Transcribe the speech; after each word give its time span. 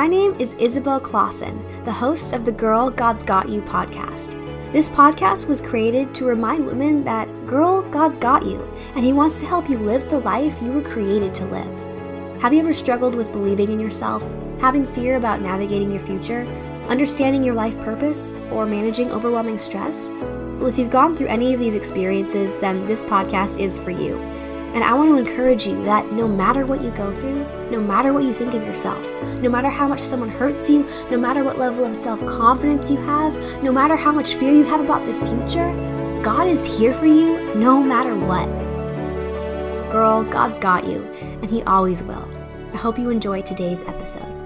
My 0.00 0.06
name 0.06 0.34
is 0.38 0.54
Isabel 0.54 0.98
Clausen, 0.98 1.62
the 1.84 1.92
host 1.92 2.32
of 2.32 2.46
the 2.46 2.52
Girl 2.52 2.88
God's 2.88 3.22
Got 3.22 3.50
You 3.50 3.60
podcast. 3.60 4.32
This 4.72 4.88
podcast 4.88 5.46
was 5.46 5.60
created 5.60 6.14
to 6.14 6.24
remind 6.24 6.64
women 6.64 7.04
that, 7.04 7.28
girl, 7.46 7.82
God's 7.90 8.16
got 8.16 8.46
you, 8.46 8.62
and 8.94 9.04
He 9.04 9.12
wants 9.12 9.40
to 9.40 9.46
help 9.46 9.68
you 9.68 9.76
live 9.76 10.08
the 10.08 10.20
life 10.20 10.56
you 10.62 10.72
were 10.72 10.80
created 10.80 11.34
to 11.34 11.44
live. 11.44 12.40
Have 12.40 12.54
you 12.54 12.60
ever 12.60 12.72
struggled 12.72 13.14
with 13.14 13.30
believing 13.30 13.70
in 13.72 13.78
yourself, 13.78 14.22
having 14.58 14.86
fear 14.86 15.16
about 15.16 15.42
navigating 15.42 15.90
your 15.90 16.00
future, 16.00 16.46
understanding 16.88 17.44
your 17.44 17.54
life 17.54 17.76
purpose, 17.80 18.38
or 18.50 18.64
managing 18.64 19.12
overwhelming 19.12 19.58
stress? 19.58 20.12
Well, 20.12 20.68
if 20.68 20.78
you've 20.78 20.88
gone 20.88 21.14
through 21.14 21.26
any 21.26 21.52
of 21.52 21.60
these 21.60 21.74
experiences, 21.74 22.56
then 22.56 22.86
this 22.86 23.04
podcast 23.04 23.60
is 23.60 23.78
for 23.78 23.90
you. 23.90 24.18
And 24.74 24.84
I 24.84 24.94
want 24.94 25.10
to 25.10 25.16
encourage 25.16 25.66
you 25.66 25.82
that 25.84 26.12
no 26.12 26.28
matter 26.28 26.64
what 26.64 26.80
you 26.80 26.90
go 26.92 27.14
through, 27.18 27.44
no 27.70 27.80
matter 27.80 28.12
what 28.12 28.22
you 28.22 28.32
think 28.32 28.54
of 28.54 28.62
yourself, 28.62 29.04
no 29.42 29.50
matter 29.50 29.68
how 29.68 29.88
much 29.88 30.00
someone 30.00 30.28
hurts 30.28 30.70
you, 30.70 30.88
no 31.10 31.18
matter 31.18 31.42
what 31.42 31.58
level 31.58 31.84
of 31.84 31.96
self 31.96 32.20
confidence 32.20 32.88
you 32.88 32.96
have, 32.98 33.34
no 33.62 33.72
matter 33.72 33.96
how 33.96 34.12
much 34.12 34.34
fear 34.34 34.52
you 34.52 34.64
have 34.64 34.80
about 34.80 35.04
the 35.04 35.14
future, 35.26 35.72
God 36.22 36.46
is 36.46 36.64
here 36.64 36.94
for 36.94 37.06
you 37.06 37.52
no 37.54 37.82
matter 37.82 38.14
what. 38.14 38.46
Girl, 39.90 40.22
God's 40.22 40.58
got 40.58 40.86
you, 40.86 41.02
and 41.42 41.50
He 41.50 41.62
always 41.64 42.02
will. 42.02 42.28
I 42.72 42.76
hope 42.76 42.96
you 42.96 43.10
enjoy 43.10 43.42
today's 43.42 43.82
episode. 43.82 44.39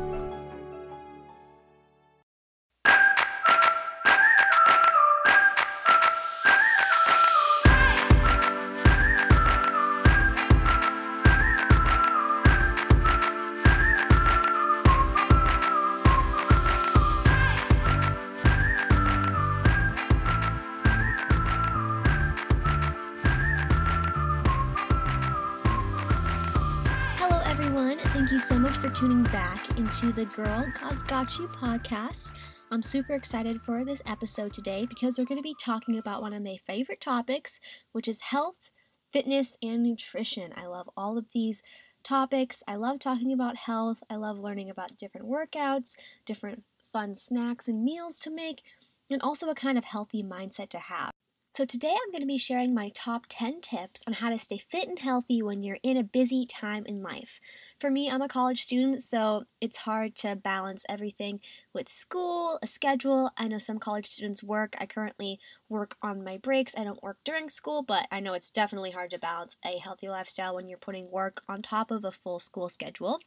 So 28.39 28.59
much 28.59 28.77
for 28.77 28.89
tuning 28.89 29.23
back 29.25 29.77
into 29.79 30.13
the 30.13 30.25
Girl 30.27 30.71
God's 30.81 31.03
Got 31.03 31.39
You 31.39 31.49
podcast. 31.49 32.33
I'm 32.71 32.83
super 32.83 33.15
excited 33.15 33.61
for 33.63 33.85
this 33.85 34.03
episode 34.07 34.53
today 34.53 34.87
because 34.87 35.19
we're 35.19 35.25
going 35.25 35.39
to 35.39 35.43
be 35.43 35.57
talking 35.61 35.99
about 35.99 36.23
one 36.23 36.33
of 36.33 36.43
my 36.43 36.57
favorite 36.65 37.01
topics, 37.01 37.59
which 37.93 38.07
is 38.07 38.21
health, 38.21 38.71
fitness, 39.13 39.57
and 39.63 39.83
nutrition. 39.83 40.53
I 40.57 40.67
love 40.67 40.89
all 40.97 41.19
of 41.19 41.27
these 41.33 41.63
topics. 42.05 42.63
I 42.69 42.77
love 42.77 42.99
talking 42.99 43.33
about 43.33 43.57
health. 43.57 43.99
I 44.09 44.17
love 44.17 44.39
learning 44.39 44.71
about 44.71 44.97
different 44.97 45.27
workouts, 45.27 45.97
different 46.25 46.63
fun 46.93 47.17
snacks 47.17 47.67
and 47.67 47.83
meals 47.83 48.21
to 48.21 48.31
make, 48.31 48.63
and 49.11 49.23
also 49.23 49.49
a 49.49 49.55
kind 49.55 49.77
of 49.77 49.85
healthy 49.85 50.23
mindset 50.23 50.69
to 50.71 50.79
have. 50.79 51.11
So, 51.55 51.65
today 51.65 51.95
I'm 51.95 52.11
going 52.11 52.21
to 52.21 52.27
be 52.27 52.37
sharing 52.37 52.75
my 52.75 52.89
top 52.97 53.27
10 53.29 53.61
tips 53.61 54.03
on 54.09 54.15
how 54.15 54.31
to 54.31 54.39
stay 54.41 54.59
fit 54.59 54.89
and 54.89 54.99
healthy 54.99 55.41
when 55.41 55.63
you're 55.63 55.79
in 55.85 55.97
a 55.97 56.03
busy 56.03 56.47
time 56.47 56.85
in 56.85 57.01
life. 57.01 57.39
For 57.79 57.93
me, 57.93 58.11
I'm 58.11 58.23
a 58.23 58.29
college 58.29 58.61
student, 58.61 59.03
so 59.03 59.45
it's 59.61 59.77
hard 59.77 60.17
to 60.17 60.35
balance 60.35 60.85
everything 60.89 61.39
with 61.73 61.89
school, 61.89 62.59
a 62.61 62.67
schedule. 62.67 63.31
I 63.39 63.47
know 63.47 63.59
some 63.59 63.79
college 63.79 64.07
students 64.07 64.43
work. 64.43 64.75
I 64.81 64.87
currently 64.87 65.39
work 65.69 65.97
on 66.03 66.25
my 66.25 66.39
breaks. 66.39 66.75
I 66.77 66.83
don't 66.83 67.01
work 67.05 67.19
during 67.23 67.49
school, 67.49 67.85
but 67.85 68.09
I 68.11 68.19
know 68.19 68.33
it's 68.33 68.51
definitely 68.51 68.91
hard 68.91 69.13
to 69.13 69.21
balance 69.21 69.57
a 69.65 69.79
healthy 69.79 70.09
lifestyle 70.09 70.57
when 70.57 70.69
you're 70.69 70.77
putting 70.77 71.09
work 71.09 71.45
on 71.49 71.63
top 71.63 71.93
of 71.93 72.05
a 72.05 72.11
full 72.11 72.41
school 72.41 72.69
schedule. 72.69 73.21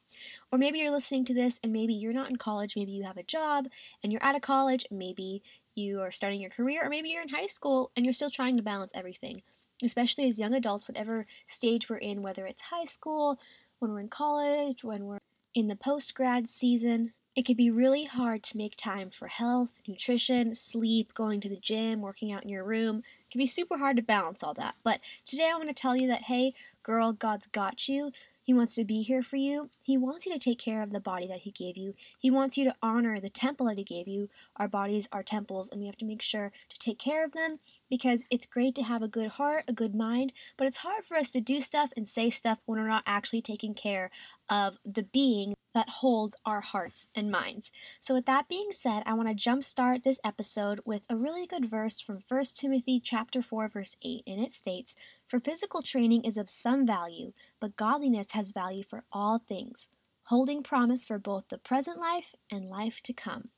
Or 0.51 0.59
maybe 0.59 0.79
you're 0.79 0.91
listening 0.91 1.23
to 1.25 1.33
this 1.33 1.61
and 1.63 1.71
maybe 1.71 1.93
you're 1.93 2.11
not 2.11 2.29
in 2.29 2.35
college, 2.35 2.75
maybe 2.75 2.91
you 2.91 3.05
have 3.05 3.15
a 3.15 3.23
job 3.23 3.67
and 4.03 4.11
you're 4.11 4.21
out 4.21 4.35
of 4.35 4.41
college, 4.41 4.85
maybe 4.91 5.43
you 5.77 6.01
are 6.01 6.11
starting 6.11 6.41
your 6.41 6.49
career, 6.49 6.85
or 6.85 6.89
maybe 6.89 7.09
you're 7.09 7.21
in 7.21 7.29
high 7.29 7.45
school 7.45 7.91
and 7.95 8.05
you're 8.05 8.13
still 8.13 8.31
trying 8.31 8.57
to 8.57 8.63
balance 8.63 8.91
everything. 8.95 9.41
Especially 9.83 10.27
as 10.27 10.39
young 10.39 10.55
adults, 10.55 10.87
whatever 10.87 11.25
stage 11.45 11.89
we're 11.89 11.97
in, 11.97 12.23
whether 12.23 12.45
it's 12.45 12.63
high 12.63 12.85
school, 12.85 13.39
when 13.79 13.91
we're 13.91 13.99
in 13.99 14.09
college, 14.09 14.83
when 14.83 15.05
we're 15.05 15.19
in 15.53 15.67
the 15.67 15.75
post 15.75 16.13
grad 16.15 16.47
season, 16.47 17.13
it 17.35 17.45
can 17.45 17.55
be 17.55 17.69
really 17.69 18.05
hard 18.05 18.41
to 18.43 18.57
make 18.57 18.75
time 18.75 19.11
for 19.11 19.27
health, 19.27 19.73
nutrition, 19.87 20.55
sleep, 20.55 21.13
going 21.13 21.39
to 21.41 21.49
the 21.49 21.59
gym, 21.59 22.01
working 22.01 22.31
out 22.31 22.43
in 22.43 22.49
your 22.49 22.63
room. 22.63 22.97
It 22.97 23.31
can 23.31 23.37
be 23.37 23.45
super 23.45 23.77
hard 23.77 23.97
to 23.97 24.01
balance 24.01 24.41
all 24.41 24.55
that. 24.55 24.73
But 24.83 25.01
today 25.25 25.47
I 25.51 25.55
want 25.55 25.69
to 25.69 25.75
tell 25.75 25.95
you 25.95 26.07
that 26.07 26.23
hey, 26.23 26.55
girl, 26.81 27.13
God's 27.13 27.45
got 27.45 27.87
you. 27.87 28.11
He 28.47 28.53
wants 28.53 28.75
to 28.75 28.85
be 28.85 29.01
here 29.01 29.23
for 29.23 29.35
you. 29.35 29.69
He 29.83 29.97
wants 29.97 30.25
you 30.25 30.31
to 30.31 30.39
take 30.39 30.57
care 30.57 30.81
of 30.81 30.93
the 30.93 31.01
body 31.01 31.27
that 31.27 31.39
He 31.39 31.51
gave 31.51 31.75
you. 31.75 31.95
He 32.17 32.31
wants 32.31 32.57
you 32.57 32.63
to 32.63 32.75
honor 32.81 33.19
the 33.19 33.29
temple 33.29 33.65
that 33.65 33.77
He 33.77 33.83
gave 33.83 34.07
you. 34.07 34.29
Our 34.55 34.69
bodies 34.69 35.09
are 35.11 35.21
temples, 35.21 35.69
and 35.69 35.81
we 35.81 35.87
have 35.87 35.97
to 35.97 36.05
make 36.05 36.21
sure 36.21 36.53
to 36.69 36.79
take 36.79 36.97
care 36.97 37.25
of 37.25 37.33
them 37.33 37.59
because 37.89 38.23
it's 38.31 38.45
great 38.45 38.73
to 38.75 38.83
have 38.83 39.01
a 39.01 39.09
good 39.09 39.31
heart, 39.31 39.65
a 39.67 39.73
good 39.73 39.93
mind, 39.93 40.31
but 40.55 40.65
it's 40.65 40.77
hard 40.77 41.03
for 41.03 41.17
us 41.17 41.29
to 41.31 41.41
do 41.41 41.59
stuff 41.59 41.89
and 41.97 42.07
say 42.07 42.29
stuff 42.29 42.59
when 42.65 42.79
we're 42.79 42.87
not 42.87 43.03
actually 43.05 43.41
taking 43.41 43.73
care 43.73 44.09
of 44.49 44.77
the 44.85 45.03
being 45.03 45.53
that 45.73 45.89
holds 45.89 46.35
our 46.45 46.61
hearts 46.61 47.07
and 47.13 47.29
minds. 47.29 47.71
So 47.99 48.15
with 48.15 48.25
that 48.25 48.47
being 48.47 48.71
said, 48.71 49.03
I 49.05 49.13
want 49.13 49.29
to 49.29 49.49
jumpstart 49.49 50.03
this 50.03 50.19
episode 50.23 50.81
with 50.85 51.03
a 51.09 51.15
really 51.15 51.45
good 51.45 51.69
verse 51.69 51.99
from 51.99 52.23
1 52.27 52.43
Timothy 52.55 52.99
chapter 52.99 53.41
4 53.41 53.67
verse 53.67 53.95
8 54.01 54.23
and 54.25 54.41
it 54.41 54.53
states, 54.53 54.95
"For 55.27 55.39
physical 55.39 55.83
training 55.83 56.23
is 56.23 56.37
of 56.37 56.49
some 56.49 56.85
value, 56.85 57.33
but 57.59 57.75
godliness 57.75 58.31
has 58.31 58.53
value 58.53 58.83
for 58.83 59.03
all 59.11 59.37
things, 59.37 59.87
holding 60.23 60.63
promise 60.63 61.05
for 61.05 61.19
both 61.19 61.49
the 61.49 61.57
present 61.59 61.99
life 61.99 62.35
and 62.49 62.69
life 62.69 63.01
to 63.03 63.13
come." 63.13 63.51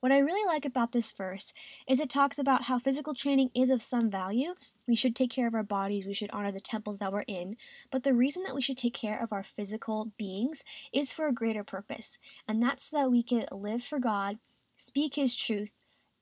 What 0.00 0.12
I 0.12 0.18
really 0.18 0.46
like 0.46 0.64
about 0.64 0.92
this 0.92 1.12
verse 1.12 1.52
is 1.86 2.00
it 2.00 2.08
talks 2.08 2.38
about 2.38 2.64
how 2.64 2.78
physical 2.78 3.12
training 3.12 3.50
is 3.54 3.68
of 3.68 3.82
some 3.82 4.10
value. 4.10 4.54
We 4.88 4.96
should 4.96 5.14
take 5.14 5.30
care 5.30 5.46
of 5.46 5.54
our 5.54 5.62
bodies, 5.62 6.06
we 6.06 6.14
should 6.14 6.30
honor 6.30 6.50
the 6.50 6.58
temples 6.58 6.98
that 7.00 7.12
we're 7.12 7.20
in. 7.22 7.56
But 7.90 8.02
the 8.02 8.14
reason 8.14 8.42
that 8.44 8.54
we 8.54 8.62
should 8.62 8.78
take 8.78 8.94
care 8.94 9.22
of 9.22 9.30
our 9.30 9.42
physical 9.42 10.10
beings 10.16 10.64
is 10.90 11.12
for 11.12 11.26
a 11.26 11.34
greater 11.34 11.62
purpose. 11.62 12.16
And 12.48 12.62
that's 12.62 12.84
so 12.84 12.96
that 12.96 13.10
we 13.10 13.22
can 13.22 13.44
live 13.52 13.82
for 13.82 13.98
God, 13.98 14.38
speak 14.78 15.16
His 15.16 15.36
truth, 15.36 15.72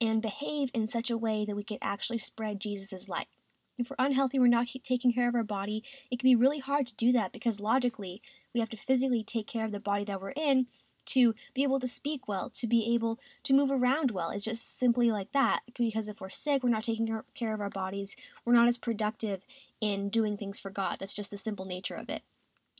and 0.00 0.20
behave 0.20 0.70
in 0.74 0.88
such 0.88 1.08
a 1.08 1.18
way 1.18 1.44
that 1.44 1.56
we 1.56 1.62
can 1.62 1.78
actually 1.80 2.18
spread 2.18 2.58
Jesus' 2.58 3.08
light. 3.08 3.28
If 3.78 3.90
we're 3.90 4.04
unhealthy, 4.04 4.40
we're 4.40 4.48
not 4.48 4.66
taking 4.82 5.12
care 5.12 5.28
of 5.28 5.36
our 5.36 5.44
body, 5.44 5.84
it 6.10 6.18
can 6.18 6.28
be 6.28 6.34
really 6.34 6.58
hard 6.58 6.88
to 6.88 6.96
do 6.96 7.12
that 7.12 7.30
because 7.32 7.60
logically, 7.60 8.22
we 8.52 8.58
have 8.58 8.70
to 8.70 8.76
physically 8.76 9.22
take 9.22 9.46
care 9.46 9.64
of 9.64 9.70
the 9.70 9.78
body 9.78 10.02
that 10.02 10.20
we're 10.20 10.30
in 10.30 10.66
to 11.08 11.34
be 11.54 11.62
able 11.62 11.78
to 11.80 11.88
speak 11.88 12.28
well, 12.28 12.50
to 12.50 12.66
be 12.66 12.94
able 12.94 13.18
to 13.44 13.54
move 13.54 13.70
around 13.70 14.10
well. 14.10 14.30
It's 14.30 14.44
just 14.44 14.78
simply 14.78 15.10
like 15.10 15.32
that. 15.32 15.60
Because 15.76 16.08
if 16.08 16.20
we're 16.20 16.28
sick, 16.28 16.62
we're 16.62 16.70
not 16.70 16.84
taking 16.84 17.08
care 17.34 17.54
of 17.54 17.60
our 17.60 17.70
bodies, 17.70 18.16
we're 18.44 18.54
not 18.54 18.68
as 18.68 18.78
productive 18.78 19.44
in 19.80 20.08
doing 20.08 20.36
things 20.36 20.58
for 20.58 20.70
God. 20.70 20.96
That's 20.98 21.12
just 21.12 21.30
the 21.30 21.36
simple 21.36 21.64
nature 21.64 21.94
of 21.94 22.08
it. 22.08 22.22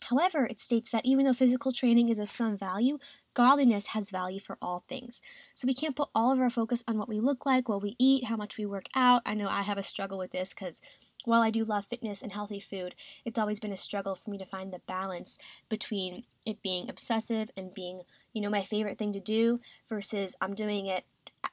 However, 0.03 0.47
it 0.47 0.61
states 0.61 0.91
that 0.91 1.05
even 1.05 1.27
though 1.27 1.33
physical 1.33 1.73
training 1.73 2.09
is 2.09 2.19
of 2.19 2.31
some 2.31 2.57
value, 2.57 2.99
godliness 3.35 3.89
has 3.89 4.11
value 4.11 4.39
for 4.39 4.57
all 4.63 4.85
things. 4.87 5.21
So 5.55 5.67
we 5.67 5.75
can't 5.75 5.97
put 5.97 6.09
all 6.15 6.31
of 6.31 6.41
our 6.41 6.51
focus 6.51 6.85
on 6.87 6.99
what 6.99 7.09
we 7.09 7.21
look 7.21 7.45
like, 7.45 7.69
what 7.69 7.83
we 7.83 7.97
eat, 7.99 8.25
how 8.25 8.37
much 8.37 8.57
we 8.57 8.67
work 8.67 8.87
out. 8.95 9.23
I 9.27 9.35
know 9.35 9.49
I 9.49 9.63
have 9.63 9.79
a 9.79 9.83
struggle 9.83 10.19
with 10.19 10.31
this 10.31 10.55
because 10.55 10.81
while 11.29 11.43
I 11.43 11.51
do 11.51 11.63
love 11.65 11.87
fitness 11.87 12.23
and 12.23 12.33
healthy 12.33 12.59
food, 12.59 12.95
it's 13.25 13.39
always 13.39 13.61
been 13.61 13.73
a 13.73 13.77
struggle 13.77 14.15
for 14.15 14.31
me 14.31 14.39
to 14.39 14.47
find 14.47 14.73
the 14.73 14.81
balance 14.81 15.39
between 15.69 16.25
it 16.47 16.63
being 16.63 16.89
obsessive 16.89 17.51
and 17.55 17.75
being, 17.75 18.03
you 18.33 18.41
know, 18.41 18.49
my 18.49 18.63
favorite 18.63 18.99
thing 18.99 19.13
to 19.13 19.21
do 19.21 19.61
versus 19.91 20.37
I'm 20.41 20.55
doing 20.55 20.87
it 20.87 21.05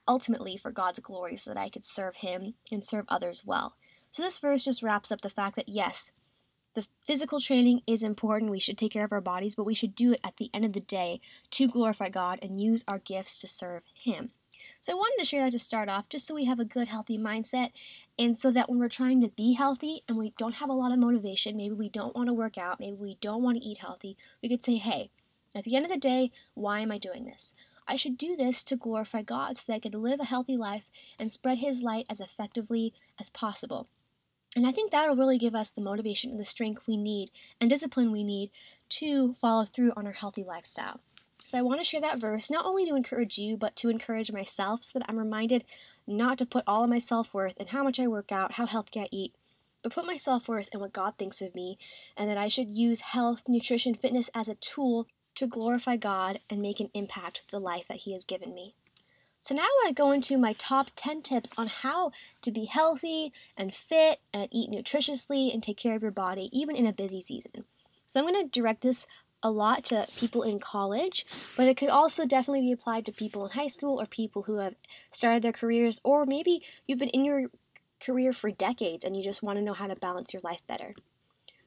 ultimately 0.08 0.56
for 0.56 0.72
God's 0.72 1.00
glory 1.00 1.36
so 1.36 1.54
that 1.54 1.60
I 1.60 1.68
could 1.68 1.84
serve 1.84 2.16
Him 2.18 2.54
and 2.72 2.86
serve 2.86 3.06
others 3.10 3.44
well. 3.46 3.76
So 4.12 4.24
this 4.24 4.40
verse 4.40 4.64
just 4.64 4.82
wraps 4.82 5.12
up 5.12 5.20
the 5.20 5.30
fact 5.30 5.58
that 5.58 5.68
yes, 5.68 6.14
the 6.74 6.88
physical 7.04 7.42
training 7.42 7.82
is 7.86 8.02
important. 8.02 8.52
We 8.52 8.60
should 8.60 8.78
take 8.78 8.94
care 8.94 9.06
of 9.06 9.12
our 9.12 9.22
bodies, 9.22 9.56
but 9.56 9.66
we 9.66 9.76
should 9.76 9.94
do 9.94 10.14
it 10.14 10.22
at 10.24 10.38
the 10.38 10.50
end 10.54 10.64
of 10.64 10.72
the 10.72 10.80
day 10.80 11.20
to 11.52 11.68
glorify 11.68 12.08
God 12.08 12.40
and 12.42 12.62
use 12.62 12.86
our 12.88 13.00
gifts 13.00 13.40
to 13.42 13.48
serve 13.48 13.84
Him. 13.94 14.32
So 14.80 14.94
I 14.94 14.96
wanted 14.96 15.20
to 15.20 15.26
share 15.26 15.44
that 15.44 15.52
to 15.52 15.60
start 15.60 15.90
off, 15.90 16.10
just 16.10 16.26
so 16.26 16.36
we 16.36 16.46
have 16.46 16.60
a 16.60 16.66
good, 16.66 16.88
healthy 16.88 17.18
mindset, 17.18 17.72
and 18.18 18.38
so 18.38 18.52
that 18.52 18.70
when 18.70 18.80
we're 18.80 18.90
trying 18.90 19.22
to 19.22 19.30
be 19.30 19.54
healthy 19.54 20.04
and 20.08 20.18
we 20.18 20.34
don't 20.38 20.56
have 20.56 20.70
a 20.70 20.74
lot 20.74 20.92
of 20.92 21.00
motivation, 21.00 21.58
maybe 21.58 21.74
we 21.74 21.90
don't 21.90 22.16
want 22.16 22.28
to 22.28 22.34
work 22.34 22.58
out, 22.58 22.80
maybe 22.80 22.98
we 22.98 23.18
don't 23.22 23.44
want 23.44 23.58
to 23.58 23.64
eat 23.64 23.80
healthy, 23.80 24.18
we 24.42 24.50
could 24.50 24.64
say, 24.64 24.76
hey, 24.76 25.10
at 25.56 25.64
the 25.64 25.76
end 25.76 25.86
of 25.86 25.92
the 25.92 25.98
day, 25.98 26.32
why 26.54 26.82
am 26.82 26.92
I 26.92 26.98
doing 26.98 27.26
this? 27.26 27.54
I 27.88 27.96
should 27.96 28.18
do 28.18 28.36
this 28.36 28.64
to 28.66 28.76
glorify 28.76 29.22
God 29.22 29.56
so 29.56 29.72
that 29.72 29.76
I 29.76 29.80
could 29.80 29.96
live 29.96 30.20
a 30.20 30.26
healthy 30.26 30.58
life 30.58 30.92
and 31.18 31.32
spread 31.32 31.60
His 31.60 31.82
light 31.82 32.06
as 32.10 32.20
effectively 32.20 32.94
as 33.20 33.30
possible. 33.30 33.88
And 34.56 34.66
I 34.66 34.72
think 34.72 34.92
that'll 34.92 35.16
really 35.16 35.38
give 35.38 35.56
us 35.56 35.70
the 35.70 35.82
motivation 35.82 36.32
and 36.32 36.40
the 36.40 36.46
strength 36.46 36.88
we 36.88 36.98
need 36.98 37.30
and 37.60 37.70
discipline 37.70 38.12
we 38.12 38.24
need 38.24 38.52
to 38.90 39.34
follow 39.34 39.66
through 39.66 39.92
on 39.96 40.06
our 40.06 40.14
healthy 40.14 40.44
lifestyle. 40.44 41.02
So 41.46 41.60
I 41.60 41.62
want 41.62 41.80
to 41.80 41.84
share 41.84 42.02
that 42.02 42.18
verse 42.18 42.50
not 42.50 42.66
only 42.66 42.88
to 42.88 42.96
encourage 42.96 43.38
you, 43.38 43.56
but 43.56 43.76
to 43.76 43.90
encourage 43.90 44.32
myself 44.32 44.84
so 44.84 44.98
that 44.98 45.06
I'm 45.08 45.20
reminded 45.20 45.64
not 46.08 46.40
to 46.40 46.46
put 46.46 46.64
all 46.66 46.84
of 46.84 46.90
my 46.90 46.98
self 46.98 47.36
worth 47.36 47.62
in 47.62 47.68
how 47.68 47.84
much 47.84 48.00
I 48.00 48.08
work 48.08 48.32
out, 48.32 48.54
how 48.54 48.66
healthy 48.66 49.00
I 49.00 49.08
eat, 49.12 49.36
but 49.84 49.94
put 49.94 50.08
my 50.08 50.16
self 50.16 50.48
worth 50.48 50.70
in 50.74 50.80
what 50.80 50.92
God 50.92 51.20
thinks 51.20 51.44
of 51.44 51.54
me, 51.54 51.76
and 52.18 52.28
that 52.28 52.38
I 52.40 52.48
should 52.48 52.74
use 52.74 53.02
health, 53.02 53.44
nutrition, 53.48 53.94
fitness 53.94 54.32
as 54.34 54.50
a 54.50 54.56
tool 54.56 55.08
to 55.36 55.46
glorify 55.46 55.98
God 55.98 56.40
and 56.50 56.64
make 56.64 56.80
an 56.80 56.90
impact 56.96 57.42
with 57.44 57.52
the 57.52 57.60
life 57.60 57.88
that 57.90 57.98
He 57.98 58.14
has 58.14 58.26
given 58.26 58.56
me. 58.56 58.74
So 59.40 59.54
now 59.54 59.62
I 59.62 59.78
want 59.84 59.96
to 59.96 60.02
go 60.02 60.12
into 60.12 60.40
my 60.40 60.54
top 60.54 60.90
10 60.96 61.22
tips 61.22 61.52
on 61.60 61.68
how 61.68 62.10
to 62.42 62.50
be 62.50 62.66
healthy 62.66 63.32
and 63.56 63.72
fit 63.72 64.20
and 64.34 64.48
eat 64.52 64.72
nutritiously 64.72 65.54
and 65.54 65.62
take 65.62 65.78
care 65.78 65.96
of 65.96 66.02
your 66.02 66.10
body 66.10 66.50
even 66.52 66.76
in 66.76 66.88
a 66.88 66.92
busy 66.92 67.22
season. 67.22 67.66
So 68.08 68.20
I'm 68.20 68.28
going 68.28 68.44
to 68.44 68.50
direct 68.50 68.82
this 68.82 69.08
a 69.46 69.52
lot 69.52 69.84
to 69.84 70.08
people 70.18 70.42
in 70.42 70.58
college, 70.58 71.24
but 71.56 71.68
it 71.68 71.78
could 71.78 71.90
also 71.90 72.26
definitely 72.26 72.62
be 72.62 72.72
applied 72.72 73.06
to 73.06 73.12
people 73.12 73.46
in 73.46 73.52
high 73.52 73.68
school 73.68 74.02
or 74.02 74.08
people 74.08 74.42
who 74.42 74.58
have 74.58 74.74
started 75.12 75.44
their 75.44 75.52
careers 75.52 76.02
or 76.04 76.26
maybe 76.26 76.64
you've 76.88 76.98
been 76.98 77.10
in 77.10 77.24
your 77.24 77.52
career 78.04 78.34
for 78.34 78.50
decades 78.50 79.04
and 79.04 79.16
you 79.16 79.22
just 79.22 79.44
want 79.44 79.60
to 79.60 79.64
know 79.64 79.74
how 79.74 79.86
to 79.86 79.96
balance 79.96 80.34
your 80.34 80.42
life 80.44 80.66
better. 80.66 80.96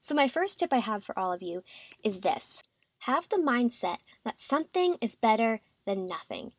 So 0.00 0.12
my 0.12 0.26
first 0.26 0.58
tip 0.58 0.72
I 0.72 0.78
have 0.78 1.04
for 1.04 1.16
all 1.16 1.32
of 1.32 1.40
you 1.40 1.62
is 2.02 2.20
this. 2.20 2.64
Have 3.02 3.28
the 3.28 3.36
mindset 3.36 3.98
that 4.24 4.40
something 4.40 4.96
is 5.00 5.14
better 5.14 5.60
than 5.86 6.08
nothing. 6.08 6.50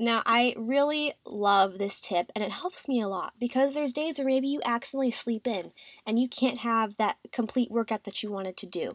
Now, 0.00 0.22
I 0.24 0.54
really 0.56 1.12
love 1.26 1.78
this 1.78 2.00
tip 2.00 2.30
and 2.36 2.44
it 2.44 2.52
helps 2.52 2.86
me 2.86 3.00
a 3.00 3.08
lot 3.08 3.32
because 3.40 3.74
there's 3.74 3.92
days 3.92 4.18
where 4.18 4.28
maybe 4.28 4.46
you 4.46 4.60
accidentally 4.64 5.10
sleep 5.10 5.44
in 5.44 5.72
and 6.06 6.20
you 6.20 6.28
can't 6.28 6.58
have 6.58 6.96
that 6.98 7.16
complete 7.32 7.68
workout 7.68 8.04
that 8.04 8.22
you 8.22 8.30
wanted 8.30 8.56
to 8.58 8.66
do. 8.66 8.92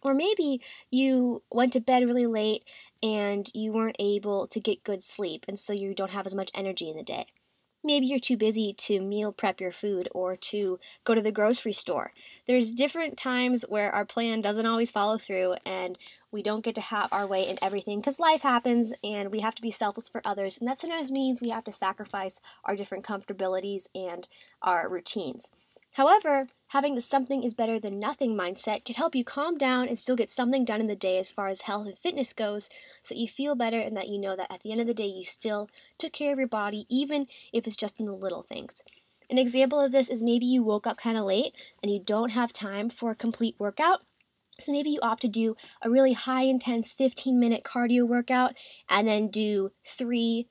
Or 0.00 0.14
maybe 0.14 0.62
you 0.90 1.42
went 1.52 1.74
to 1.74 1.80
bed 1.80 2.04
really 2.04 2.26
late 2.26 2.64
and 3.02 3.50
you 3.52 3.70
weren't 3.70 3.96
able 3.98 4.46
to 4.46 4.58
get 4.58 4.82
good 4.82 5.02
sleep 5.02 5.44
and 5.46 5.58
so 5.58 5.74
you 5.74 5.94
don't 5.94 6.12
have 6.12 6.26
as 6.26 6.34
much 6.34 6.50
energy 6.54 6.88
in 6.88 6.96
the 6.96 7.02
day. 7.02 7.26
Maybe 7.86 8.06
you're 8.06 8.18
too 8.18 8.36
busy 8.36 8.72
to 8.78 9.00
meal 9.00 9.30
prep 9.30 9.60
your 9.60 9.70
food 9.70 10.08
or 10.10 10.34
to 10.36 10.80
go 11.04 11.14
to 11.14 11.22
the 11.22 11.30
grocery 11.30 11.70
store. 11.70 12.10
There's 12.44 12.74
different 12.74 13.16
times 13.16 13.64
where 13.68 13.92
our 13.92 14.04
plan 14.04 14.40
doesn't 14.40 14.66
always 14.66 14.90
follow 14.90 15.18
through 15.18 15.54
and 15.64 15.96
we 16.32 16.42
don't 16.42 16.64
get 16.64 16.74
to 16.74 16.80
have 16.80 17.12
our 17.12 17.28
way 17.28 17.48
in 17.48 17.58
everything 17.62 18.00
because 18.00 18.18
life 18.18 18.42
happens 18.42 18.92
and 19.04 19.30
we 19.30 19.38
have 19.38 19.54
to 19.54 19.62
be 19.62 19.70
selfless 19.70 20.08
for 20.08 20.20
others. 20.24 20.58
And 20.58 20.68
that 20.68 20.80
sometimes 20.80 21.12
means 21.12 21.40
we 21.40 21.50
have 21.50 21.62
to 21.62 21.70
sacrifice 21.70 22.40
our 22.64 22.74
different 22.74 23.04
comfortabilities 23.04 23.86
and 23.94 24.26
our 24.62 24.88
routines. 24.88 25.48
However, 25.96 26.48
having 26.68 26.94
the 26.94 27.00
something 27.00 27.42
is 27.42 27.54
better 27.54 27.78
than 27.78 27.98
nothing 27.98 28.36
mindset 28.36 28.84
can 28.84 28.96
help 28.96 29.14
you 29.14 29.24
calm 29.24 29.56
down 29.56 29.88
and 29.88 29.98
still 29.98 30.14
get 30.14 30.28
something 30.28 30.62
done 30.62 30.82
in 30.82 30.88
the 30.88 30.94
day 30.94 31.16
as 31.16 31.32
far 31.32 31.48
as 31.48 31.62
health 31.62 31.86
and 31.86 31.98
fitness 31.98 32.34
goes 32.34 32.68
so 33.00 33.14
that 33.14 33.18
you 33.18 33.26
feel 33.26 33.56
better 33.56 33.78
and 33.78 33.96
that 33.96 34.08
you 34.08 34.18
know 34.18 34.36
that 34.36 34.52
at 34.52 34.60
the 34.62 34.72
end 34.72 34.82
of 34.82 34.86
the 34.86 34.92
day 34.92 35.06
you 35.06 35.24
still 35.24 35.70
took 35.96 36.12
care 36.12 36.34
of 36.34 36.38
your 36.38 36.48
body, 36.48 36.84
even 36.90 37.28
if 37.50 37.66
it's 37.66 37.76
just 37.76 37.98
in 37.98 38.04
the 38.04 38.12
little 38.12 38.42
things. 38.42 38.82
An 39.30 39.38
example 39.38 39.80
of 39.80 39.90
this 39.90 40.10
is 40.10 40.22
maybe 40.22 40.44
you 40.44 40.62
woke 40.62 40.86
up 40.86 40.98
kind 40.98 41.16
of 41.16 41.24
late 41.24 41.56
and 41.82 41.90
you 41.90 41.98
don't 41.98 42.32
have 42.32 42.52
time 42.52 42.90
for 42.90 43.12
a 43.12 43.16
complete 43.16 43.56
workout. 43.58 44.02
So 44.60 44.72
maybe 44.72 44.90
you 44.90 45.00
opt 45.00 45.22
to 45.22 45.28
do 45.28 45.56
a 45.80 45.88
really 45.88 46.12
high 46.12 46.42
intense 46.42 46.92
15 46.92 47.40
minute 47.40 47.64
cardio 47.64 48.06
workout 48.06 48.54
and 48.90 49.08
then 49.08 49.28
do 49.28 49.72
three 49.82 50.48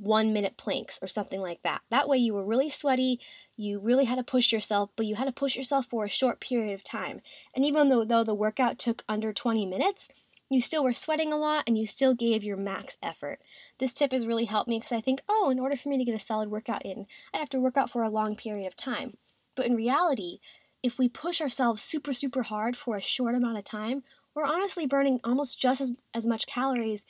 one 0.00 0.32
minute 0.32 0.56
planks 0.56 0.98
or 1.02 1.06
something 1.06 1.40
like 1.40 1.62
that. 1.62 1.82
That 1.90 2.08
way 2.08 2.18
you 2.18 2.34
were 2.34 2.44
really 2.44 2.68
sweaty, 2.68 3.20
you 3.56 3.78
really 3.78 4.04
had 4.04 4.16
to 4.16 4.24
push 4.24 4.52
yourself, 4.52 4.90
but 4.96 5.06
you 5.06 5.16
had 5.16 5.26
to 5.26 5.32
push 5.32 5.56
yourself 5.56 5.86
for 5.86 6.04
a 6.04 6.08
short 6.08 6.40
period 6.40 6.74
of 6.74 6.82
time. 6.82 7.20
And 7.54 7.64
even 7.64 7.88
though, 7.88 8.04
though 8.04 8.24
the 8.24 8.34
workout 8.34 8.78
took 8.78 9.04
under 9.08 9.32
20 9.32 9.66
minutes, 9.66 10.08
you 10.52 10.60
still 10.60 10.84
were 10.84 10.92
sweating 10.92 11.32
a 11.32 11.36
lot 11.36 11.64
and 11.66 11.78
you 11.78 11.86
still 11.86 12.14
gave 12.14 12.44
your 12.44 12.58
max 12.58 12.96
effort. 13.02 13.40
This 13.78 13.94
tip 13.94 14.12
has 14.12 14.26
really 14.26 14.44
helped 14.44 14.68
me 14.68 14.78
because 14.78 14.92
I 14.92 15.00
think, 15.00 15.22
oh, 15.28 15.50
in 15.50 15.58
order 15.58 15.76
for 15.76 15.88
me 15.88 15.98
to 15.98 16.04
get 16.04 16.14
a 16.14 16.18
solid 16.18 16.50
workout 16.50 16.84
in, 16.84 17.06
I 17.32 17.38
have 17.38 17.48
to 17.50 17.60
work 17.60 17.76
out 17.76 17.90
for 17.90 18.02
a 18.02 18.10
long 18.10 18.36
period 18.36 18.66
of 18.66 18.76
time. 18.76 19.16
But 19.56 19.66
in 19.66 19.74
reality, 19.74 20.38
if 20.82 20.98
we 20.98 21.08
push 21.08 21.40
ourselves 21.40 21.82
super, 21.82 22.12
super 22.12 22.42
hard 22.42 22.76
for 22.76 22.96
a 22.96 23.00
short 23.00 23.34
amount 23.34 23.58
of 23.58 23.64
time, 23.64 24.02
we're 24.34 24.44
honestly 24.44 24.86
burning 24.86 25.20
almost 25.24 25.58
just 25.58 25.80
as, 25.80 25.94
as 26.14 26.26
much 26.26 26.46
calories 26.46 27.04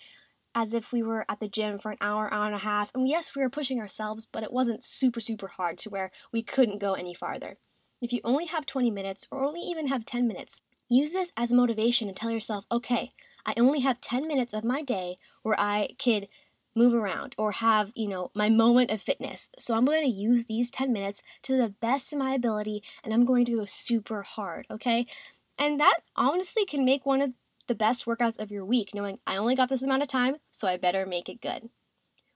as 0.55 0.75
if 0.75 0.93
we 0.93 1.03
were 1.03 1.25
at 1.29 1.41
the 1.41 1.49
gym 1.49 1.79
for 1.79 1.91
an 1.91 1.99
hour, 2.01 2.33
hour 2.33 2.47
and 2.47 2.55
a 2.55 2.59
half. 2.59 2.91
And 2.95 3.09
yes, 3.09 3.35
we 3.35 3.43
were 3.43 3.51
pushing 3.51 3.81
ourselves, 3.81 4.27
but 4.31 4.43
it 4.43 4.53
wasn't 4.53 4.85
super, 4.85 5.21
super 5.21 5.49
hard 5.49 5.79
to 5.79 5.91
where 5.91 6.11
we 6.33 6.43
couldn't 6.43 6.81
go 6.81 6.95
any 6.95 7.15
farther. 7.15 7.59
If 8.01 8.13
you 8.13 8.21
only 8.25 8.47
have 8.47 8.67
20 8.67 8.91
minutes 8.91 9.27
or 9.31 9.45
only 9.45 9.61
even 9.63 9.87
have 9.87 10.05
10 10.05 10.27
minutes, 10.27 10.61
use 10.89 11.13
this 11.13 11.33
as 11.37 11.53
motivation 11.53 12.09
and 12.09 12.17
tell 12.17 12.31
yourself, 12.31 12.65
okay, 12.71 13.13
I 13.47 13.55
only 13.57 13.81
have 13.81 14.01
10 14.01 14.27
minutes 14.27 14.53
of 14.53 14.65
my 14.65 14.83
day 14.83 15.17
where 15.43 15.59
I 15.59 15.91
could 15.99 16.29
move 16.75 16.95
around 16.95 17.35
or 17.39 17.53
have, 17.53 17.93
you 17.95 18.09
know, 18.09 18.31
my 18.35 18.49
moment 18.49 18.91
of 18.91 19.01
fitness. 19.01 19.51
So 19.59 19.75
I'm 19.75 19.85
going 19.85 20.03
to 20.03 20.11
use 20.11 20.47
these 20.47 20.71
10 20.71 20.93
minutes 20.93 21.23
to 21.43 21.57
the 21.57 21.69
best 21.69 22.13
of 22.13 22.19
my 22.19 22.33
ability 22.33 22.83
and 23.05 23.13
I'm 23.13 23.25
going 23.25 23.45
to 23.47 23.57
go 23.57 23.65
super 23.65 24.23
hard, 24.23 24.67
okay? 24.71 25.07
And 25.59 25.79
that 25.81 26.01
honestly 26.17 26.65
can 26.65 26.85
make 26.85 27.07
one 27.07 27.21
of 27.21 27.35
the 27.73 27.77
best 27.77 28.05
workouts 28.05 28.39
of 28.39 28.51
your 28.51 28.67
week, 28.67 28.91
knowing 28.95 29.19
I 29.27 29.39
only 29.39 29.55
got 29.55 29.71
this 29.71 29.83
amount 29.83 30.03
of 30.03 30.09
time, 30.09 30.37
so 30.51 30.69
I 30.69 30.77
better 30.77 31.07
make 31.07 31.31
it 31.31 31.41
good. 31.41 31.71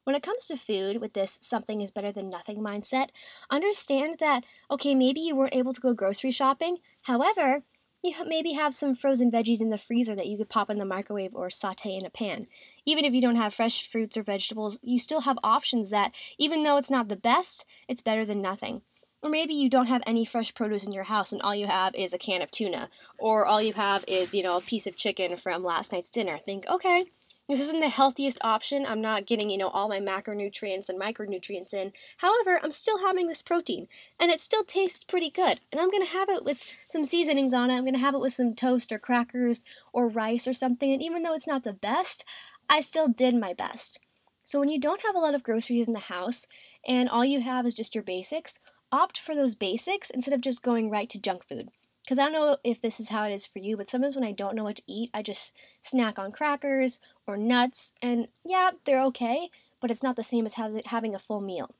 When 0.04 0.16
it 0.16 0.22
comes 0.22 0.46
to 0.46 0.56
food, 0.56 0.98
with 0.98 1.12
this 1.12 1.38
something 1.42 1.82
is 1.82 1.90
better 1.90 2.10
than 2.10 2.30
nothing 2.30 2.56
mindset, 2.60 3.08
understand 3.50 4.16
that, 4.18 4.44
okay, 4.70 4.94
maybe 4.94 5.20
you 5.20 5.36
weren't 5.36 5.54
able 5.54 5.74
to 5.74 5.80
go 5.80 5.92
grocery 5.92 6.30
shopping. 6.30 6.78
However, 7.02 7.64
you 8.02 8.14
maybe 8.26 8.52
have 8.52 8.72
some 8.72 8.94
frozen 8.94 9.30
veggies 9.30 9.60
in 9.60 9.68
the 9.68 9.76
freezer 9.76 10.14
that 10.14 10.26
you 10.26 10.38
could 10.38 10.48
pop 10.48 10.70
in 10.70 10.78
the 10.78 10.86
microwave 10.86 11.34
or 11.34 11.50
saute 11.50 11.94
in 11.94 12.06
a 12.06 12.10
pan. 12.10 12.46
Even 12.86 13.04
if 13.04 13.12
you 13.12 13.20
don't 13.20 13.36
have 13.36 13.52
fresh 13.52 13.86
fruits 13.86 14.16
or 14.16 14.22
vegetables, 14.22 14.80
you 14.82 14.98
still 14.98 15.20
have 15.20 15.38
options 15.44 15.90
that, 15.90 16.16
even 16.38 16.62
though 16.62 16.78
it's 16.78 16.90
not 16.90 17.08
the 17.08 17.14
best, 17.14 17.66
it's 17.88 18.00
better 18.00 18.24
than 18.24 18.40
nothing. 18.40 18.80
Or 19.26 19.28
maybe 19.28 19.54
you 19.54 19.68
don't 19.68 19.88
have 19.88 20.04
any 20.06 20.24
fresh 20.24 20.54
produce 20.54 20.86
in 20.86 20.92
your 20.92 21.02
house 21.02 21.32
and 21.32 21.42
all 21.42 21.52
you 21.52 21.66
have 21.66 21.96
is 21.96 22.14
a 22.14 22.18
can 22.18 22.42
of 22.42 22.50
tuna. 22.52 22.88
Or 23.18 23.44
all 23.44 23.60
you 23.60 23.72
have 23.72 24.04
is, 24.06 24.32
you 24.32 24.40
know, 24.40 24.56
a 24.56 24.60
piece 24.60 24.86
of 24.86 24.94
chicken 24.94 25.36
from 25.36 25.64
last 25.64 25.92
night's 25.92 26.10
dinner. 26.10 26.38
Think, 26.38 26.64
okay, 26.68 27.06
this 27.48 27.58
isn't 27.58 27.80
the 27.80 27.88
healthiest 27.88 28.38
option. 28.44 28.86
I'm 28.86 29.00
not 29.00 29.26
getting, 29.26 29.50
you 29.50 29.58
know, 29.58 29.66
all 29.70 29.88
my 29.88 29.98
macronutrients 29.98 30.88
and 30.88 31.00
micronutrients 31.00 31.74
in. 31.74 31.92
However, 32.18 32.60
I'm 32.62 32.70
still 32.70 33.04
having 33.04 33.26
this 33.26 33.42
protein 33.42 33.88
and 34.20 34.30
it 34.30 34.38
still 34.38 34.62
tastes 34.62 35.02
pretty 35.02 35.30
good. 35.30 35.58
And 35.72 35.80
I'm 35.80 35.90
going 35.90 36.06
to 36.06 36.12
have 36.12 36.28
it 36.28 36.44
with 36.44 36.62
some 36.86 37.02
seasonings 37.02 37.52
on 37.52 37.68
it. 37.68 37.74
I'm 37.74 37.82
going 37.82 37.94
to 37.94 37.98
have 37.98 38.14
it 38.14 38.20
with 38.20 38.32
some 38.32 38.54
toast 38.54 38.92
or 38.92 39.00
crackers 39.00 39.64
or 39.92 40.06
rice 40.06 40.46
or 40.46 40.52
something. 40.52 40.92
And 40.92 41.02
even 41.02 41.24
though 41.24 41.34
it's 41.34 41.48
not 41.48 41.64
the 41.64 41.72
best, 41.72 42.24
I 42.70 42.78
still 42.80 43.08
did 43.08 43.34
my 43.34 43.54
best. 43.54 43.98
So 44.44 44.60
when 44.60 44.68
you 44.68 44.78
don't 44.78 45.02
have 45.02 45.16
a 45.16 45.18
lot 45.18 45.34
of 45.34 45.42
groceries 45.42 45.88
in 45.88 45.94
the 45.94 45.98
house 45.98 46.46
and 46.86 47.08
all 47.08 47.24
you 47.24 47.40
have 47.40 47.66
is 47.66 47.74
just 47.74 47.96
your 47.96 48.04
basics, 48.04 48.60
opt 48.96 49.18
for 49.18 49.34
those 49.34 49.54
basics 49.54 50.08
instead 50.08 50.32
of 50.32 50.40
just 50.40 50.62
going 50.62 50.88
right 50.88 51.10
to 51.10 51.18
junk 51.18 51.44
food. 51.44 51.68
Because 52.02 52.18
I 52.18 52.24
don't 52.24 52.32
know 52.32 52.56
if 52.64 52.80
this 52.80 52.98
is 52.98 53.08
how 53.08 53.24
it 53.24 53.32
is 53.32 53.46
for 53.46 53.58
you, 53.58 53.76
but 53.76 53.90
sometimes 53.90 54.16
when 54.16 54.24
I 54.24 54.32
don't 54.32 54.54
know 54.54 54.64
what 54.64 54.76
to 54.76 54.82
eat, 54.86 55.10
I 55.12 55.22
just 55.22 55.52
snack 55.80 56.18
on 56.18 56.32
crackers 56.32 57.00
or 57.26 57.36
nuts, 57.36 57.92
and 58.00 58.28
yeah, 58.44 58.70
they're 58.84 59.02
okay, 59.06 59.50
but 59.80 59.90
it's 59.90 60.02
not 60.02 60.16
the 60.16 60.22
same 60.22 60.46
as 60.46 60.54
having 60.54 61.14
a 61.14 61.18
full 61.18 61.40
meal. 61.40 61.74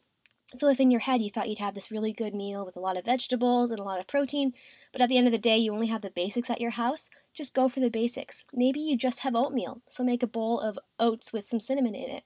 So, 0.54 0.68
if 0.68 0.78
in 0.78 0.90
your 0.90 1.00
head 1.00 1.22
you 1.22 1.30
thought 1.30 1.48
you'd 1.48 1.58
have 1.58 1.74
this 1.74 1.90
really 1.90 2.12
good 2.12 2.34
meal 2.34 2.64
with 2.64 2.76
a 2.76 2.80
lot 2.80 2.96
of 2.96 3.04
vegetables 3.04 3.70
and 3.70 3.80
a 3.80 3.84
lot 3.84 3.98
of 3.98 4.06
protein, 4.06 4.52
but 4.92 5.00
at 5.00 5.08
the 5.08 5.16
end 5.16 5.26
of 5.26 5.32
the 5.32 5.38
day 5.38 5.56
you 5.56 5.72
only 5.72 5.88
have 5.88 6.02
the 6.02 6.10
basics 6.10 6.50
at 6.50 6.60
your 6.60 6.72
house, 6.72 7.08
just 7.32 7.54
go 7.54 7.68
for 7.68 7.80
the 7.80 7.90
basics. 7.90 8.44
Maybe 8.52 8.78
you 8.80 8.96
just 8.96 9.20
have 9.20 9.34
oatmeal, 9.34 9.80
so 9.88 10.04
make 10.04 10.22
a 10.22 10.28
bowl 10.28 10.60
of 10.60 10.78
oats 10.98 11.32
with 11.32 11.48
some 11.48 11.60
cinnamon 11.60 11.94
in 11.94 12.10
it. 12.10 12.24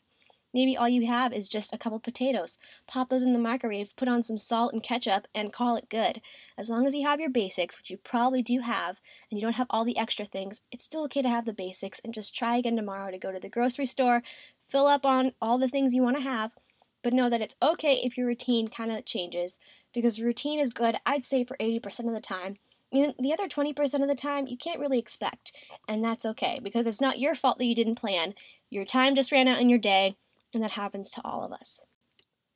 Maybe 0.52 0.76
all 0.76 0.88
you 0.88 1.06
have 1.06 1.32
is 1.32 1.48
just 1.48 1.72
a 1.72 1.78
couple 1.78 2.00
potatoes. 2.00 2.58
Pop 2.86 3.08
those 3.08 3.22
in 3.22 3.32
the 3.32 3.38
microwave, 3.38 3.94
put 3.96 4.08
on 4.08 4.22
some 4.22 4.36
salt 4.36 4.72
and 4.72 4.82
ketchup, 4.82 5.26
and 5.34 5.52
call 5.52 5.76
it 5.76 5.88
good. 5.88 6.20
As 6.58 6.68
long 6.68 6.86
as 6.86 6.94
you 6.94 7.06
have 7.06 7.20
your 7.20 7.30
basics, 7.30 7.78
which 7.78 7.90
you 7.90 7.96
probably 7.96 8.42
do 8.42 8.60
have, 8.60 9.00
and 9.30 9.38
you 9.38 9.46
don't 9.46 9.56
have 9.56 9.68
all 9.70 9.84
the 9.84 9.98
extra 9.98 10.24
things, 10.24 10.60
it's 10.72 10.84
still 10.84 11.04
okay 11.04 11.22
to 11.22 11.28
have 11.28 11.44
the 11.44 11.52
basics 11.52 12.00
and 12.02 12.12
just 12.12 12.34
try 12.34 12.56
again 12.56 12.76
tomorrow 12.76 13.10
to 13.10 13.18
go 13.18 13.30
to 13.30 13.38
the 13.38 13.48
grocery 13.48 13.86
store, 13.86 14.22
fill 14.68 14.86
up 14.86 15.06
on 15.06 15.32
all 15.40 15.58
the 15.58 15.68
things 15.68 15.94
you 15.94 16.02
want 16.02 16.16
to 16.16 16.22
have, 16.22 16.54
but 17.02 17.12
know 17.12 17.30
that 17.30 17.40
it's 17.40 17.56
okay 17.62 18.00
if 18.02 18.16
your 18.16 18.26
routine 18.26 18.68
kind 18.68 18.90
of 18.92 19.04
changes 19.04 19.58
because 19.94 20.20
routine 20.20 20.58
is 20.58 20.70
good, 20.70 20.96
I'd 21.06 21.24
say, 21.24 21.44
for 21.44 21.56
80% 21.58 22.00
of 22.00 22.12
the 22.12 22.20
time. 22.20 22.56
And 22.92 23.14
the 23.20 23.32
other 23.32 23.46
20% 23.46 24.02
of 24.02 24.08
the 24.08 24.16
time, 24.16 24.48
you 24.48 24.56
can't 24.56 24.80
really 24.80 24.98
expect, 24.98 25.52
and 25.86 26.02
that's 26.02 26.26
okay 26.26 26.58
because 26.60 26.88
it's 26.88 27.00
not 27.00 27.20
your 27.20 27.36
fault 27.36 27.58
that 27.58 27.66
you 27.66 27.74
didn't 27.74 27.94
plan. 27.94 28.34
Your 28.68 28.84
time 28.84 29.14
just 29.14 29.30
ran 29.30 29.46
out 29.46 29.60
in 29.60 29.68
your 29.68 29.78
day 29.78 30.16
and 30.54 30.62
that 30.62 30.72
happens 30.72 31.10
to 31.10 31.20
all 31.24 31.44
of 31.44 31.52
us. 31.52 31.80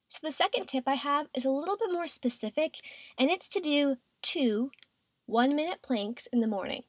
So, 0.09 0.21
the 0.23 0.33
second 0.33 0.67
tip 0.67 0.85
I 0.87 0.95
have 0.95 1.29
is 1.35 1.45
a 1.45 1.51
little 1.51 1.77
bit 1.77 1.93
more 1.93 2.07
specific, 2.07 2.77
and 3.19 3.31
it's 3.31 3.49
to 3.51 3.61
do 3.61 3.97
two 4.23 4.71
one 5.27 5.57
minute 5.57 5.81
planks 5.83 6.27
in 6.33 6.41
the 6.41 6.47
morning. 6.47 6.83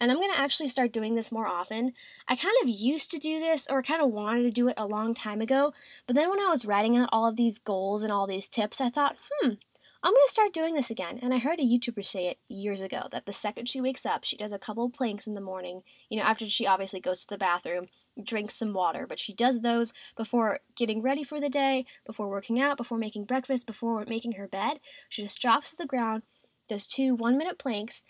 And 0.00 0.12
I'm 0.12 0.18
going 0.18 0.32
to 0.32 0.38
actually 0.38 0.68
start 0.68 0.92
doing 0.92 1.14
this 1.16 1.32
more 1.32 1.48
often. 1.48 1.92
I 2.28 2.36
kind 2.36 2.54
of 2.62 2.68
used 2.68 3.10
to 3.10 3.18
do 3.18 3.40
this 3.40 3.66
or 3.68 3.82
kind 3.82 4.00
of 4.00 4.10
wanted 4.10 4.44
to 4.44 4.50
do 4.50 4.68
it 4.68 4.74
a 4.76 4.86
long 4.86 5.12
time 5.12 5.40
ago, 5.40 5.72
but 6.06 6.14
then 6.14 6.30
when 6.30 6.40
I 6.40 6.50
was 6.50 6.66
writing 6.66 6.96
out 6.96 7.08
all 7.10 7.26
of 7.28 7.36
these 7.36 7.58
goals 7.58 8.02
and 8.02 8.12
all 8.12 8.26
these 8.26 8.48
tips, 8.48 8.80
I 8.80 8.90
thought, 8.90 9.16
hmm, 9.40 9.54
I'm 10.00 10.12
going 10.12 10.26
to 10.26 10.32
start 10.32 10.52
doing 10.52 10.74
this 10.74 10.90
again. 10.90 11.18
And 11.20 11.34
I 11.34 11.38
heard 11.38 11.58
a 11.58 11.64
YouTuber 11.64 12.04
say 12.04 12.28
it 12.28 12.38
years 12.48 12.80
ago 12.80 13.08
that 13.10 13.26
the 13.26 13.32
second 13.32 13.68
she 13.68 13.80
wakes 13.80 14.06
up, 14.06 14.22
she 14.22 14.36
does 14.36 14.52
a 14.52 14.58
couple 14.58 14.88
planks 14.90 15.26
in 15.26 15.34
the 15.34 15.40
morning, 15.40 15.82
you 16.08 16.18
know, 16.18 16.24
after 16.24 16.48
she 16.48 16.66
obviously 16.66 17.00
goes 17.00 17.22
to 17.22 17.34
the 17.34 17.38
bathroom, 17.38 17.88
drinks 18.22 18.54
some 18.54 18.72
water. 18.72 19.06
But 19.06 19.18
she 19.18 19.32
does 19.32 19.60
those 19.60 19.92
before 20.16 20.60
getting 20.76 21.02
ready 21.02 21.22
for 21.22 21.40
the 21.40 21.48
day, 21.48 21.86
before 22.06 22.28
working 22.28 22.60
out, 22.60 22.76
before 22.76 22.98
making 22.98 23.24
breakfast, 23.24 23.66
before 23.66 24.04
making 24.06 24.32
her 24.32 24.48
bed. 24.48 24.80
She 25.08 25.22
just 25.22 25.40
drops 25.40 25.70
to 25.70 25.76
the 25.76 25.86
ground, 25.86 26.22
does 26.68 26.86
two 26.86 27.14
one 27.14 27.38
minute 27.38 27.58
planks, 27.58 28.04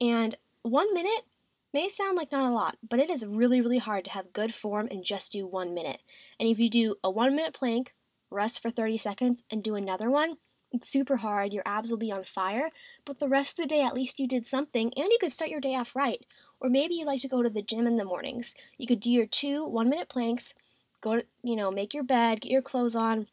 and 0.00 0.36
one 0.62 0.92
minute 0.94 1.24
May 1.72 1.88
sound 1.88 2.16
like 2.16 2.32
not 2.32 2.50
a 2.50 2.52
lot, 2.52 2.78
but 2.88 2.98
it 2.98 3.08
is 3.10 3.24
really, 3.24 3.60
really 3.60 3.78
hard 3.78 4.04
to 4.06 4.10
have 4.10 4.32
good 4.32 4.52
form 4.52 4.88
and 4.90 5.04
just 5.04 5.30
do 5.30 5.46
one 5.46 5.72
minute. 5.72 6.02
And 6.40 6.48
if 6.48 6.58
you 6.58 6.68
do 6.68 6.96
a 7.04 7.10
one 7.10 7.36
minute 7.36 7.54
plank, 7.54 7.94
rest 8.28 8.60
for 8.60 8.70
30 8.70 8.96
seconds, 8.96 9.44
and 9.52 9.62
do 9.62 9.76
another 9.76 10.10
one, 10.10 10.38
it's 10.72 10.88
super 10.88 11.16
hard, 11.16 11.52
your 11.52 11.62
abs 11.64 11.90
will 11.90 11.98
be 11.98 12.10
on 12.10 12.24
fire, 12.24 12.70
but 13.04 13.20
the 13.20 13.28
rest 13.28 13.58
of 13.58 13.64
the 13.64 13.74
day 13.74 13.82
at 13.82 13.94
least 13.94 14.18
you 14.18 14.26
did 14.26 14.46
something 14.46 14.92
and 14.96 15.10
you 15.10 15.18
could 15.20 15.32
start 15.32 15.50
your 15.50 15.60
day 15.60 15.74
off 15.76 15.94
right. 15.94 16.24
Or 16.60 16.68
maybe 16.68 16.94
you 16.94 17.04
like 17.04 17.20
to 17.22 17.28
go 17.28 17.42
to 17.42 17.50
the 17.50 17.62
gym 17.62 17.86
in 17.86 17.96
the 17.96 18.04
mornings. 18.04 18.54
You 18.76 18.86
could 18.86 19.00
do 19.00 19.10
your 19.10 19.26
two 19.26 19.64
one 19.64 19.88
minute 19.88 20.08
planks, 20.08 20.54
go 21.00 21.16
to, 21.16 21.24
you 21.42 21.56
know, 21.56 21.70
make 21.70 21.94
your 21.94 22.04
bed, 22.04 22.42
get 22.42 22.52
your 22.52 22.62
clothes 22.62 22.94
on, 22.94 23.26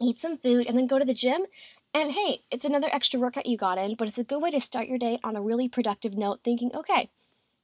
eat 0.00 0.20
some 0.20 0.36
food, 0.36 0.66
and 0.66 0.76
then 0.76 0.86
go 0.86 0.98
to 0.98 1.04
the 1.04 1.14
gym. 1.14 1.46
And 1.94 2.12
hey, 2.12 2.42
it's 2.50 2.66
another 2.66 2.88
extra 2.92 3.18
workout 3.18 3.46
you 3.46 3.56
got 3.56 3.78
in, 3.78 3.94
but 3.94 4.08
it's 4.08 4.18
a 4.18 4.24
good 4.24 4.42
way 4.42 4.50
to 4.50 4.60
start 4.60 4.88
your 4.88 4.98
day 4.98 5.18
on 5.24 5.36
a 5.36 5.42
really 5.42 5.68
productive 5.68 6.14
note, 6.14 6.40
thinking, 6.44 6.70
okay, 6.74 7.08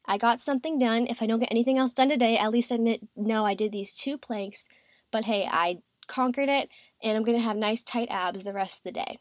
I 0.06 0.16
got 0.18 0.40
something 0.40 0.78
done. 0.78 1.06
If 1.06 1.20
I 1.22 1.26
don't 1.26 1.40
get 1.40 1.52
anything 1.52 1.78
else 1.78 1.92
done 1.92 2.08
today, 2.08 2.38
at 2.38 2.50
least 2.50 2.72
I 2.72 2.98
know 3.14 3.44
I 3.44 3.54
did 3.54 3.72
these 3.72 3.92
two 3.92 4.16
planks. 4.16 4.68
But 5.10 5.24
hey, 5.24 5.46
I 5.50 5.78
conquered 6.06 6.48
it, 6.48 6.70
and 7.02 7.16
I'm 7.16 7.24
to 7.24 7.38
have 7.38 7.56
nice 7.56 7.82
tight 7.82 8.08
abs 8.10 8.42
the 8.42 8.52
rest 8.52 8.78
of 8.78 8.84
the 8.84 8.92
day. 8.92 9.18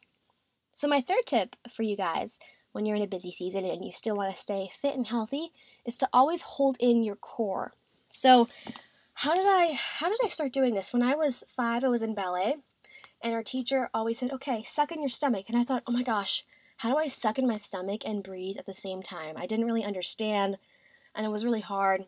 So, 0.71 0.87
my 0.87 1.01
third 1.01 1.25
tip 1.25 1.55
for 1.69 1.83
you 1.83 1.97
guys 1.97 2.39
when 2.71 2.85
you're 2.85 2.95
in 2.95 3.01
a 3.01 3.07
busy 3.07 3.31
season 3.31 3.65
and 3.65 3.83
you 3.83 3.91
still 3.91 4.15
want 4.15 4.33
to 4.33 4.41
stay 4.41 4.71
fit 4.73 4.95
and 4.95 5.07
healthy 5.07 5.51
is 5.85 5.97
to 5.97 6.09
always 6.13 6.41
hold 6.41 6.77
in 6.79 7.03
your 7.03 7.15
core. 7.15 7.73
So, 8.09 8.47
how 9.13 9.35
did 9.35 9.45
I 9.45 9.73
how 9.73 10.09
did 10.09 10.19
I 10.23 10.27
start 10.27 10.53
doing 10.53 10.73
this? 10.73 10.93
When 10.93 11.03
I 11.03 11.15
was 11.15 11.43
5, 11.55 11.83
I 11.83 11.87
was 11.89 12.01
in 12.01 12.15
ballet, 12.15 12.57
and 13.21 13.33
our 13.33 13.43
teacher 13.43 13.89
always 13.93 14.19
said, 14.19 14.31
"Okay, 14.31 14.63
suck 14.63 14.91
in 14.91 15.01
your 15.01 15.09
stomach." 15.09 15.45
And 15.47 15.57
I 15.57 15.63
thought, 15.63 15.83
"Oh 15.85 15.91
my 15.91 16.03
gosh, 16.03 16.45
how 16.77 16.89
do 16.89 16.97
I 16.97 17.07
suck 17.07 17.37
in 17.37 17.47
my 17.47 17.57
stomach 17.57 18.01
and 18.05 18.23
breathe 18.23 18.57
at 18.57 18.65
the 18.65 18.73
same 18.73 19.01
time?" 19.03 19.35
I 19.37 19.45
didn't 19.45 19.65
really 19.65 19.83
understand, 19.83 20.57
and 21.13 21.25
it 21.25 21.29
was 21.29 21.45
really 21.45 21.61
hard. 21.61 22.05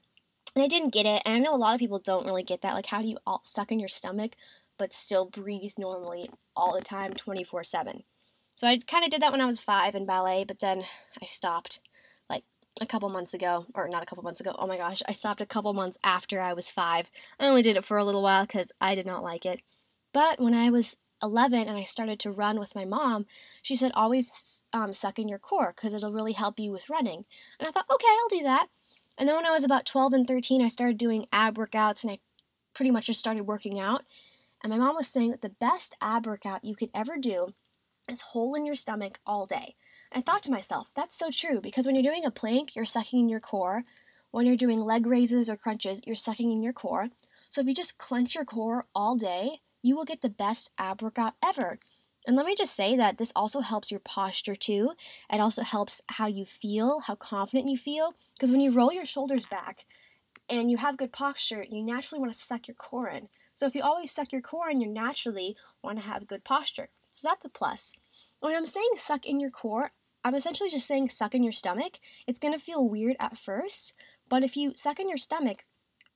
And 0.55 0.63
I 0.63 0.67
didn't 0.67 0.93
get 0.93 1.05
it, 1.05 1.22
and 1.25 1.36
I 1.36 1.39
know 1.39 1.55
a 1.55 1.58
lot 1.58 1.74
of 1.74 1.79
people 1.79 2.00
don't 2.00 2.25
really 2.25 2.43
get 2.43 2.62
that. 2.62 2.74
Like, 2.74 2.86
how 2.88 3.01
do 3.01 3.08
you 3.08 3.17
all 3.25 3.41
suck 3.43 3.72
in 3.72 3.79
your 3.79 3.88
stomach? 3.88 4.36
but 4.77 4.93
still 4.93 5.25
breathe 5.25 5.74
normally 5.77 6.29
all 6.55 6.74
the 6.74 6.82
time 6.82 7.13
24 7.13 7.63
7. 7.63 8.03
So 8.53 8.67
I 8.67 8.77
kind 8.77 9.03
of 9.03 9.10
did 9.10 9.22
that 9.22 9.31
when 9.31 9.41
I 9.41 9.45
was 9.45 9.60
five 9.60 9.95
in 9.95 10.05
ballet, 10.05 10.43
but 10.43 10.60
then 10.60 10.83
I 11.22 11.25
stopped 11.25 11.79
like 12.29 12.43
a 12.79 12.86
couple 12.86 13.10
months 13.10 13.33
ago, 13.33 13.65
or 13.74 13.88
not 13.88 14.03
a 14.03 14.05
couple 14.05 14.24
months 14.24 14.39
ago. 14.39 14.55
Oh 14.57 14.67
my 14.67 14.77
gosh, 14.77 15.01
I 15.07 15.12
stopped 15.12 15.41
a 15.41 15.45
couple 15.45 15.74
months 15.74 15.98
after 16.03 16.39
I 16.39 16.53
was 16.53 16.69
five. 16.69 17.10
I 17.39 17.48
only 17.48 17.63
did 17.63 17.77
it 17.77 17.86
for 17.86 17.98
a 17.98 18.05
little 18.05 18.22
while 18.22 18.45
because 18.45 18.72
I 18.79 18.95
did 18.95 19.05
not 19.05 19.24
like 19.24 19.45
it. 19.45 19.62
But 20.13 20.39
when 20.39 20.53
I 20.53 20.69
was 20.69 20.98
11 21.24 21.67
and 21.67 21.77
I 21.77 21.83
started 21.83 22.19
to 22.19 22.31
run 22.31 22.60
with 22.60 22.75
my 22.75 22.86
mom, 22.86 23.25
she 23.63 23.75
said 23.75 23.91
always 23.95 24.63
um, 24.72 24.93
suck 24.93 25.17
in 25.17 25.27
your 25.27 25.39
core 25.39 25.74
because 25.75 25.93
it'll 25.93 26.12
really 26.12 26.33
help 26.33 26.60
you 26.60 26.72
with 26.72 26.89
running. 26.89 27.25
And 27.60 27.67
I 27.67 27.72
thought, 27.72 27.89
okay, 27.91 28.07
I'll 28.07 28.39
do 28.39 28.43
that. 28.43 28.67
And 29.17 29.27
then 29.27 29.36
when 29.36 29.45
I 29.45 29.51
was 29.51 29.63
about 29.63 29.86
12 29.86 30.13
and 30.13 30.27
13, 30.27 30.62
I 30.62 30.67
started 30.67 30.98
doing 30.98 31.25
ab 31.31 31.55
workouts 31.55 32.03
and 32.03 32.12
I 32.12 32.19
pretty 32.74 32.91
much 32.91 33.07
just 33.07 33.19
started 33.19 33.43
working 33.43 33.79
out. 33.79 34.03
And 34.63 34.72
my 34.72 34.77
mom 34.77 34.95
was 34.95 35.07
saying 35.07 35.31
that 35.31 35.41
the 35.41 35.50
best 35.50 35.95
ab 36.01 36.25
workout 36.25 36.63
you 36.63 36.75
could 36.75 36.89
ever 36.93 37.17
do 37.17 37.53
is 38.10 38.22
hole 38.22 38.55
in 38.55 38.65
your 38.65 38.75
stomach 38.75 39.19
all 39.25 39.45
day. 39.45 39.75
I 40.12 40.22
thought 40.22 40.43
to 40.43 40.51
myself, 40.51 40.88
that's 40.95 41.15
so 41.15 41.29
true 41.31 41.62
because 41.62 41.86
when 41.86 41.95
you're 41.95 42.03
doing 42.03 42.25
a 42.25 42.31
plank, 42.31 42.75
you're 42.75 42.86
sucking 42.86 43.19
in 43.19 43.29
your 43.29 43.39
core. 43.39 43.83
When 44.31 44.45
you're 44.45 44.57
doing 44.57 44.81
leg 44.81 45.05
raises 45.05 45.50
or 45.50 45.55
crunches, 45.55 46.01
you're 46.05 46.15
sucking 46.15 46.51
in 46.51 46.63
your 46.63 46.74
core. 46.74 47.10
So 47.50 47.62
if 47.62 47.67
you 47.67 47.74
just 47.74 47.98
clench 47.98 48.36
your 48.36 48.45
core 48.45 48.86
all 48.95 49.15
day, 49.15 49.62
you 49.81 49.95
will 49.95 50.05
get 50.05 50.22
the 50.22 50.29
best 50.29 50.72
ab 50.77 51.01
workout 51.01 51.33
ever. 51.43 51.79
And 52.25 52.36
let 52.36 52.45
me 52.45 52.55
just 52.55 52.75
say 52.75 52.95
that 52.95 53.17
this 53.17 53.33
also 53.36 53.60
helps 53.60 53.91
your 53.91 54.00
posture 54.00 54.55
too. 54.55 54.93
It 55.31 55.39
also 55.39 55.62
helps 55.62 56.01
how 56.07 56.27
you 56.27 56.45
feel, 56.45 57.01
how 57.01 57.15
confident 57.15 57.69
you 57.69 57.77
feel. 57.77 58.15
Because 58.33 58.50
when 58.50 58.62
you 58.62 58.72
roll 58.72 58.93
your 58.93 59.05
shoulders 59.05 59.45
back, 59.45 59.86
and 60.50 60.69
you 60.69 60.77
have 60.77 60.98
good 60.98 61.12
posture, 61.12 61.65
you 61.69 61.81
naturally 61.81 62.19
want 62.19 62.31
to 62.31 62.38
suck 62.38 62.67
your 62.67 62.75
core 62.75 63.07
in. 63.10 63.29
So 63.55 63.65
if 63.65 63.75
you 63.75 63.81
always 63.81 64.12
suck 64.12 64.31
your 64.31 64.41
core 64.41 64.69
in, 64.69 64.81
you 64.81 64.88
naturally 64.88 65.55
want 65.81 66.00
to 66.00 66.05
have 66.05 66.27
good 66.27 66.43
posture. 66.43 66.89
So 67.13 67.27
that's 67.27 67.46
a 67.46 67.50
plus. 67.50 67.93
When 68.39 68.55
I'm 68.55 68.65
saying 68.65 68.89
suck 68.96 69.27
in 69.27 69.39
your 69.39 69.51
core, 69.51 69.91
I'm 70.24 70.34
essentially 70.34 70.70
just 70.70 70.88
saying 70.88 71.10
suck 71.10 71.36
in 71.36 71.43
your 71.43 71.51
stomach. 71.51 72.00
It's 72.25 72.39
going 72.39 72.53
to 72.55 72.60
feel 72.60 72.89
weird 72.89 73.17
at 73.20 73.38
first, 73.38 73.93
but 74.29 74.41
if 74.41 74.58
you 74.58 74.74
suck 74.75 75.00
in 75.00 75.08
your 75.08 75.17
stomach, 75.17 75.65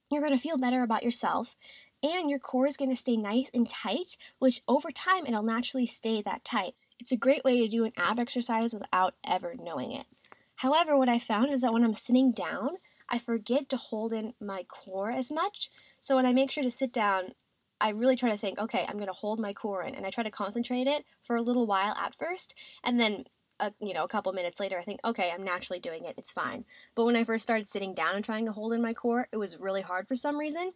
you're 0.10 0.22
going 0.24 0.36
to 0.36 0.42
feel 0.42 0.58
better 0.58 0.82
about 0.82 1.04
yourself 1.04 1.56
and 2.02 2.32
your 2.32 2.40
core 2.40 2.66
is 2.66 2.78
going 2.78 2.90
to 2.90 2.96
stay 2.96 3.16
nice 3.16 3.52
and 3.54 3.70
tight, 3.70 4.18
which 4.40 4.64
over 4.68 4.90
time 4.90 5.28
it'll 5.28 5.44
naturally 5.44 5.86
stay 5.86 6.24
that 6.24 6.44
tight. 6.44 6.74
It's 7.00 7.12
a 7.12 7.18
great 7.18 7.44
way 7.44 7.60
to 7.60 7.68
do 7.68 7.84
an 7.84 7.94
ab 7.96 8.20
exercise 8.20 8.74
without 8.74 9.14
ever 9.24 9.54
knowing 9.56 9.92
it. 9.92 10.08
However, 10.56 10.98
what 10.98 11.10
I 11.10 11.20
found 11.20 11.52
is 11.52 11.62
that 11.62 11.74
when 11.74 11.84
I'm 11.84 11.94
sitting 11.94 12.32
down, 12.32 12.70
I 13.08 13.20
forget 13.20 13.70
to 13.70 13.78
hold 13.78 14.14
in 14.14 14.34
my 14.42 14.64
core 14.64 15.12
as 15.12 15.32
much. 15.32 15.70
So 16.02 16.16
when 16.16 16.26
I 16.26 16.34
make 16.34 16.50
sure 16.50 16.64
to 16.64 16.72
sit 16.72 16.92
down, 16.92 17.34
I 17.80 17.90
really 17.90 18.16
try 18.16 18.30
to 18.32 18.38
think, 18.38 18.60
okay, 18.60 18.86
I'm 18.88 18.96
going 18.96 19.08
to 19.08 19.14
hold 19.14 19.40
my 19.40 19.54
core 19.54 19.84
in, 19.84 19.96
and 19.96 20.06
I 20.06 20.10
try 20.10 20.24
to 20.24 20.32
concentrate 20.32 20.88
it 20.88 21.06
for 21.22 21.36
a 21.36 21.42
little 21.42 21.66
while 21.66 21.94
at 21.96 22.16
first, 22.16 22.56
and 22.84 23.00
then 23.00 23.26
a, 23.60 23.74
you 23.80 23.94
know 23.94 24.04
a 24.04 24.08
couple 24.08 24.32
minutes 24.34 24.60
later, 24.60 24.78
I 24.80 24.84
think, 24.84 25.00
okay, 25.04 25.32
I'm 25.34 25.44
naturally 25.44 25.80
doing 25.80 26.06
it, 26.06 26.16
it's 26.18 26.32
fine. 26.32 26.66
But 26.96 27.06
when 27.06 27.16
I 27.16 27.24
first 27.24 27.44
started 27.44 27.68
sitting 27.68 27.94
down 27.94 28.16
and 28.16 28.24
trying 28.24 28.46
to 28.46 28.52
hold 28.52 28.74
in 28.74 28.82
my 28.82 28.94
core, 28.94 29.28
it 29.32 29.38
was 29.38 29.60
really 29.60 29.82
hard 29.82 30.08
for 30.08 30.16
some 30.16 30.38
reason. 30.38 30.74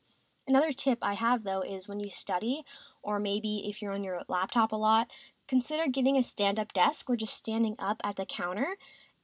Another 0.48 0.72
tip 0.72 0.98
I 1.02 1.14
have 1.14 1.44
though 1.44 1.62
is 1.62 1.88
when 1.88 2.00
you 2.00 2.10
study, 2.10 2.64
or 3.04 3.20
maybe 3.20 3.70
if 3.70 3.82
you're 3.82 3.94
on 3.94 4.04
your 4.04 4.22
laptop 4.28 4.72
a 4.72 4.76
lot, 4.76 5.12
consider 5.48 5.88
getting 5.88 6.18
a 6.18 6.22
stand 6.22 6.60
up 6.60 6.74
desk 6.74 7.10
or 7.10 7.16
just 7.16 7.36
standing 7.36 7.76
up 7.78 8.02
at 8.04 8.16
the 8.16 8.26
counter 8.26 8.66
uh, 8.68 8.76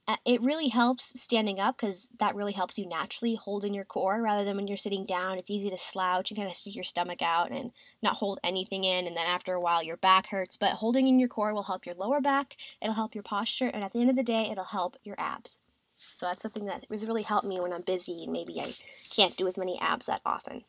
Uh, 0.08 0.16
it 0.24 0.40
really 0.40 0.68
helps 0.68 1.20
standing 1.20 1.60
up 1.60 1.76
because 1.76 2.08
that 2.18 2.34
really 2.34 2.54
helps 2.54 2.78
you 2.78 2.88
naturally 2.88 3.34
hold 3.34 3.62
in 3.62 3.74
your 3.74 3.84
core 3.84 4.22
rather 4.22 4.42
than 4.42 4.56
when 4.56 4.66
you're 4.66 4.78
sitting 4.78 5.04
down. 5.04 5.36
It's 5.36 5.50
easy 5.50 5.68
to 5.68 5.76
slouch 5.76 6.30
and 6.30 6.38
kind 6.38 6.48
of 6.48 6.56
stick 6.56 6.74
your 6.74 6.82
stomach 6.82 7.20
out 7.20 7.52
and 7.52 7.72
not 8.02 8.16
hold 8.16 8.40
anything 8.42 8.84
in, 8.84 9.06
and 9.06 9.14
then 9.14 9.26
after 9.26 9.52
a 9.52 9.60
while 9.60 9.82
your 9.82 9.98
back 9.98 10.28
hurts. 10.28 10.56
But 10.56 10.72
holding 10.72 11.06
in 11.06 11.18
your 11.18 11.28
core 11.28 11.52
will 11.52 11.64
help 11.64 11.84
your 11.84 11.94
lower 11.94 12.22
back, 12.22 12.56
it'll 12.80 12.94
help 12.94 13.14
your 13.14 13.22
posture, 13.22 13.68
and 13.68 13.84
at 13.84 13.92
the 13.92 14.00
end 14.00 14.08
of 14.08 14.16
the 14.16 14.22
day, 14.22 14.48
it'll 14.50 14.64
help 14.64 14.96
your 15.04 15.16
abs. 15.18 15.58
So 15.98 16.24
that's 16.24 16.40
something 16.40 16.64
that 16.64 16.86
has 16.90 17.06
really 17.06 17.22
helped 17.22 17.46
me 17.46 17.60
when 17.60 17.74
I'm 17.74 17.82
busy 17.82 18.22
and 18.22 18.32
maybe 18.32 18.60
I 18.60 18.72
can't 19.10 19.36
do 19.36 19.46
as 19.46 19.58
many 19.58 19.78
abs 19.78 20.06
that 20.06 20.22
often. 20.24 20.64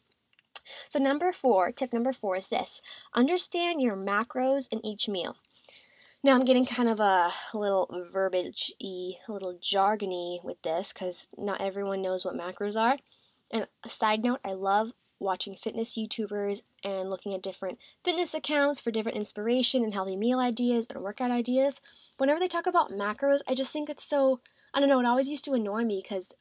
So, 0.90 1.00
number 1.00 1.32
four, 1.32 1.72
tip 1.72 1.94
number 1.94 2.14
four 2.14 2.36
is 2.36 2.50
this 2.50 2.82
understand 3.14 3.82
your 3.82 3.96
macros 3.96 4.68
in 4.72 4.86
each 4.86 5.08
meal. 5.08 5.38
Now 6.22 6.36
I'm 6.36 6.44
getting 6.44 6.66
kind 6.66 6.90
of 6.90 7.00
a 7.00 7.32
little 7.54 7.88
verbiage 8.12 8.74
y, 8.82 9.14
a 9.28 9.32
little 9.32 9.54
jargony 9.54 10.44
with 10.44 10.62
this 10.64 10.92
because 10.92 11.30
not 11.38 11.62
everyone 11.62 12.02
knows 12.02 12.26
what 12.26 12.36
macros 12.36 12.80
are. 12.80 12.98
And 13.54 13.68
a 13.84 13.90
side 13.90 14.24
note, 14.24 14.42
I 14.44 14.52
love 14.52 14.92
watching 15.20 15.56
fitness 15.56 15.98
YouTubers 15.98 16.64
and 16.84 17.10
looking 17.10 17.34
at 17.34 17.42
different 17.42 17.80
fitness 18.04 18.34
accounts 18.34 18.82
for 18.82 18.92
different 18.92 19.18
inspiration 19.18 19.84
and 19.84 19.94
healthy 19.94 20.16
meal 20.16 20.40
ideas 20.40 20.88
and 20.90 21.02
workout 21.02 21.32
ideas. 21.32 21.80
Whenever 22.18 22.40
they 22.40 22.48
talk 22.48 22.68
about 22.68 22.92
macros, 22.92 23.40
I 23.48 23.56
just 23.56 23.72
think 23.72 23.90
it's 23.90 24.04
so, 24.04 24.42
I 24.74 24.80
don't 24.80 24.90
know, 24.90 25.00
it 25.00 25.06
always 25.06 25.30
used 25.30 25.46
to 25.46 25.54
annoy 25.54 25.84
me 25.84 26.02
because 26.02 26.36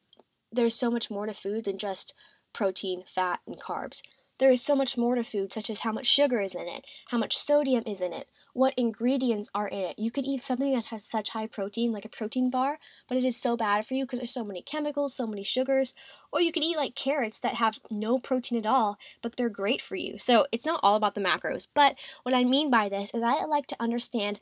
there's 0.51 0.75
so 0.75 0.91
much 0.91 1.09
more 1.09 1.25
to 1.25 1.33
food 1.33 1.65
than 1.65 1.77
just 1.77 2.13
protein, 2.51 3.03
fat, 3.05 3.39
and 3.47 3.59
carbs. 3.59 4.01
There 4.39 4.49
is 4.49 4.63
so 4.63 4.75
much 4.75 4.97
more 4.97 5.15
to 5.15 5.23
food, 5.23 5.51
such 5.51 5.69
as 5.69 5.81
how 5.81 5.91
much 5.91 6.05
sugar 6.05 6.39
is 6.41 6.55
in 6.55 6.67
it, 6.67 6.85
how 7.07 7.17
much 7.17 7.37
sodium 7.37 7.83
is 7.85 8.01
in 8.01 8.13
it, 8.13 8.29
what 8.53 8.73
ingredients 8.77 9.51
are 9.53 9.67
in 9.67 9.79
it. 9.79 9.99
You 9.99 10.11
could 10.11 10.25
eat 10.25 10.41
something 10.41 10.73
that 10.73 10.85
has 10.85 11.05
such 11.05 11.31
high 11.31 11.47
protein, 11.47 11.91
like 11.91 12.05
a 12.05 12.09
protein 12.09 12.49
bar, 12.49 12.79
but 13.07 13.17
it 13.17 13.25
is 13.25 13.35
so 13.35 13.57
bad 13.57 13.85
for 13.85 13.93
you 13.93 14.05
because 14.05 14.19
there's 14.19 14.33
so 14.33 14.45
many 14.45 14.61
chemicals, 14.61 15.13
so 15.13 15.27
many 15.27 15.43
sugars. 15.43 15.93
Or 16.31 16.41
you 16.41 16.51
could 16.51 16.63
eat 16.63 16.77
like 16.77 16.95
carrots 16.95 17.39
that 17.41 17.55
have 17.55 17.79
no 17.91 18.17
protein 18.17 18.57
at 18.57 18.65
all, 18.65 18.97
but 19.21 19.35
they're 19.35 19.49
great 19.49 19.81
for 19.81 19.95
you. 19.95 20.17
So 20.17 20.47
it's 20.51 20.65
not 20.65 20.79
all 20.81 20.95
about 20.95 21.15
the 21.15 21.21
macros. 21.21 21.67
But 21.73 21.99
what 22.23 22.35
I 22.35 22.43
mean 22.45 22.71
by 22.71 22.89
this 22.89 23.11
is 23.13 23.23
I 23.23 23.43
like 23.43 23.67
to 23.67 23.77
understand 23.79 24.39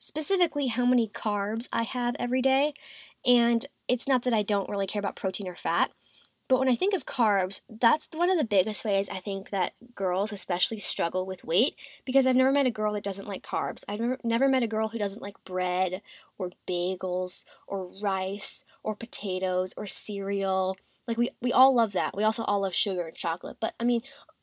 specifically 0.00 0.68
how 0.68 0.84
many 0.84 1.08
carbs 1.08 1.68
I 1.72 1.82
have 1.84 2.16
every 2.18 2.42
day. 2.42 2.74
And 3.24 3.66
it's 3.86 4.08
not 4.08 4.22
that 4.22 4.32
I 4.32 4.42
don't 4.42 4.68
really 4.68 4.86
care 4.86 5.00
about 5.00 5.16
protein 5.16 5.48
or 5.48 5.54
fat. 5.54 5.92
But 6.48 6.58
when 6.58 6.68
I 6.68 6.74
think 6.74 6.94
of 6.94 7.04
carbs, 7.04 7.60
that's 7.68 8.08
one 8.14 8.30
of 8.30 8.38
the 8.38 8.44
biggest 8.44 8.82
ways 8.82 9.10
I 9.10 9.18
think 9.18 9.50
that 9.50 9.74
girls 9.94 10.32
especially 10.32 10.78
struggle 10.78 11.26
with 11.26 11.44
weight 11.44 11.76
because 12.06 12.26
I've 12.26 12.36
never 12.36 12.50
met 12.50 12.66
a 12.66 12.70
girl 12.70 12.94
that 12.94 13.04
doesn't 13.04 13.28
like 13.28 13.42
carbs. 13.42 13.84
I've 13.86 14.00
never, 14.24 14.48
met 14.48 14.62
a 14.62 14.66
girl 14.66 14.88
who 14.88 14.98
doesn't 14.98 15.20
like 15.20 15.44
bread 15.44 16.00
or 16.38 16.50
bagels 16.66 17.44
or 17.66 17.90
rice 18.02 18.64
or 18.82 18.96
potatoes 18.96 19.74
or 19.76 19.84
cereal. 19.84 20.78
Like 21.06 21.18
we, 21.18 21.28
we 21.42 21.52
all 21.52 21.74
love 21.74 21.92
that. 21.92 22.16
We 22.16 22.24
also 22.24 22.44
all 22.44 22.62
love 22.62 22.74
sugar 22.74 23.06
and 23.08 23.16
chocolate. 23.16 23.58
But 23.60 23.74
I 23.78 23.84
mean, 23.84 24.00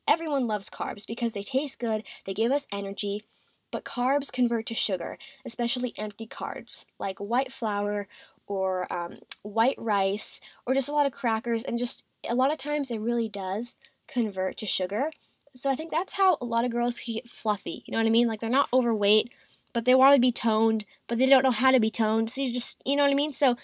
everyone 0.08 0.46
loves 0.46 0.70
carbs 0.70 1.08
because 1.08 1.34
they 1.34 1.42
taste 1.42 1.80
good, 1.80 2.04
they 2.26 2.36
give 2.36 2.52
us 2.52 2.68
energy, 2.72 3.24
but 3.72 3.84
carbs 3.84 4.32
convert 4.32 4.68
to 4.68 4.76
sugar, 4.76 5.18
especially 5.44 5.94
empty 5.98 6.28
carbs 6.28 6.86
like 7.00 7.20
white 7.20 7.52
flour 7.52 8.08
or 8.48 8.92
um, 8.92 9.20
white 9.42 9.76
rice 9.78 10.42
or 10.66 10.74
just 10.74 10.90
a 10.90 10.94
lot 10.94 11.06
of 11.06 11.12
crackers 11.12 11.64
and 11.64 11.78
just 11.78 12.06
a 12.30 12.36
lot 12.36 12.52
of 12.52 12.58
times 12.58 12.92
it 12.92 13.00
really 13.00 13.30
does 13.30 13.78
convert 14.08 14.58
to 14.58 14.66
sugar. 14.66 15.12
So 15.56 15.70
I 15.70 15.76
think 15.76 15.92
that's 15.92 16.14
how 16.14 16.38
a 16.42 16.46
lot 16.46 16.66
of 16.66 16.72
girls 16.72 17.00
can 17.00 17.16
get 17.16 17.30
fluffy. 17.30 17.84
You 17.86 17.92
know 17.92 17.98
what 17.98 18.08
I 18.08 18.12
mean? 18.12 18.28
Like 18.28 18.40
they're 18.40 18.50
not 18.50 18.70
overweight, 18.74 19.32
but 19.74 19.86
they 19.86 19.96
want 19.96 20.16
to 20.16 20.22
be 20.22 20.32
toned, 20.32 20.86
but 21.08 21.18
they 21.18 21.26
don't 21.26 21.44
know 21.44 21.52
how 21.52 21.72
to 21.72 21.80
be 21.80 21.90
toned. 21.90 22.30
So 22.30 22.42
you 22.42 22.54
just, 22.54 22.82
you 22.86 22.96
know 22.96 23.04
what 23.04 23.12
I 23.12 23.16
mean? 23.16 23.34
So 23.34 23.56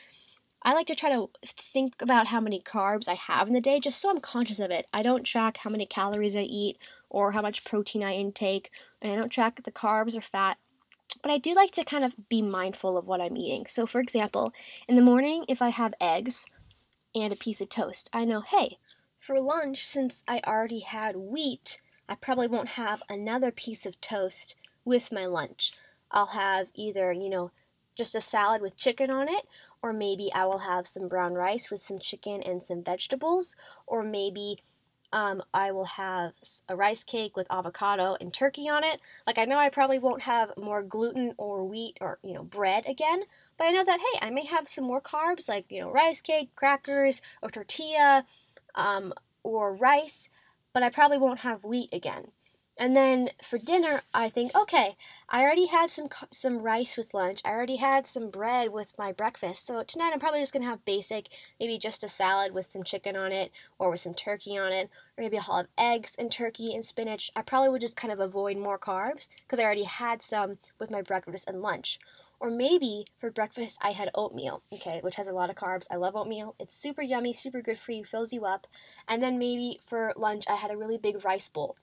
I 0.64 0.74
like 0.74 0.88
to 0.88 0.96
try 0.96 1.10
to 1.10 1.30
think 1.46 2.02
about 2.02 2.28
how 2.28 2.40
many 2.40 2.62
carbs 2.62 3.08
I 3.08 3.16
have 3.16 3.48
in 3.48 3.54
the 3.54 3.62
day 3.62 3.80
just 3.80 4.00
so 4.00 4.12
I'm 4.12 4.20
conscious 4.20 4.60
of 4.60 4.70
it. 4.70 4.86
I 4.94 5.02
don't 5.02 5.24
track 5.24 5.58
how 5.58 5.70
many 5.72 5.86
calories 5.86 6.36
I 6.36 6.42
eat 6.42 6.78
or 7.10 7.32
how 7.32 7.42
much 7.42 7.66
protein 7.66 8.04
I 8.04 8.14
intake, 8.14 8.70
and 9.02 9.12
I 9.12 9.16
don't 9.16 9.32
track 9.32 9.62
the 9.64 9.72
carbs 9.72 10.16
or 10.16 10.22
fat. 10.22 10.58
But 11.22 11.32
I 11.32 11.38
do 11.38 11.54
like 11.54 11.72
to 11.72 11.84
kind 11.84 12.04
of 12.04 12.30
be 12.30 12.42
mindful 12.42 12.98
of 12.98 13.08
what 13.08 13.22
I'm 13.22 13.38
eating. 13.38 13.66
So, 13.68 13.86
for 13.86 14.02
example, 14.02 14.54
in 14.88 14.96
the 14.96 15.02
morning, 15.02 15.46
if 15.48 15.62
I 15.62 15.70
have 15.70 15.94
eggs 16.02 16.46
and 17.14 17.32
a 17.32 17.38
piece 17.38 17.62
of 17.62 17.70
toast, 17.70 18.10
I 18.14 18.26
know, 18.26 18.42
hey, 18.42 18.78
for 19.20 19.40
lunch, 19.40 19.86
since 19.86 20.24
I 20.28 20.42
already 20.46 20.80
had 20.80 21.16
wheat, 21.16 21.80
I 22.10 22.16
probably 22.16 22.48
won't 22.48 22.70
have 22.70 23.04
another 23.08 23.52
piece 23.52 23.86
of 23.86 24.02
toast 24.02 24.56
with 24.84 25.12
my 25.12 25.26
lunch. 25.26 25.74
I'll 26.10 26.28
have 26.28 26.68
either, 26.74 27.12
you 27.14 27.30
know, 27.30 27.52
just 27.96 28.16
a 28.16 28.22
salad 28.22 28.62
with 28.62 28.78
chicken 28.78 29.12
on 29.12 29.30
it, 29.30 29.48
or 29.82 29.94
maybe 29.94 30.32
I 30.34 30.46
will 30.46 30.60
have 30.60 30.88
some 30.88 31.08
brown 31.08 31.34
rice 31.34 31.70
with 31.70 31.84
some 31.84 32.00
chicken 32.00 32.42
and 32.42 32.64
some 32.64 32.84
vegetables, 32.84 33.56
or 33.86 34.04
maybe 34.04 34.58
um, 35.14 35.44
I 35.54 35.72
will 35.72 35.86
have 35.86 36.34
a 36.70 36.76
rice 36.76 37.04
cake 37.04 37.36
with 37.36 37.48
avocado 37.52 38.16
and 38.22 38.34
turkey 38.34 38.70
on 38.70 38.84
it. 38.84 39.00
Like 39.28 39.38
I 39.38 39.46
know 39.46 39.58
I 39.58 39.70
probably 39.70 40.00
won't 40.00 40.22
have 40.22 40.56
more 40.58 40.82
gluten 40.82 41.34
or 41.38 41.64
wheat 41.66 41.98
or 42.02 42.20
you 42.24 42.34
know 42.34 42.44
bread 42.44 42.86
again, 42.88 43.24
but 43.58 43.66
I 43.66 43.72
know 43.72 43.84
that 43.86 44.00
hey, 44.00 44.20
I 44.26 44.30
may 44.30 44.46
have 44.46 44.70
some 44.70 44.86
more 44.86 45.02
carbs 45.02 45.50
like 45.50 45.66
you 45.70 45.82
know 45.82 45.92
rice 45.92 46.22
cake, 46.22 46.56
crackers, 46.56 47.22
or 47.42 47.50
tortilla, 47.50 48.26
um, 48.76 49.14
or 49.44 49.76
rice, 49.76 50.30
but 50.74 50.84
I 50.84 50.90
probably 50.90 51.18
won't 51.18 51.40
have 51.40 51.64
wheat 51.64 51.90
again. 51.94 52.32
And 52.82 52.98
then 52.98 53.30
for 53.44 53.60
dinner, 53.60 54.02
I 54.12 54.30
think, 54.30 54.56
okay, 54.56 54.96
I 55.30 55.44
already 55.44 55.68
had 55.68 55.92
some 55.92 56.08
some 56.32 56.64
rice 56.64 56.98
with 56.98 57.14
lunch. 57.14 57.40
I 57.46 57.52
already 57.52 57.76
had 57.76 58.08
some 58.08 58.32
bread 58.32 58.72
with 58.72 58.98
my 58.98 59.12
breakfast. 59.12 59.68
So 59.68 59.84
tonight 59.84 60.10
I'm 60.12 60.20
probably 60.20 60.40
just 60.40 60.52
going 60.52 60.64
to 60.64 60.70
have 60.70 60.84
basic, 60.84 61.28
maybe 61.60 61.78
just 61.78 62.04
a 62.04 62.08
salad 62.08 62.56
with 62.56 62.66
some 62.66 62.84
chicken 62.84 63.16
on 63.16 63.32
it 63.32 63.52
or 63.78 63.92
with 63.92 64.00
some 64.00 64.16
turkey 64.16 64.58
on 64.58 64.74
it, 64.74 64.90
or 65.16 65.22
maybe 65.22 65.38
I'll 65.38 65.58
have 65.58 65.68
eggs 65.78 66.16
and 66.18 66.32
turkey 66.32 66.74
and 66.74 66.84
spinach. 66.84 67.30
I 67.36 67.44
probably 67.44 67.70
would 67.70 67.82
just 67.82 67.96
kind 67.96 68.12
of 68.12 68.20
avoid 68.20 68.58
more 68.58 68.80
carbs 68.80 69.28
because 69.44 69.60
I 69.60 69.64
already 69.64 69.84
had 69.84 70.24
some 70.24 70.58
with 70.80 70.90
my 70.90 71.04
breakfast 71.04 71.48
and 71.48 71.62
lunch. 71.62 72.00
Or 72.40 72.50
maybe 72.50 73.06
for 73.20 73.30
breakfast 73.30 73.78
I 73.84 73.92
had 73.92 74.10
oatmeal, 74.16 74.64
okay, 74.74 75.02
which 75.04 75.18
has 75.18 75.28
a 75.28 75.34
lot 75.34 75.52
of 75.52 75.56
carbs. 75.56 75.86
I 75.92 75.98
love 75.98 76.16
oatmeal. 76.16 76.56
It's 76.58 76.74
super 76.74 77.04
yummy, 77.04 77.34
super 77.34 77.62
good 77.62 77.78
for 77.78 77.92
you, 77.92 78.06
fills 78.06 78.34
you 78.34 78.44
up. 78.46 78.66
And 79.08 79.22
then 79.22 79.38
maybe 79.38 79.80
for 79.86 80.14
lunch 80.18 80.46
I 80.50 80.56
had 80.56 80.72
a 80.72 80.78
really 80.78 80.98
big 80.98 81.24
rice 81.24 81.48
bowl 81.48 81.78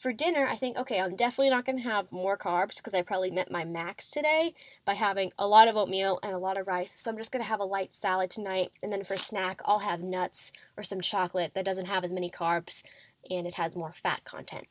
for 0.00 0.14
dinner, 0.14 0.46
I 0.46 0.56
think, 0.56 0.78
okay, 0.78 0.98
I'm 0.98 1.14
definitely 1.14 1.50
not 1.50 1.66
going 1.66 1.76
to 1.76 1.84
have 1.84 2.10
more 2.10 2.38
carbs 2.38 2.78
because 2.78 2.94
I 2.94 3.02
probably 3.02 3.30
met 3.30 3.50
my 3.50 3.66
max 3.66 4.10
today 4.10 4.54
by 4.86 4.94
having 4.94 5.30
a 5.38 5.46
lot 5.46 5.68
of 5.68 5.76
oatmeal 5.76 6.18
and 6.22 6.32
a 6.32 6.38
lot 6.38 6.56
of 6.56 6.66
rice. 6.66 6.98
So 6.98 7.10
I'm 7.10 7.18
just 7.18 7.30
going 7.30 7.44
to 7.44 7.48
have 7.48 7.60
a 7.60 7.64
light 7.64 7.94
salad 7.94 8.30
tonight. 8.30 8.72
And 8.82 8.90
then 8.90 9.04
for 9.04 9.18
snack, 9.18 9.60
I'll 9.66 9.80
have 9.80 10.02
nuts 10.02 10.52
or 10.78 10.82
some 10.82 11.02
chocolate 11.02 11.52
that 11.54 11.66
doesn't 11.66 11.84
have 11.84 12.02
as 12.02 12.14
many 12.14 12.30
carbs 12.30 12.82
and 13.28 13.46
it 13.46 13.54
has 13.54 13.76
more 13.76 13.92
fat 13.92 14.24
content. 14.24 14.64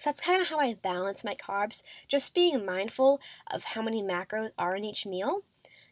So 0.00 0.10
that's 0.10 0.20
kind 0.20 0.42
of 0.42 0.48
how 0.48 0.58
I 0.58 0.74
balance 0.74 1.22
my 1.22 1.36
carbs, 1.36 1.84
just 2.08 2.34
being 2.34 2.66
mindful 2.66 3.20
of 3.52 3.62
how 3.62 3.82
many 3.82 4.02
macros 4.02 4.50
are 4.58 4.74
in 4.74 4.84
each 4.84 5.06
meal. 5.06 5.42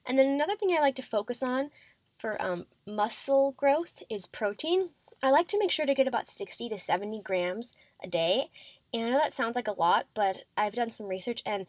And 0.05 0.19
then 0.19 0.27
another 0.27 0.57
thing 0.57 0.75
I 0.77 0.81
like 0.81 0.97
to 0.97 1.03
focus 1.03 1.45
on 1.45 1.71
for 2.19 2.43
um, 2.43 2.67
muscle 2.87 3.55
growth 3.57 4.03
is 4.11 4.27
protein. 4.27 4.91
I 5.23 5.31
like 5.31 5.49
to 5.49 5.59
make 5.59 5.71
sure 5.71 5.87
to 5.87 5.95
get 5.95 6.09
about 6.09 6.27
60 6.27 6.69
to 6.69 6.79
70 6.79 7.21
grams 7.23 7.73
a 8.03 8.09
day. 8.09 8.51
And 8.93 9.07
I 9.07 9.11
know 9.11 9.19
that 9.19 9.33
sounds 9.33 9.57
like 9.57 9.69
a 9.69 9.73
lot, 9.73 10.07
but 10.15 10.45
I've 10.57 10.75
done 10.75 10.91
some 10.91 11.09
research, 11.09 11.43
and 11.45 11.67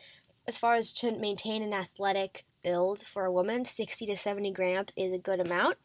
as 0.47 0.59
far 0.59 0.75
as 0.75 0.93
to 0.93 1.11
maintain 1.11 1.63
an 1.63 1.73
athletic 1.73 2.45
build 2.63 3.01
for 3.01 3.25
a 3.25 3.31
woman, 3.31 3.65
60 3.65 4.05
to 4.05 4.15
70 4.15 4.51
grams 4.51 4.93
is 4.95 5.11
a 5.11 5.17
good 5.17 5.39
amount. 5.39 5.77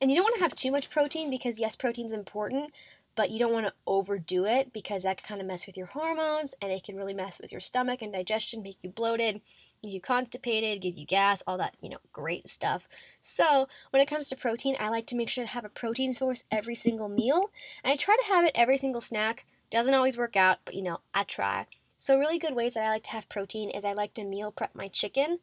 And 0.00 0.10
you 0.10 0.16
don't 0.16 0.24
want 0.24 0.36
to 0.36 0.42
have 0.42 0.54
too 0.54 0.70
much 0.70 0.90
protein 0.90 1.30
because, 1.30 1.58
yes, 1.58 1.76
protein's 1.76 2.12
important, 2.12 2.72
but 3.18 3.30
you 3.30 3.38
don't 3.40 3.52
want 3.52 3.66
to 3.66 3.72
overdo 3.84 4.44
it 4.44 4.72
because 4.72 5.02
that 5.02 5.16
can 5.16 5.26
kind 5.26 5.40
of 5.40 5.46
mess 5.48 5.66
with 5.66 5.76
your 5.76 5.88
hormones 5.88 6.54
and 6.62 6.70
it 6.70 6.84
can 6.84 6.94
really 6.94 7.12
mess 7.12 7.40
with 7.40 7.50
your 7.50 7.60
stomach 7.60 8.00
and 8.00 8.12
digestion, 8.12 8.62
make 8.62 8.76
you 8.82 8.90
bloated, 8.90 9.40
make 9.82 9.92
you 9.92 10.00
constipated, 10.00 10.80
give 10.80 10.96
you 10.96 11.04
gas, 11.04 11.42
all 11.44 11.58
that, 11.58 11.74
you 11.80 11.88
know, 11.88 11.98
great 12.12 12.46
stuff. 12.46 12.86
So, 13.20 13.66
when 13.90 14.00
it 14.00 14.08
comes 14.08 14.28
to 14.28 14.36
protein, 14.36 14.76
I 14.78 14.88
like 14.88 15.08
to 15.08 15.16
make 15.16 15.28
sure 15.28 15.42
to 15.42 15.50
have 15.50 15.64
a 15.64 15.68
protein 15.68 16.12
source 16.12 16.44
every 16.52 16.76
single 16.76 17.08
meal, 17.08 17.50
and 17.82 17.92
I 17.92 17.96
try 17.96 18.14
to 18.14 18.32
have 18.32 18.44
it 18.44 18.52
every 18.54 18.78
single 18.78 19.00
snack. 19.00 19.44
Doesn't 19.68 19.94
always 19.94 20.16
work 20.16 20.36
out, 20.36 20.58
but 20.64 20.74
you 20.74 20.82
know, 20.82 21.00
I 21.12 21.24
try. 21.24 21.66
So, 21.96 22.16
really 22.16 22.38
good 22.38 22.54
ways 22.54 22.74
that 22.74 22.84
I 22.84 22.90
like 22.90 23.02
to 23.02 23.10
have 23.10 23.28
protein 23.28 23.70
is 23.70 23.84
I 23.84 23.94
like 23.94 24.14
to 24.14 24.22
meal 24.22 24.52
prep 24.52 24.76
my 24.76 24.86
chicken. 24.86 25.40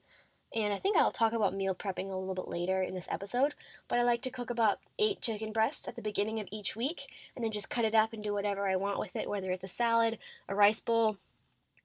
And 0.55 0.73
I 0.73 0.79
think 0.79 0.95
I'll 0.95 1.11
talk 1.11 1.33
about 1.33 1.53
meal 1.53 1.75
prepping 1.75 2.09
a 2.09 2.15
little 2.15 2.33
bit 2.33 2.47
later 2.47 2.81
in 2.81 2.95
this 2.95 3.09
episode. 3.11 3.53
But 3.89 3.99
I 3.99 4.03
like 4.03 4.21
to 4.21 4.31
cook 4.31 4.49
about 4.49 4.79
eight 4.97 5.19
chicken 5.21 5.51
breasts 5.51 5.85
at 5.85 5.97
the 5.97 6.01
beginning 6.01 6.39
of 6.39 6.47
each 6.49 6.77
week 6.77 7.07
and 7.35 7.43
then 7.43 7.51
just 7.51 7.69
cut 7.69 7.83
it 7.83 7.93
up 7.93 8.13
and 8.13 8.23
do 8.23 8.33
whatever 8.33 8.65
I 8.65 8.77
want 8.77 8.97
with 8.97 9.17
it, 9.17 9.29
whether 9.29 9.51
it's 9.51 9.65
a 9.65 9.67
salad, 9.67 10.17
a 10.47 10.55
rice 10.55 10.79
bowl. 10.79 11.17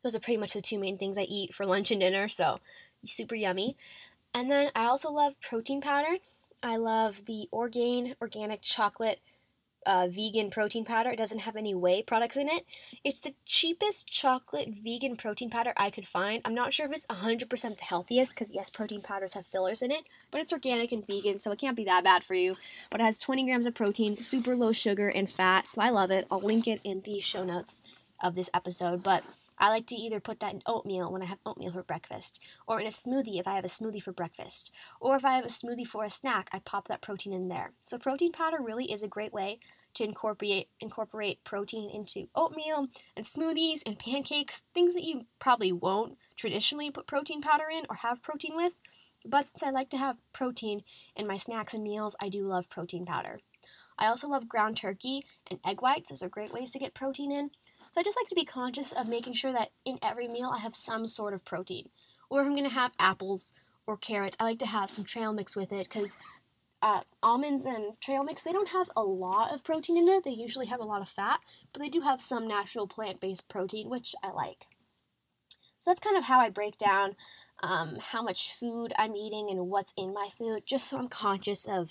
Those 0.05 0.15
are 0.15 0.21
pretty 0.21 0.39
much 0.39 0.53
the 0.53 0.63
two 0.63 0.79
main 0.79 0.99
things 0.99 1.19
I 1.19 1.23
eat 1.23 1.53
for 1.53 1.67
lunch 1.67 1.91
and 1.91 2.01
dinner, 2.01 2.29
so 2.29 2.61
super 3.05 3.35
yummy. 3.35 3.77
And 4.33 4.49
then 4.49 4.71
I 4.77 4.85
also 4.85 5.11
love 5.11 5.35
protein 5.41 5.81
powder. 5.81 6.19
I 6.63 6.77
love 6.77 7.25
the 7.27 7.49
Orgain 7.51 8.15
organic 8.21 8.63
chocolate 8.63 9.19
uh, 9.87 10.09
vegan 10.09 10.51
protein 10.51 10.85
powder. 10.85 11.11
It 11.11 11.17
doesn't 11.17 11.41
have 11.41 11.57
any 11.57 11.75
whey 11.75 12.03
products 12.03 12.37
in 12.37 12.49
it. 12.49 12.67
It's 13.05 13.21
the 13.21 13.35
cheapest 13.47 14.09
chocolate 14.09 14.69
vegan 14.83 15.17
protein 15.17 15.51
powder 15.51 15.73
I 15.77 15.91
could 15.91 16.07
find. 16.07 16.43
I'm 16.45 16.55
not 16.55 16.73
sure 16.73 16.87
if 16.87 16.93
it's 16.93 17.07
100% 17.07 17.49
the 17.49 17.85
healthiest 17.85 18.33
because, 18.33 18.53
yes, 18.53 18.71
protein 18.71 19.03
powders 19.03 19.35
have 19.35 19.47
fillers 19.47 19.83
in 19.83 19.91
it, 19.91 20.05
but 20.31 20.41
it's 20.41 20.53
organic 20.53 20.93
and 20.93 21.07
vegan, 21.07 21.39
so 21.39 21.51
it 21.53 21.59
can't 21.59 21.77
be 21.77 21.85
that 21.85 22.05
bad 22.05 22.25
for 22.25 22.35
you. 22.35 22.57
But 22.91 23.01
it 23.01 23.05
has 23.05 23.19
20 23.19 23.45
grams 23.45 23.67
of 23.67 23.75
protein, 23.75 24.21
super 24.21 24.57
low 24.57 24.73
sugar 24.73 25.09
and 25.09 25.31
fat, 25.31 25.67
so 25.67 25.81
I 25.81 25.91
love 25.91 26.11
it. 26.11 26.27
I'll 26.31 26.41
link 26.41 26.69
it 26.69 26.81
in 26.85 27.01
the 27.03 27.21
show 27.21 27.45
notes 27.45 27.83
of 28.23 28.35
this 28.35 28.51
episode. 28.53 29.03
But 29.03 29.25
I 29.61 29.69
like 29.69 29.87
to 29.89 29.95
either 29.95 30.21
put 30.21 30.41
that 30.41 30.55
in 30.55 30.63
oatmeal 30.67 31.13
when 31.13 31.23
I 31.23 31.27
have 31.27 31.39
oatmeal 31.45 31.73
for 31.73 31.83
breakfast, 31.83 32.41
or 32.67 32.81
in 32.81 32.87
a 32.87 32.91
smoothie 32.91 33.39
if 33.39 33.47
I 33.47 33.55
have 33.57 33.65
a 33.65 33.69
smoothie 33.69 34.03
for 34.03 34.13
breakfast, 34.13 34.73
or 35.01 35.17
if 35.17 35.25
I 35.25 35.35
have 35.37 35.45
a 35.45 35.49
smoothie 35.49 35.87
for 35.87 36.03
a 36.03 36.11
snack, 36.11 36.49
I 36.53 36.61
pop 36.61 36.89
that 36.89 37.03
protein 37.03 37.35
in 37.35 37.49
there. 37.49 37.73
So 37.85 37.99
protein 37.99 38.33
powder 38.33 38.59
really 38.61 38.91
is 38.91 39.03
a 39.03 39.09
great 39.09 39.35
way 39.35 39.61
to 39.95 40.05
incorporate 40.05 40.69
incorporate 40.81 41.45
protein 41.45 41.91
into 41.91 42.29
oatmeal 42.35 42.89
and 43.17 43.27
smoothies 43.27 43.83
and 43.85 43.99
pancakes, 43.99 44.63
things 44.73 44.95
that 44.95 45.05
you 45.05 45.27
probably 45.39 45.73
won't 45.73 46.17
traditionally 46.37 46.91
put 46.91 47.07
protein 47.07 47.43
powder 47.43 47.69
in 47.71 47.85
or 47.91 47.97
have 47.97 48.23
protein 48.23 48.57
with. 48.57 48.75
But 49.27 49.47
since 49.49 49.63
I 49.63 49.71
like 49.71 49.91
to 49.91 49.99
have 49.99 50.17
protein 50.33 50.83
in 51.15 51.27
my 51.27 51.37
snacks 51.37 51.75
and 51.75 51.85
meals, 51.85 52.17
I 52.19 52.31
do 52.31 52.47
love 52.47 52.71
protein 52.71 53.05
powder. 53.05 53.41
I 53.99 54.07
also 54.07 54.29
love 54.29 54.49
ground 54.49 54.79
turkey 54.79 55.27
and 55.51 55.61
egg 55.67 55.83
whites. 55.83 56.09
Those 56.09 56.23
are 56.23 56.31
great 56.31 56.53
ways 56.53 56.71
to 56.71 56.79
get 56.79 56.95
protein 56.95 57.31
in. 57.31 57.51
So 57.91 58.01
I 58.01 58.05
just 58.05 58.17
like 58.17 58.29
to 58.29 58.37
be 58.37 58.45
conscious 58.45 58.93
of 58.93 59.09
making 59.09 59.35
sure 59.35 59.53
that 59.53 59.71
in 59.85 59.99
every 60.01 60.29
meal 60.29 60.53
I 60.55 60.59
have 60.59 60.77
some 60.77 61.07
sort 61.07 61.35
of 61.35 61.45
protein. 61.45 61.89
Or 62.29 62.41
if 62.41 62.47
I'm 62.47 62.55
going 62.55 62.69
to 62.69 62.75
have 62.75 62.93
apples 63.01 63.53
or 63.87 63.97
carrots, 63.97 64.37
I 64.39 64.45
like 64.45 64.61
to 64.61 64.67
have 64.67 64.91
some 64.91 65.05
trail 65.05 65.33
mix 65.33 65.57
with 65.57 65.73
it 65.73 65.89
because 65.89 66.17
uh, 66.83 67.01
almonds 67.23 67.65
and 67.65 68.01
trail 68.01 68.23
mix, 68.23 68.43
they 68.43 68.53
don't 68.53 68.69
have 68.69 68.89
a 68.97 69.03
lot 69.03 69.53
of 69.53 69.65
protein 69.65 69.99
in 69.99 70.09
it. 70.09 70.25
They 70.25 70.31
usually 70.31 70.67
have 70.67 70.81
a 70.81 70.85
lot 70.85 71.03
of 71.03 71.09
fat, 71.09 71.41
but 71.73 71.83
they 71.83 71.89
do 71.89 72.01
have 72.03 72.21
some 72.21 72.47
natural 72.47 72.87
plant 72.87 73.21
based 73.21 73.49
protein, 73.49 73.91
which 73.91 74.15
I 74.23 74.31
like. 74.31 74.67
So 75.79 75.91
that's 75.91 76.01
kind 76.01 76.17
of 76.17 76.25
how 76.25 76.41
I 76.41 76.51
break 76.51 76.79
down 76.79 77.17
um, 77.63 77.99
how 78.01 78.23
much 78.23 78.53
food 78.53 78.93
I'm 78.99 79.17
eating 79.17 79.49
and 79.51 79.69
what's 79.69 79.95
in 79.97 80.15
my 80.15 80.29
food, 80.39 80.63
just 80.65 80.89
so 80.89 80.99
I'm 80.99 81.09
conscious 81.09 81.65
of 81.67 81.91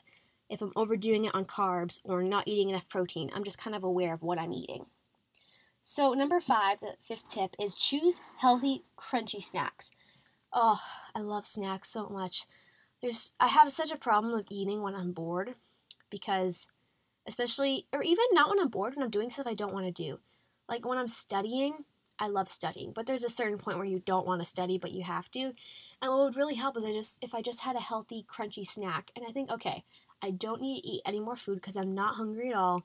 if 0.49 0.61
I'm 0.61 0.71
overdoing 0.75 1.25
it 1.25 1.35
on 1.35 1.45
carbs 1.45 1.99
or 2.05 2.23
not 2.23 2.47
eating 2.47 2.69
enough 2.69 2.87
protein. 2.87 3.31
I'm 3.33 3.43
just 3.43 3.57
kind 3.57 3.75
of 3.75 3.83
aware 3.83 4.13
of 4.13 4.23
what 4.23 4.39
I'm 4.39 4.53
eating. 4.53 4.85
So, 5.81 6.13
number 6.13 6.39
five, 6.39 6.79
the 6.79 6.95
fifth 7.01 7.29
tip 7.29 7.55
is 7.59 7.73
choose 7.73 8.19
healthy, 8.37 8.83
crunchy 8.97 9.41
snacks. 9.41 9.91
Oh, 10.53 10.79
I 11.15 11.19
love 11.19 11.47
snacks 11.47 11.89
so 11.89 12.07
much. 12.09 12.45
There's, 13.01 13.33
I 13.39 13.47
have 13.47 13.71
such 13.71 13.91
a 13.91 13.97
problem 13.97 14.33
of 14.33 14.45
eating 14.49 14.81
when 14.81 14.95
I'm 14.95 15.13
bored 15.13 15.55
because, 16.09 16.67
especially, 17.27 17.87
or 17.93 18.03
even 18.03 18.25
not 18.33 18.49
when 18.49 18.59
I'm 18.59 18.67
bored, 18.67 18.95
when 18.95 19.03
I'm 19.03 19.09
doing 19.09 19.29
stuff 19.29 19.47
I 19.47 19.53
don't 19.53 19.73
want 19.73 19.85
to 19.85 19.91
do. 20.03 20.19
Like 20.67 20.85
when 20.85 20.97
I'm 20.97 21.07
studying, 21.07 21.85
I 22.19 22.27
love 22.27 22.51
studying, 22.51 22.91
but 22.93 23.05
there's 23.05 23.23
a 23.23 23.29
certain 23.29 23.57
point 23.57 23.77
where 23.77 23.87
you 23.87 23.99
don't 23.99 24.27
want 24.27 24.41
to 24.41 24.47
study, 24.47 24.77
but 24.77 24.91
you 24.91 25.03
have 25.03 25.31
to. 25.31 25.53
And 26.01 26.11
what 26.11 26.19
would 26.19 26.35
really 26.35 26.55
help 26.55 26.75
is 26.77 26.83
I 26.83 26.91
just, 26.91 27.23
if 27.23 27.33
I 27.33 27.41
just 27.41 27.61
had 27.61 27.77
a 27.77 27.81
healthy, 27.81 28.25
crunchy 28.27 28.65
snack, 28.65 29.11
and 29.15 29.25
I 29.27 29.31
think, 29.31 29.49
okay, 29.49 29.85
I 30.21 30.31
don't 30.31 30.61
need 30.61 30.81
to 30.81 30.87
eat 30.87 31.01
any 31.05 31.21
more 31.21 31.37
food 31.37 31.55
because 31.55 31.77
I'm 31.77 31.95
not 31.95 32.15
hungry 32.15 32.49
at 32.49 32.55
all. 32.55 32.83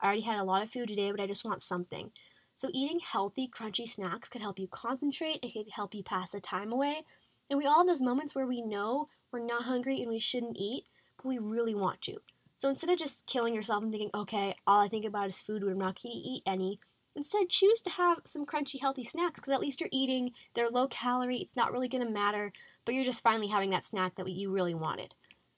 I 0.00 0.06
already 0.06 0.20
had 0.20 0.38
a 0.38 0.44
lot 0.44 0.62
of 0.62 0.70
food 0.70 0.88
today, 0.88 1.10
but 1.10 1.20
I 1.20 1.26
just 1.26 1.46
want 1.46 1.62
something. 1.62 2.10
So, 2.56 2.70
eating 2.72 3.00
healthy, 3.00 3.48
crunchy 3.48 3.88
snacks 3.88 4.28
could 4.28 4.40
help 4.40 4.58
you 4.58 4.68
concentrate, 4.68 5.40
it 5.42 5.52
could 5.52 5.72
help 5.72 5.94
you 5.94 6.04
pass 6.04 6.30
the 6.30 6.40
time 6.40 6.72
away. 6.72 7.04
And 7.50 7.58
we 7.58 7.66
all 7.66 7.78
have 7.78 7.86
those 7.86 8.00
moments 8.00 8.34
where 8.34 8.46
we 8.46 8.62
know 8.62 9.08
we're 9.32 9.40
not 9.40 9.64
hungry 9.64 10.00
and 10.00 10.08
we 10.08 10.20
shouldn't 10.20 10.56
eat, 10.56 10.84
but 11.16 11.26
we 11.26 11.38
really 11.38 11.74
want 11.74 12.00
to. 12.02 12.18
So, 12.54 12.68
instead 12.68 12.90
of 12.90 12.98
just 12.98 13.26
killing 13.26 13.54
yourself 13.54 13.82
and 13.82 13.90
thinking, 13.90 14.10
okay, 14.14 14.54
all 14.66 14.80
I 14.80 14.88
think 14.88 15.04
about 15.04 15.26
is 15.26 15.40
food, 15.40 15.62
I'm 15.62 15.78
not 15.78 16.00
going 16.00 16.12
to 16.12 16.18
eat 16.18 16.42
any, 16.46 16.78
instead 17.16 17.48
choose 17.48 17.82
to 17.82 17.90
have 17.90 18.20
some 18.24 18.46
crunchy, 18.46 18.80
healthy 18.80 19.04
snacks 19.04 19.40
because 19.40 19.52
at 19.52 19.60
least 19.60 19.80
you're 19.80 19.90
eating, 19.92 20.32
they're 20.54 20.70
low 20.70 20.86
calorie, 20.86 21.38
it's 21.38 21.56
not 21.56 21.72
really 21.72 21.88
going 21.88 22.04
to 22.04 22.10
matter, 22.10 22.52
but 22.84 22.94
you're 22.94 23.04
just 23.04 23.22
finally 23.22 23.48
having 23.48 23.70
that 23.70 23.84
snack 23.84 24.14
that 24.14 24.28
you 24.28 24.52
really 24.52 24.74
wanted. 24.74 25.14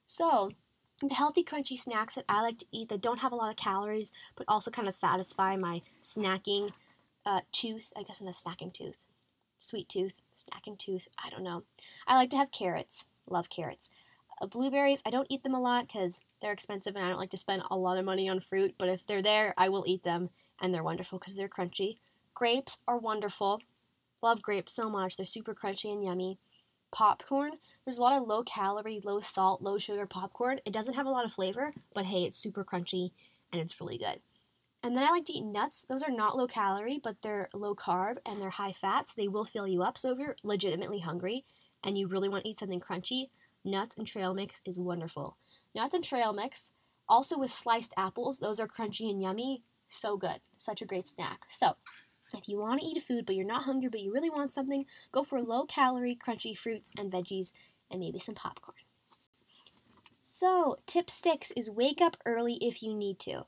So, 0.07 0.53
the 1.03 1.15
healthy, 1.15 1.45
crunchy 1.45 1.79
snacks 1.79 2.15
that 2.15 2.25
I 2.27 2.41
like 2.41 2.57
to 2.59 2.67
eat 2.73 2.89
that 2.89 3.03
don't 3.03 3.21
have 3.21 3.33
a 3.33 3.37
lot 3.37 3.51
of 3.51 3.57
calories, 3.57 4.13
but 4.35 4.47
also 4.49 4.71
kind 4.71 4.89
of 4.89 4.95
satisfy 4.95 5.57
my 5.57 5.83
snacking 6.03 6.71
uh, 7.27 7.41
tooth. 7.53 7.93
I 7.97 8.03
guess 8.03 8.21
in 8.21 8.29
a 8.29 8.31
snacking 8.31 8.73
tooth, 8.73 8.97
sweet 9.59 9.89
tooth, 9.89 10.15
snacking 10.35 10.79
tooth. 10.79 11.09
I 11.23 11.29
don't 11.29 11.43
know. 11.43 11.65
I 12.07 12.17
like 12.17 12.31
to 12.31 12.39
have 12.39 12.51
carrots. 12.51 13.05
Love 13.29 13.51
carrots. 13.51 13.91
Uh, 14.41 14.47
blueberries, 14.47 15.03
I 15.05 15.11
don't 15.11 15.27
eat 15.31 15.43
them 15.43 15.55
a 15.55 15.61
lot 15.61 15.87
because 15.87 16.21
they're 16.41 16.53
expensive 16.53 16.95
and 16.95 17.05
I 17.05 17.09
don't 17.09 17.19
like 17.19 17.31
to 17.31 17.37
spend 17.37 17.63
a 17.71 17.77
lot 17.77 17.99
of 17.99 18.05
money 18.05 18.29
on 18.29 18.41
fruit. 18.41 18.75
But 18.79 18.89
if 18.89 19.07
they're 19.07 19.23
there, 19.23 19.53
I 19.59 19.69
will 19.69 19.85
eat 19.87 20.05
them 20.05 20.31
and 20.61 20.73
they're 20.73 20.85
wonderful 20.85 21.19
because 21.19 21.35
they're 21.35 21.49
crunchy. 21.49 21.99
Grapes 22.35 22.81
are 22.87 22.99
wonderful. 22.99 23.61
Love 24.23 24.43
grapes 24.43 24.73
so 24.73 24.89
much. 24.89 25.17
They're 25.17 25.27
super 25.27 25.55
crunchy 25.55 25.93
and 25.93 26.05
yummy 26.05 26.39
popcorn. 26.93 27.53
There's 27.85 27.99
a 27.99 28.03
lot 28.03 28.21
of 28.21 28.27
low 28.27 28.43
calorie, 28.43 29.01
low 29.05 29.21
salt, 29.21 29.63
low 29.63 29.79
sugar 29.79 30.07
popcorn. 30.07 30.61
It 30.65 30.73
doesn't 30.73 30.95
have 30.95 31.07
a 31.07 31.11
lot 31.11 31.25
of 31.25 31.33
flavor, 31.33 31.73
but 31.95 32.07
hey, 32.07 32.25
it's 32.25 32.37
super 32.37 32.65
crunchy 32.65 33.11
and 33.53 33.61
it's 33.61 33.81
really 33.81 33.99
good. 33.99 34.21
And 34.83 34.97
then 34.97 35.05
I 35.05 35.11
like 35.11 35.25
to 35.27 35.33
eat 35.33 35.45
nuts. 35.45 35.85
Those 35.89 36.03
are 36.03 36.11
not 36.11 36.37
low 36.37 36.47
calorie, 36.47 37.01
but 37.03 37.17
they're 37.23 37.49
low 37.55 37.75
carb 37.75 38.19
and 38.25 38.41
they're 38.41 38.51
high 38.51 38.73
fat, 38.73 39.09
so 39.09 39.15
they 39.17 39.29
will 39.29 39.45
fill 39.45 39.67
you 39.67 39.83
up. 39.83 39.99
So 39.99 40.13
if 40.13 40.19
you're 40.19 40.37
legitimately 40.45 41.01
hungry 41.01 41.45
and 41.83 41.99
you 41.99 42.07
really 42.07 42.29
want 42.29 42.45
to 42.45 42.51
eat 42.51 42.59
something 42.59 42.81
crunchy, 42.81 43.31
nuts 43.65 43.97
and 43.97 44.07
trail 44.07 44.33
mix 44.33 44.63
is 44.65 44.79
wonderful. 44.79 45.37
Nuts 45.75 45.95
and 45.95 46.05
trail 46.05 46.33
mix, 46.33 46.73
also 47.09 47.39
with 47.39 47.51
sliced 47.51 47.95
apples, 47.97 48.39
those 48.39 48.61
are 48.61 48.69
crunchy 48.69 49.11
and 49.11 49.21
yummy. 49.21 49.63
So 49.89 50.17
good. 50.17 50.41
Such 50.57 50.83
a 50.83 50.87
great 50.87 51.07
snack. 51.07 51.47
So 51.49 51.77
if 52.37 52.49
you 52.49 52.59
want 52.59 52.81
to 52.81 52.87
eat 52.87 52.97
a 52.97 53.01
food 53.01 53.25
but 53.27 53.37
you're 53.37 53.47
not 53.47 53.65
hungry 53.65 53.89
but 53.89 54.01
you 54.01 54.13
really 54.13 54.31
want 54.31 54.51
something, 54.51 54.85
go 55.13 55.23
for 55.23 55.41
low 55.41 55.65
calorie, 55.65 56.19
crunchy 56.25 56.57
fruits 56.57 56.93
and 56.99 57.11
veggies 57.11 57.53
and 57.91 58.01
maybe 58.01 58.19
some 58.19 58.35
popcorn. 58.35 58.77
So, 60.21 60.79
tip 60.87 61.09
six 61.09 61.53
is 61.53 61.71
wake 61.71 62.01
up 62.01 62.17
early 62.27 62.55
if 62.61 62.83
you 62.83 62.95
need 62.95 63.21
to. 63.21 63.47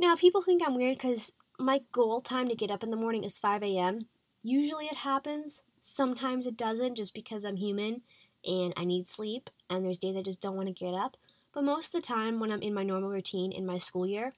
Now, 0.00 0.16
people 0.16 0.40
think 0.40 0.62
I'm 0.64 0.76
weird 0.76 0.96
because 0.96 1.34
my 1.58 1.82
goal 1.92 2.22
time 2.22 2.48
to 2.48 2.54
get 2.54 2.70
up 2.70 2.82
in 2.82 2.90
the 2.90 2.96
morning 2.96 3.22
is 3.22 3.38
5 3.38 3.62
a.m. 3.62 4.06
Usually 4.42 4.86
it 4.86 4.96
happens, 4.96 5.62
sometimes 5.82 6.46
it 6.46 6.56
doesn't 6.56 6.94
just 6.94 7.12
because 7.12 7.44
I'm 7.44 7.56
human 7.56 8.00
and 8.46 8.72
I 8.78 8.86
need 8.86 9.06
sleep, 9.06 9.50
and 9.68 9.84
there's 9.84 9.98
days 9.98 10.16
I 10.16 10.22
just 10.22 10.40
don't 10.40 10.56
want 10.56 10.68
to 10.68 10.72
get 10.72 10.94
up. 10.94 11.18
But 11.52 11.64
most 11.64 11.94
of 11.94 12.00
the 12.00 12.06
time, 12.06 12.40
when 12.40 12.50
I'm 12.50 12.62
in 12.62 12.72
my 12.72 12.82
normal 12.82 13.10
routine 13.10 13.52
in 13.52 13.66
my 13.66 13.76
school 13.76 14.06
year, 14.06 14.32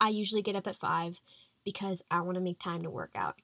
I 0.00 0.10
usually 0.10 0.42
get 0.42 0.54
up 0.54 0.68
at 0.68 0.76
5 0.76 1.20
because 1.64 2.04
I 2.08 2.20
want 2.20 2.36
to 2.36 2.40
make 2.40 2.60
time 2.60 2.84
to 2.84 2.90
work 2.90 3.10
out. 3.16 3.34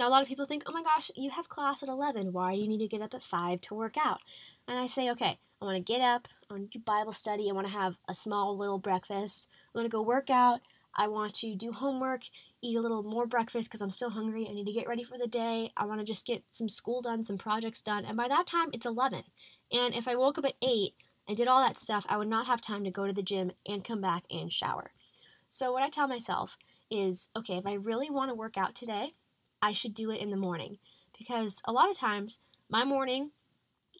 Now, 0.00 0.08
a 0.08 0.10
lot 0.10 0.22
of 0.22 0.28
people 0.28 0.46
think, 0.46 0.64
oh 0.66 0.72
my 0.72 0.82
gosh, 0.82 1.12
you 1.14 1.30
have 1.30 1.48
class 1.48 1.84
at 1.84 1.88
11. 1.88 2.32
Why 2.32 2.56
do 2.56 2.60
you 2.60 2.66
need 2.66 2.78
to 2.78 2.88
get 2.88 3.00
up 3.00 3.14
at 3.14 3.22
5 3.22 3.60
to 3.60 3.74
work 3.76 3.94
out? 3.96 4.18
And 4.66 4.76
I 4.76 4.86
say, 4.86 5.08
okay, 5.12 5.38
I 5.60 5.64
want 5.64 5.76
to 5.76 5.92
get 5.92 6.00
up, 6.00 6.26
I 6.50 6.54
want 6.54 6.72
to 6.72 6.78
do 6.78 6.82
Bible 6.84 7.12
study, 7.12 7.48
I 7.48 7.52
want 7.52 7.68
to 7.68 7.72
have 7.72 7.94
a 8.08 8.14
small 8.14 8.58
little 8.58 8.80
breakfast, 8.80 9.48
I 9.72 9.78
want 9.78 9.86
to 9.86 9.96
go 9.96 10.02
work 10.02 10.28
out, 10.28 10.60
I 10.94 11.08
want 11.08 11.34
to 11.36 11.54
do 11.54 11.72
homework, 11.72 12.22
eat 12.60 12.76
a 12.76 12.80
little 12.80 13.02
more 13.02 13.26
breakfast 13.26 13.68
because 13.68 13.80
I'm 13.80 13.90
still 13.90 14.10
hungry, 14.10 14.46
I 14.48 14.52
need 14.52 14.66
to 14.66 14.72
get 14.72 14.88
ready 14.88 15.04
for 15.04 15.18
the 15.18 15.26
day, 15.26 15.72
I 15.76 15.86
want 15.86 16.00
to 16.00 16.06
just 16.06 16.26
get 16.26 16.44
some 16.50 16.68
school 16.68 17.02
done, 17.02 17.24
some 17.24 17.38
projects 17.38 17.82
done, 17.82 18.04
and 18.04 18.16
by 18.16 18.28
that 18.28 18.46
time 18.46 18.70
it's 18.72 18.86
11. 18.86 19.24
And 19.72 19.94
if 19.94 20.06
I 20.06 20.16
woke 20.16 20.38
up 20.38 20.44
at 20.44 20.54
8 20.62 20.94
and 21.28 21.36
did 21.36 21.48
all 21.48 21.62
that 21.62 21.78
stuff, 21.78 22.04
I 22.08 22.16
would 22.16 22.28
not 22.28 22.46
have 22.46 22.60
time 22.60 22.84
to 22.84 22.90
go 22.90 23.06
to 23.06 23.12
the 23.12 23.22
gym 23.22 23.52
and 23.66 23.84
come 23.84 24.00
back 24.00 24.24
and 24.30 24.52
shower. 24.52 24.92
So, 25.48 25.72
what 25.72 25.82
I 25.82 25.88
tell 25.88 26.08
myself 26.08 26.56
is 26.90 27.28
okay, 27.36 27.56
if 27.56 27.66
I 27.66 27.74
really 27.74 28.10
want 28.10 28.30
to 28.30 28.34
work 28.34 28.56
out 28.56 28.74
today, 28.74 29.14
I 29.60 29.72
should 29.72 29.94
do 29.94 30.10
it 30.10 30.20
in 30.20 30.30
the 30.30 30.36
morning. 30.36 30.78
Because 31.16 31.60
a 31.66 31.72
lot 31.72 31.90
of 31.90 31.96
times, 31.98 32.38
my 32.68 32.84
morning 32.84 33.30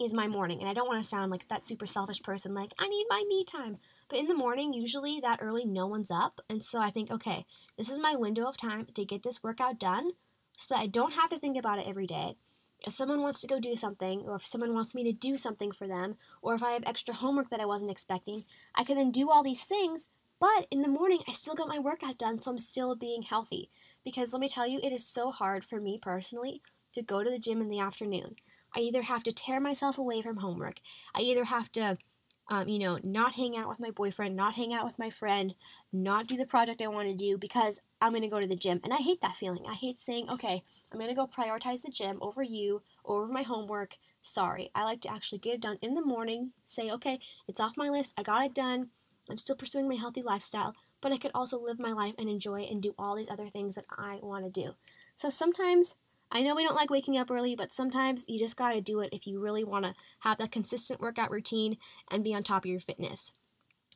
is 0.00 0.14
my 0.14 0.26
morning. 0.26 0.61
And 0.61 0.68
I 0.68 0.74
don't 0.74 0.88
want 0.88 1.00
to 1.00 1.07
sound 1.09 1.31
like 1.31 1.48
that 1.48 1.66
super 1.66 1.87
selfish 1.87 2.22
person, 2.22 2.55
like, 2.55 2.72
I 2.78 2.88
need 2.88 3.07
my 3.09 3.24
me 3.28 3.44
time. 3.44 3.78
But 4.09 4.18
in 4.18 4.26
the 4.26 4.35
morning, 4.35 4.72
usually 4.72 5.20
that 5.20 5.40
early, 5.42 5.64
no 5.64 5.87
one's 5.87 6.11
up. 6.11 6.40
And 6.48 6.62
so 6.62 6.81
I 6.81 6.90
think, 6.90 7.11
okay, 7.11 7.46
this 7.76 7.90
is 7.90 7.98
my 7.98 8.14
window 8.14 8.46
of 8.46 8.57
time 8.57 8.87
to 8.94 9.05
get 9.05 9.22
this 9.22 9.42
workout 9.42 9.78
done 9.78 10.12
so 10.57 10.74
that 10.74 10.81
I 10.81 10.87
don't 10.87 11.14
have 11.14 11.31
to 11.31 11.38
think 11.38 11.57
about 11.57 11.78
it 11.78 11.87
every 11.87 12.07
day. 12.07 12.37
If 12.85 12.92
someone 12.92 13.22
wants 13.22 13.40
to 13.40 13.46
go 13.46 13.61
do 13.61 13.76
something, 13.76 14.22
or 14.26 14.37
if 14.37 14.46
someone 14.46 14.74
wants 14.74 14.94
me 14.94 15.05
to 15.05 15.12
do 15.12 15.37
something 15.37 15.70
for 15.70 15.87
them, 15.87 16.16
or 16.42 16.55
if 16.55 16.62
I 16.62 16.72
have 16.72 16.83
extra 16.85 17.14
homework 17.14 17.50
that 17.50 17.61
I 17.61 17.66
wasn't 17.66 17.92
expecting, 17.92 18.44
I 18.74 18.85
can 18.85 18.96
then 18.96 19.12
do 19.12 19.31
all 19.31 19.44
these 19.44 19.64
things 19.64 20.09
but 20.42 20.66
in 20.72 20.83
the 20.83 20.88
morning, 20.88 21.20
I 21.28 21.31
still 21.31 21.55
got 21.55 21.68
my 21.68 21.78
workout 21.78 22.18
done, 22.18 22.40
so 22.40 22.50
I'm 22.50 22.59
still 22.59 22.96
being 22.96 23.22
healthy. 23.22 23.70
Because 24.02 24.33
let 24.33 24.40
me 24.40 24.48
tell 24.48 24.66
you, 24.66 24.81
it 24.83 24.92
is 24.92 25.07
so 25.07 25.31
hard 25.31 25.64
for 25.64 25.81
me 25.81 26.00
personally 26.02 26.62
to 26.94 27.00
go 27.00 27.22
to 27.22 27.31
the 27.31 27.38
gym 27.38 27.61
in 27.61 27.68
the 27.68 27.78
afternoon. 27.78 28.35
I 28.74 28.80
either 28.80 29.02
have 29.02 29.22
to 29.24 29.32
tear 29.32 29.61
myself 29.61 29.98
away 29.98 30.22
from 30.22 30.38
homework, 30.38 30.80
I 31.14 31.20
either 31.20 31.44
have 31.44 31.70
to, 31.72 31.98
um, 32.48 32.68
you 32.68 32.78
know, 32.78 32.98
not 33.02 33.35
hang 33.35 33.56
out 33.56 33.68
with 33.68 33.80
my 33.80 33.90
boyfriend, 33.90 34.37
not 34.37 34.54
hang 34.54 34.72
out 34.72 34.85
with 34.85 34.98
my 34.98 35.11
friend, 35.11 35.54
not 35.92 36.26
do 36.26 36.37
the 36.37 36.46
project 36.46 36.82
I 36.82 36.88
want 36.88 37.08
to 37.08 37.14
do 37.14 37.38
because 37.38 37.80
I'm 38.00 38.12
going 38.12 38.22
to 38.22 38.28
go 38.28 38.40
to 38.40 38.46
the 38.46 38.56
gym. 38.56 38.80
And 38.82 38.92
I 38.92 38.98
hate 38.98 39.20
that 39.20 39.37
feeling. 39.37 39.64
I 39.68 39.74
hate 39.74 39.98
saying, 39.98 40.28
okay, 40.28 40.62
I'm 40.90 40.98
going 40.98 41.11
to 41.11 41.16
go 41.16 41.26
prioritize 41.26 41.82
the 41.82 41.90
gym 41.90 42.18
over 42.20 42.42
you, 42.42 42.82
over 43.04 43.32
my 43.32 43.42
homework. 43.42 43.96
Sorry. 44.22 44.70
I 44.74 44.85
like 44.85 45.00
to 45.02 45.12
actually 45.12 45.38
get 45.38 45.54
it 45.54 45.61
done 45.62 45.78
in 45.82 45.94
the 45.94 46.04
morning, 46.04 46.52
say, 46.64 46.90
okay, 46.90 47.20
it's 47.48 47.61
off 47.61 47.76
my 47.76 47.88
list, 47.88 48.14
I 48.18 48.22
got 48.22 48.44
it 48.44 48.54
done 48.54 48.90
I'm 49.30 49.38
still 49.38 49.56
pursuing 49.56 49.88
my 49.88 49.94
healthy 49.94 50.22
lifestyle, 50.22 50.74
but 51.00 51.12
I 51.12 51.18
could 51.18 51.30
also 51.35 51.58
live 51.58 51.78
my 51.78 51.92
life 51.92 52.14
and 52.18 52.28
enjoy 52.28 52.62
and 52.62 52.82
do 52.82 52.94
all 52.98 53.14
these 53.14 53.30
other 53.30 53.48
things 53.48 53.76
that 53.76 53.87
I 53.90 54.18
want 54.22 54.44
to 54.44 54.50
do. 54.50 54.74
So 55.14 55.30
sometimes 55.30 55.96
I 56.35 56.42
know 56.42 56.55
we 56.55 56.64
don't 56.64 56.75
like 56.75 56.88
waking 56.88 57.18
up 57.18 57.31
early, 57.31 57.55
but 57.55 57.73
sometimes 57.73 58.25
you 58.27 58.38
just 58.38 58.57
got 58.57 58.73
to 58.73 58.81
do 58.81 59.01
it 59.01 59.11
if 59.12 59.27
you 59.27 59.38
really 59.38 59.64
want 59.64 59.85
to 59.85 59.95
have 60.21 60.38
that 60.38 60.51
consistent 60.51 60.99
workout 60.99 61.31
routine 61.31 61.77
and 62.11 62.25
be 62.25 62.35
on 62.35 62.42
top 62.42 62.64
of 62.64 62.71
your 62.71 62.81
fitness. 62.81 63.33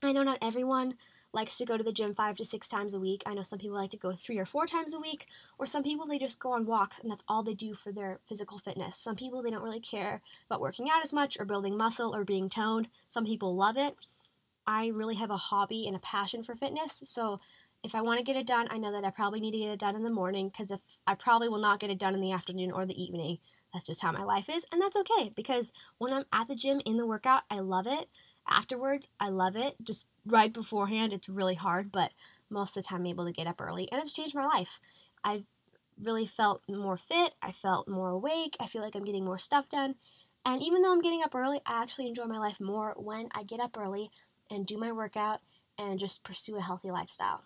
I 0.02 0.12
know 0.12 0.22
not 0.22 0.38
everyone 0.42 0.96
likes 1.32 1.56
to 1.56 1.64
go 1.64 1.78
to 1.78 1.82
the 1.82 1.92
gym 1.92 2.14
five 2.14 2.36
to 2.36 2.44
six 2.44 2.68
times 2.68 2.92
a 2.92 3.00
week. 3.00 3.22
I 3.24 3.32
know 3.32 3.42
some 3.42 3.58
people 3.58 3.78
like 3.78 3.88
to 3.90 3.96
go 3.96 4.12
three 4.12 4.36
or 4.36 4.44
four 4.44 4.66
times 4.66 4.92
a 4.92 5.00
week, 5.00 5.26
or 5.58 5.64
some 5.64 5.82
people 5.82 6.06
they 6.06 6.18
just 6.18 6.38
go 6.38 6.52
on 6.52 6.66
walks 6.66 6.98
and 6.98 7.10
that's 7.10 7.24
all 7.26 7.42
they 7.42 7.54
do 7.54 7.72
for 7.72 7.90
their 7.90 8.20
physical 8.28 8.58
fitness. 8.58 8.96
Some 8.96 9.16
people 9.16 9.42
they 9.42 9.50
don't 9.50 9.62
really 9.62 9.80
care 9.80 10.20
about 10.50 10.60
working 10.60 10.90
out 10.90 11.00
as 11.02 11.14
much 11.14 11.38
or 11.40 11.46
building 11.46 11.74
muscle 11.74 12.14
or 12.14 12.24
being 12.24 12.50
toned. 12.50 12.88
Some 13.08 13.24
people 13.24 13.56
love 13.56 13.78
it. 13.78 13.96
I 14.66 14.88
really 14.88 15.14
have 15.14 15.30
a 15.30 15.36
hobby 15.36 15.86
and 15.86 15.96
a 15.96 16.00
passion 16.00 16.42
for 16.42 16.56
fitness. 16.56 17.00
So 17.04 17.40
if 17.82 17.94
I 17.94 18.02
want 18.02 18.18
to 18.18 18.24
get 18.24 18.36
it 18.36 18.46
done, 18.46 18.66
I 18.70 18.78
know 18.78 18.92
that 18.92 19.04
I 19.04 19.10
probably 19.10 19.40
need 19.40 19.52
to 19.52 19.58
get 19.58 19.70
it 19.70 19.78
done 19.78 19.94
in 19.96 20.02
the 20.02 20.10
morning 20.10 20.48
because 20.48 20.70
if 20.70 20.80
I 21.06 21.14
probably 21.14 21.48
will 21.48 21.60
not 21.60 21.80
get 21.80 21.90
it 21.90 21.98
done 21.98 22.14
in 22.14 22.20
the 22.20 22.32
afternoon 22.32 22.72
or 22.72 22.86
the 22.86 23.00
evening. 23.00 23.38
That's 23.72 23.84
just 23.84 24.00
how 24.00 24.12
my 24.12 24.22
life 24.22 24.48
is, 24.48 24.64
and 24.72 24.80
that's 24.80 24.96
okay 24.96 25.32
because 25.34 25.72
when 25.98 26.12
I'm 26.12 26.24
at 26.32 26.48
the 26.48 26.54
gym 26.54 26.80
in 26.86 26.96
the 26.96 27.06
workout, 27.06 27.42
I 27.50 27.58
love 27.58 27.86
it. 27.86 28.08
Afterwards, 28.48 29.08
I 29.20 29.28
love 29.28 29.54
it. 29.54 29.76
Just 29.82 30.06
right 30.24 30.52
beforehand, 30.52 31.12
it's 31.12 31.28
really 31.28 31.56
hard, 31.56 31.92
but 31.92 32.12
most 32.48 32.76
of 32.76 32.82
the 32.82 32.88
time 32.88 33.00
I'm 33.00 33.06
able 33.06 33.26
to 33.26 33.32
get 33.32 33.46
up 33.46 33.60
early, 33.60 33.90
and 33.92 34.00
it's 34.00 34.12
changed 34.12 34.34
my 34.34 34.46
life. 34.46 34.80
I've 35.22 35.44
really 36.02 36.26
felt 36.26 36.62
more 36.68 36.96
fit, 36.96 37.34
I 37.42 37.52
felt 37.52 37.88
more 37.88 38.10
awake, 38.10 38.56
I 38.60 38.66
feel 38.66 38.82
like 38.82 38.94
I'm 38.94 39.04
getting 39.04 39.24
more 39.24 39.38
stuff 39.38 39.68
done. 39.68 39.96
And 40.44 40.62
even 40.62 40.80
though 40.80 40.92
I'm 40.92 41.02
getting 41.02 41.22
up 41.22 41.34
early, 41.34 41.60
I 41.66 41.82
actually 41.82 42.06
enjoy 42.06 42.26
my 42.26 42.38
life 42.38 42.60
more 42.60 42.94
when 42.96 43.28
I 43.32 43.42
get 43.42 43.60
up 43.60 43.76
early 43.76 44.10
and 44.50 44.64
do 44.64 44.78
my 44.78 44.92
workout 44.92 45.40
and 45.76 45.98
just 45.98 46.22
pursue 46.22 46.56
a 46.56 46.62
healthy 46.62 46.90
lifestyle. 46.90 47.42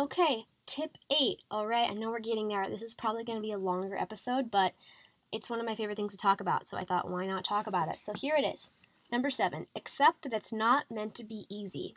Okay, 0.00 0.44
tip 0.64 0.96
eight. 1.10 1.40
All 1.50 1.66
right, 1.66 1.90
I 1.90 1.94
know 1.94 2.10
we're 2.10 2.20
getting 2.20 2.46
there. 2.46 2.68
This 2.70 2.82
is 2.82 2.94
probably 2.94 3.24
going 3.24 3.36
to 3.36 3.42
be 3.42 3.50
a 3.50 3.58
longer 3.58 3.96
episode, 3.96 4.48
but 4.48 4.72
it's 5.32 5.50
one 5.50 5.58
of 5.58 5.66
my 5.66 5.74
favorite 5.74 5.96
things 5.96 6.12
to 6.12 6.18
talk 6.18 6.40
about, 6.40 6.68
so 6.68 6.76
I 6.76 6.84
thought, 6.84 7.10
why 7.10 7.26
not 7.26 7.44
talk 7.44 7.66
about 7.66 7.88
it? 7.88 7.98
So 8.02 8.12
here 8.12 8.36
it 8.36 8.44
is. 8.44 8.70
Number 9.10 9.28
seven, 9.28 9.66
accept 9.74 10.22
that 10.22 10.32
it's 10.32 10.52
not 10.52 10.84
meant 10.88 11.16
to 11.16 11.24
be 11.24 11.46
easy. 11.48 11.96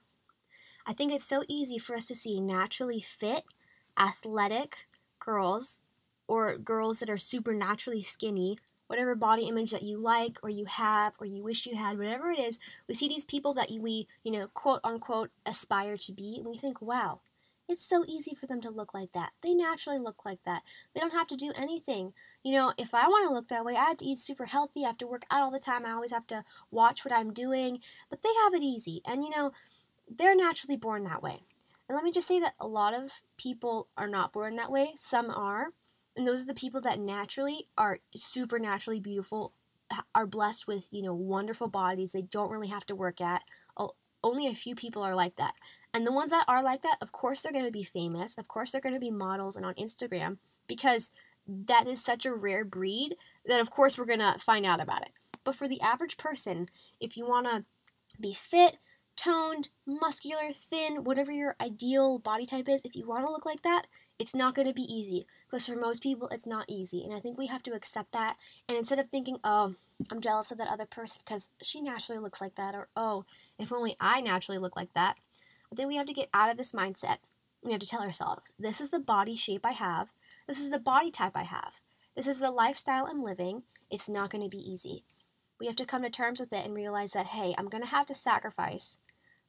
I 0.84 0.94
think 0.94 1.12
it's 1.12 1.24
so 1.24 1.44
easy 1.48 1.78
for 1.78 1.96
us 1.96 2.08
to 2.08 2.16
see 2.16 2.42
naturally 2.42 3.02
fit, 3.02 3.44
athletic 3.96 4.88
girls 5.20 5.82
or 6.28 6.58
girls 6.58 7.02
that 7.02 7.10
are 7.10 7.20
supernaturally 7.20 8.02
skinny 8.02 8.58
whatever 8.88 9.16
body 9.16 9.44
image 9.44 9.72
that 9.72 9.84
you 9.84 9.98
like 9.98 10.38
or 10.44 10.50
you 10.50 10.66
have 10.66 11.14
or 11.18 11.26
you 11.26 11.42
wish 11.42 11.66
you 11.66 11.78
had, 11.78 11.98
whatever 11.98 12.30
it 12.30 12.38
is, 12.38 12.60
we 12.90 12.94
see 12.94 13.08
these 13.08 13.24
people 13.24 13.54
that 13.54 13.72
we, 13.80 14.06
you 14.22 14.32
know, 14.34 14.48
quote 14.48 14.82
unquote 14.84 15.30
aspire 15.46 15.96
to 15.96 16.12
be, 16.12 16.36
and 16.36 16.46
we 16.46 16.58
think, 16.58 16.82
wow, 16.82 17.22
it's 17.72 17.86
so 17.86 18.04
easy 18.08 18.36
for 18.36 18.48
them 18.48 18.62
to 18.62 18.70
look 18.70 18.94
like 18.94 19.12
that. 19.14 19.32
They 19.42 19.54
naturally 19.54 20.00
look 20.00 20.26
like 20.26 20.44
that. 20.46 20.64
They 20.94 21.00
don't 21.00 21.14
have 21.14 21.28
to 21.28 21.36
do 21.36 21.52
anything. 21.56 22.14
You 22.44 22.54
know, 22.54 22.74
if 22.78 22.94
I 22.94 23.08
want 23.08 23.28
to 23.28 23.34
look 23.34 23.48
that 23.48 23.66
way, 23.66 23.76
I 23.76 23.86
have 23.86 23.98
to 23.98 24.06
eat 24.06 24.20
super 24.20 24.46
healthy. 24.46 24.84
I 24.84 24.88
have 24.88 24.98
to 25.00 25.08
work 25.08 25.26
out 25.32 25.42
all 25.42 25.52
the 25.52 25.60
time. 25.60 25.86
I 25.86 25.92
always 25.92 26.12
have 26.12 26.28
to 26.28 26.44
watch 26.70 27.04
what 27.04 27.14
I'm 27.14 27.34
doing. 27.34 27.80
But 28.10 28.22
they 28.22 28.30
have 28.44 28.54
it 28.54 28.64
easy. 28.64 29.02
And, 29.06 29.24
you 29.24 29.30
know, 29.30 29.52
they're 30.10 30.36
naturally 30.36 30.78
born 30.78 31.04
that 31.06 31.24
way. 31.24 31.44
And 31.88 31.96
let 31.96 32.04
me 32.04 32.12
just 32.12 32.28
say 32.28 32.40
that 32.40 32.56
a 32.60 32.68
lot 32.68 32.94
of 32.94 33.12
people 33.38 33.88
are 33.98 34.08
not 34.08 34.34
born 34.34 34.56
that 34.56 34.72
way. 34.72 34.92
Some 34.96 35.30
are. 35.30 35.74
And 36.16 36.28
those 36.28 36.44
are 36.44 36.48
the 36.48 36.54
people 36.54 36.82
that 36.82 37.00
naturally 37.00 37.68
are 37.78 38.00
supernaturally 38.16 39.00
beautiful, 39.00 39.54
are 40.14 40.28
blessed 40.28 40.68
with, 40.68 40.90
you 40.92 41.02
know, 41.02 41.14
wonderful 41.14 41.68
bodies. 41.68 42.12
They 42.12 42.22
don't 42.22 42.52
really 42.52 42.68
have 42.68 42.86
to 42.88 42.96
work 42.96 43.22
at. 43.22 43.44
Only 44.24 44.48
a 44.48 44.54
few 44.54 44.76
people 44.76 45.04
are 45.04 45.16
like 45.16 45.36
that. 45.38 45.54
And 45.94 46.06
the 46.06 46.12
ones 46.12 46.32
that 46.32 46.46
are 46.48 46.64
like 46.64 46.84
that, 46.84 46.98
of 47.02 47.12
course, 47.12 47.42
they're 47.42 47.52
going 47.52 47.66
to 47.66 47.72
be 47.72 47.84
famous. 47.84 48.38
Of 48.38 48.48
course, 48.48 48.72
they're 48.72 48.82
going 48.82 48.96
to 48.96 49.00
be 49.00 49.12
models 49.12 49.56
and 49.56 49.66
on 49.66 49.74
Instagram 49.76 50.38
because 50.68 51.12
that 51.48 51.88
is 51.88 52.04
such 52.04 52.26
a 52.26 52.34
rare 52.34 52.64
breed 52.64 53.16
that, 53.46 53.60
of 53.60 53.72
course, 53.72 53.98
we're 53.98 54.06
going 54.06 54.20
to 54.20 54.36
find 54.40 54.66
out 54.66 54.82
about 54.82 55.02
it. 55.02 55.12
But 55.44 55.56
for 55.56 55.68
the 55.68 55.82
average 55.82 56.18
person, 56.18 56.70
if 57.00 57.18
you 57.18 57.26
want 57.26 57.48
to 57.48 57.66
be 58.20 58.34
fit, 58.34 58.78
toned, 59.22 59.70
muscular, 59.86 60.52
thin, 60.52 61.04
whatever 61.04 61.32
your 61.32 61.56
ideal 61.62 62.18
body 62.18 62.46
type 62.46 62.68
is, 62.68 62.84
if 62.84 62.96
you 62.96 63.08
want 63.08 63.24
to 63.24 63.32
look 63.32 63.46
like 63.46 63.62
that, 63.62 63.86
it's 64.18 64.34
not 64.34 64.56
going 64.56 64.68
to 64.68 64.74
be 64.74 64.82
easy. 64.82 65.28
Because 65.46 65.68
for 65.68 65.76
most 65.76 66.02
people, 66.02 66.28
it's 66.30 66.48
not 66.48 66.66
easy. 66.68 67.04
And 67.04 67.14
I 67.14 67.20
think 67.20 67.38
we 67.38 67.46
have 67.46 67.62
to 67.64 67.74
accept 67.74 68.14
that. 68.14 68.38
And 68.68 68.76
instead 68.76 68.98
of 68.98 69.10
thinking, 69.10 69.38
oh, 69.44 69.76
I'm 70.10 70.22
jealous 70.22 70.52
of 70.52 70.58
that 70.58 70.70
other 70.70 70.88
person 70.88 71.22
because 71.24 71.52
she 71.62 71.82
naturally 71.82 72.20
looks 72.20 72.42
like 72.42 72.56
that, 72.56 72.74
or 72.74 72.88
oh, 72.96 73.26
if 73.60 73.72
only 73.72 73.96
I 74.00 74.22
naturally 74.22 74.58
look 74.58 74.76
like 74.76 74.94
that, 74.96 75.18
I 75.72 75.76
think 75.76 75.88
we 75.88 75.98
have 75.98 76.08
to 76.08 76.14
get 76.14 76.30
out 76.34 76.50
of 76.50 76.58
this 76.58 76.72
mindset. 76.72 77.18
We 77.64 77.72
have 77.74 77.82
to 77.82 77.88
tell 77.88 78.02
ourselves, 78.02 78.54
this 78.58 78.82
is 78.82 78.90
the 78.90 79.00
body 79.00 79.36
shape 79.36 79.66
I 79.68 79.74
have, 79.74 80.08
this 80.48 80.60
is 80.60 80.72
the 80.72 80.80
body 80.80 81.12
type 81.12 81.34
I 81.36 81.44
have, 81.44 81.80
this 82.16 82.26
is 82.26 82.40
the 82.40 82.50
lifestyle 82.50 83.06
I'm 83.06 83.24
living. 83.24 83.64
It's 83.92 84.10
not 84.10 84.32
going 84.32 84.44
to 84.44 84.50
be 84.50 84.58
easy. 84.58 85.04
We 85.60 85.68
have 85.68 85.76
to 85.76 85.86
come 85.86 86.02
to 86.02 86.10
terms 86.10 86.40
with 86.40 86.52
it 86.52 86.66
and 86.66 86.74
realize 86.74 87.12
that, 87.12 87.28
hey, 87.28 87.54
I'm 87.56 87.70
going 87.70 87.84
to 87.84 87.90
have 87.90 88.08
to 88.08 88.16
sacrifice 88.16 88.98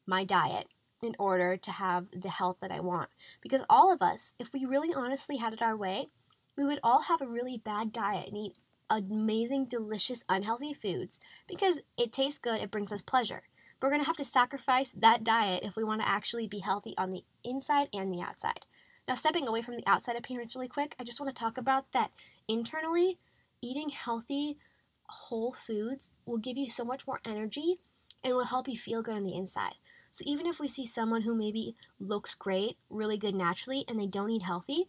my 0.07 0.25
diet 0.25 0.69
in 1.03 1.17
order 1.19 1.57
to 1.57 1.73
have 1.73 2.07
the 2.13 2.31
health 2.31 2.59
that 2.61 2.71
I 2.71 2.81
want. 2.81 3.11
Because 3.41 3.63
all 3.69 3.93
of 3.93 4.03
us, 4.03 4.35
if 4.39 4.53
we 4.53 4.65
really 4.65 4.95
honestly 4.95 5.37
had 5.37 5.53
it 5.53 5.63
our 5.63 5.77
way, 5.77 6.09
we 6.57 6.65
would 6.65 6.81
all 6.83 7.03
have 7.03 7.21
a 7.21 7.27
really 7.27 7.59
bad 7.59 7.93
diet 7.93 8.29
and 8.29 8.37
eat 8.37 8.59
amazing, 8.91 9.65
delicious, 9.65 10.25
unhealthy 10.29 10.75
foods 10.75 11.19
because 11.49 11.81
it 11.97 12.13
tastes 12.13 12.39
good, 12.39 12.61
it 12.61 12.71
brings 12.71 12.93
us 12.93 13.03
pleasure. 13.03 13.43
We're 13.81 13.89
going 13.89 14.01
to 14.01 14.07
have 14.07 14.19
to 14.19 14.25
sacrifice 14.25 14.93
that 14.93 15.25
diet 15.25 15.65
if 15.65 15.77
we 15.77 15.83
want 15.83 16.03
to 16.03 16.09
actually 16.09 16.47
be 16.47 16.61
healthy 16.61 16.95
on 16.97 17.11
the 17.11 17.25
inside 17.43 17.89
and 17.93 18.13
the 18.13 18.21
outside. 18.21 18.61
Now, 19.09 19.15
stepping 19.15 19.49
away 19.49 19.63
from 19.63 19.75
the 19.77 19.87
outside 19.87 20.15
appearance 20.15 20.55
really 20.55 20.69
quick, 20.69 20.95
I 21.01 21.05
just 21.05 21.21
want 21.21 21.35
to 21.35 21.41
talk 21.41 21.59
about 21.59 21.91
that 21.93 22.13
internally, 22.47 23.19
eating 23.61 23.89
healthy, 23.89 24.59
whole 25.07 25.53
foods 25.53 26.13
will 26.25 26.39
give 26.39 26.57
you 26.57 26.69
so 26.69 26.85
much 26.85 27.07
more 27.07 27.21
energy 27.27 27.81
and 28.23 28.37
will 28.37 28.45
help 28.45 28.69
you 28.69 28.79
feel 28.79 29.03
good 29.03 29.17
on 29.17 29.25
the 29.25 29.35
inside. 29.35 29.75
So 30.13 30.25
even 30.27 30.47
if 30.47 30.61
we 30.61 30.69
see 30.69 30.85
someone 30.85 31.23
who 31.23 31.35
maybe 31.35 31.75
looks 31.99 32.35
great, 32.35 32.77
really 32.91 33.17
good 33.17 33.35
naturally, 33.35 33.87
and 33.89 33.99
they 33.99 34.07
don't 34.07 34.31
eat 34.31 34.43
healthy, 34.43 34.85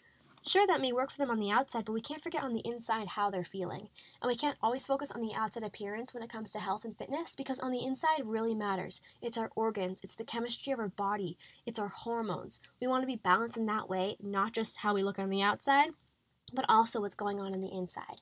sure 0.46 0.68
that 0.68 0.82
may 0.82 0.92
work 0.92 1.12
for 1.12 1.18
them 1.18 1.32
on 1.32 1.40
the 1.40 1.50
outside, 1.50 1.86
but 1.86 1.94
we 1.94 2.02
can't 2.02 2.22
forget 2.22 2.44
on 2.44 2.54
the 2.54 2.68
inside 2.68 3.08
how 3.08 3.30
they're 3.30 3.46
feeling. 3.46 3.88
And 4.22 4.28
we 4.28 4.36
can't 4.36 4.58
always 4.62 4.86
focus 4.86 5.12
on 5.12 5.22
the 5.22 5.34
outside 5.34 5.64
appearance 5.64 6.14
when 6.14 6.24
it 6.24 6.30
comes 6.30 6.52
to 6.52 6.60
health 6.60 6.84
and 6.84 6.98
fitness 6.98 7.38
because 7.38 7.62
on 7.62 7.72
the 7.72 7.86
inside 7.86 8.26
really 8.26 8.54
matters. 8.54 9.00
It's 9.22 9.38
our 9.38 9.50
organs, 9.56 10.02
it's 10.04 10.16
the 10.16 10.26
chemistry 10.26 10.74
of 10.74 10.80
our 10.80 10.90
body, 10.90 11.38
it's 11.66 11.80
our 11.80 11.88
hormones. 11.88 12.60
We 12.82 12.88
want 12.88 13.04
to 13.04 13.08
be 13.08 13.16
balanced 13.16 13.56
in 13.56 13.66
that 13.68 13.90
way, 13.90 14.18
not 14.22 14.52
just 14.52 14.80
how 14.80 14.94
we 14.94 15.04
look 15.04 15.20
on 15.20 15.30
the 15.30 15.42
outside, 15.42 15.92
but 16.52 16.66
also 16.68 17.00
what's 17.00 17.16
going 17.16 17.40
on 17.40 17.54
in 17.54 17.62
the 17.62 17.74
inside. 17.74 18.20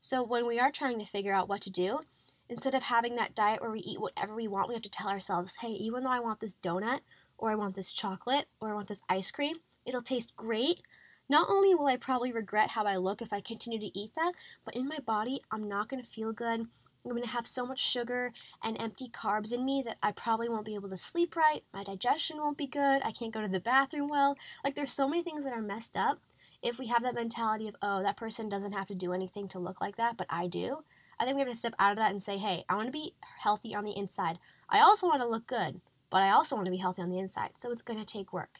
So 0.00 0.22
when 0.22 0.46
we 0.46 0.58
are 0.58 0.72
trying 0.72 0.98
to 0.98 1.04
figure 1.04 1.34
out 1.34 1.50
what 1.50 1.60
to 1.62 1.70
do, 1.70 2.00
instead 2.48 2.74
of 2.74 2.84
having 2.84 3.16
that 3.16 3.34
diet 3.34 3.60
where 3.60 3.70
we 3.70 3.80
eat 3.80 4.00
whatever 4.00 4.34
we 4.34 4.48
want, 4.48 4.68
we 4.68 4.74
have 4.74 4.82
to 4.82 4.90
tell 4.90 5.08
ourselves, 5.08 5.56
hey, 5.60 5.68
even 5.68 6.04
though 6.04 6.10
I 6.10 6.20
want 6.20 6.40
this 6.40 6.56
donut, 6.56 7.00
or 7.36 7.50
I 7.50 7.54
want 7.54 7.74
this 7.74 7.92
chocolate, 7.92 8.46
or 8.60 8.70
I 8.70 8.74
want 8.74 8.88
this 8.88 9.02
ice 9.08 9.30
cream, 9.30 9.56
it'll 9.86 10.02
taste 10.02 10.36
great. 10.36 10.82
Not 11.28 11.48
only 11.50 11.74
will 11.74 11.86
I 11.86 11.96
probably 11.96 12.32
regret 12.32 12.70
how 12.70 12.84
I 12.84 12.96
look 12.96 13.20
if 13.20 13.32
I 13.32 13.40
continue 13.40 13.78
to 13.78 13.98
eat 13.98 14.12
that, 14.16 14.32
but 14.64 14.74
in 14.74 14.88
my 14.88 14.98
body, 14.98 15.42
I'm 15.50 15.68
not 15.68 15.88
to 15.90 16.02
feel 16.02 16.32
good. 16.32 16.66
I'm 17.04 17.16
to 17.22 17.28
have 17.28 17.46
so 17.46 17.64
much 17.64 17.78
sugar 17.78 18.32
and 18.62 18.78
empty 18.80 19.08
carbs 19.08 19.52
in 19.52 19.64
me 19.64 19.82
that 19.86 19.98
I 20.02 20.12
probably 20.12 20.48
won't 20.48 20.66
be 20.66 20.74
able 20.74 20.88
to 20.90 20.96
sleep 20.96 21.36
right. 21.36 21.62
My 21.72 21.82
digestion 21.82 22.38
won't 22.38 22.58
be 22.58 22.66
good. 22.66 23.02
I 23.02 23.12
can't 23.12 23.32
go 23.32 23.40
to 23.40 23.48
the 23.48 23.60
bathroom 23.60 24.08
well. 24.08 24.36
Like, 24.64 24.74
there's 24.74 24.92
so 24.92 25.08
many 25.08 25.22
things 25.22 25.44
that 25.44 25.54
are 25.54 25.62
messed 25.62 25.96
up. 25.96 26.18
If 26.62 26.78
we 26.78 26.88
have 26.88 27.02
that 27.04 27.14
mentality 27.14 27.68
of, 27.68 27.76
oh, 27.82 28.02
that 28.02 28.16
person 28.16 28.48
doesn't 28.48 28.72
have 28.72 28.88
to 28.88 28.94
do 28.94 29.12
anything 29.12 29.48
to 29.48 29.58
look 29.58 29.80
like 29.80 29.96
that, 29.96 30.16
but 30.16 30.26
I 30.28 30.48
do, 30.48 30.84
I 31.20 31.24
think 31.24 31.36
we 31.36 31.40
have 31.40 31.50
to 31.50 31.56
step 31.56 31.74
out 31.78 31.92
of 31.92 31.98
that 31.98 32.10
and 32.10 32.22
say, 32.22 32.38
hey, 32.38 32.64
I 32.68 32.76
want 32.76 32.86
to 32.86 32.92
be 32.92 33.14
healthy 33.40 33.74
on 33.74 33.84
the 33.84 33.96
inside. 33.96 34.38
I 34.68 34.80
also 34.80 35.06
want 35.06 35.20
to 35.20 35.28
look 35.28 35.46
good, 35.46 35.80
but 36.10 36.22
I 36.22 36.30
also 36.30 36.54
want 36.54 36.66
to 36.66 36.70
be 36.70 36.76
healthy 36.78 37.02
on 37.02 37.10
the 37.10 37.18
inside. 37.18 37.50
So 37.56 37.70
it's 37.70 37.82
going 37.82 37.98
to 37.98 38.04
take 38.04 38.32
work. 38.32 38.58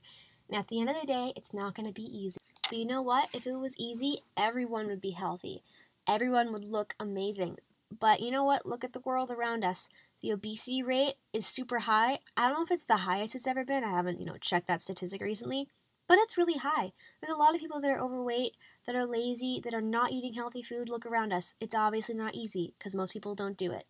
And 0.48 0.58
at 0.58 0.68
the 0.68 0.80
end 0.80 0.90
of 0.90 0.96
the 1.00 1.06
day, 1.06 1.32
it's 1.36 1.54
not 1.54 1.74
going 1.74 1.86
to 1.86 1.92
be 1.92 2.02
easy. 2.02 2.38
But 2.68 2.78
you 2.78 2.86
know 2.86 3.02
what? 3.02 3.28
If 3.32 3.46
it 3.46 3.54
was 3.54 3.78
easy, 3.78 4.22
everyone 4.36 4.86
would 4.88 5.00
be 5.00 5.10
healthy. 5.10 5.62
Everyone 6.06 6.52
would 6.52 6.64
look 6.64 6.94
amazing. 6.98 7.58
But 7.96 8.20
you 8.20 8.30
know 8.30 8.44
what? 8.44 8.66
Look 8.66 8.84
at 8.84 8.92
the 8.92 9.00
world 9.00 9.30
around 9.30 9.64
us. 9.64 9.88
The 10.20 10.32
obesity 10.32 10.82
rate 10.82 11.14
is 11.32 11.46
super 11.46 11.80
high. 11.80 12.18
I 12.36 12.48
don't 12.48 12.58
know 12.58 12.64
if 12.64 12.70
it's 12.70 12.84
the 12.84 12.98
highest 12.98 13.34
it's 13.34 13.46
ever 13.46 13.64
been. 13.64 13.84
I 13.84 13.90
haven't, 13.90 14.18
you 14.18 14.26
know, 14.26 14.36
checked 14.40 14.66
that 14.66 14.82
statistic 14.82 15.22
recently 15.22 15.68
but 16.08 16.18
it's 16.18 16.38
really 16.38 16.58
high. 16.58 16.92
There's 17.20 17.34
a 17.34 17.38
lot 17.38 17.54
of 17.54 17.60
people 17.60 17.80
that 17.80 17.90
are 17.90 18.00
overweight, 18.00 18.56
that 18.86 18.96
are 18.96 19.06
lazy, 19.06 19.60
that 19.62 19.74
are 19.74 19.82
not 19.82 20.10
eating 20.10 20.32
healthy 20.32 20.62
food. 20.62 20.88
Look 20.88 21.06
around 21.06 21.32
us. 21.32 21.54
It's 21.60 21.74
obviously 21.74 22.14
not 22.14 22.34
easy 22.34 22.74
because 22.78 22.96
most 22.96 23.12
people 23.12 23.34
don't 23.34 23.56
do 23.58 23.70
it. 23.72 23.84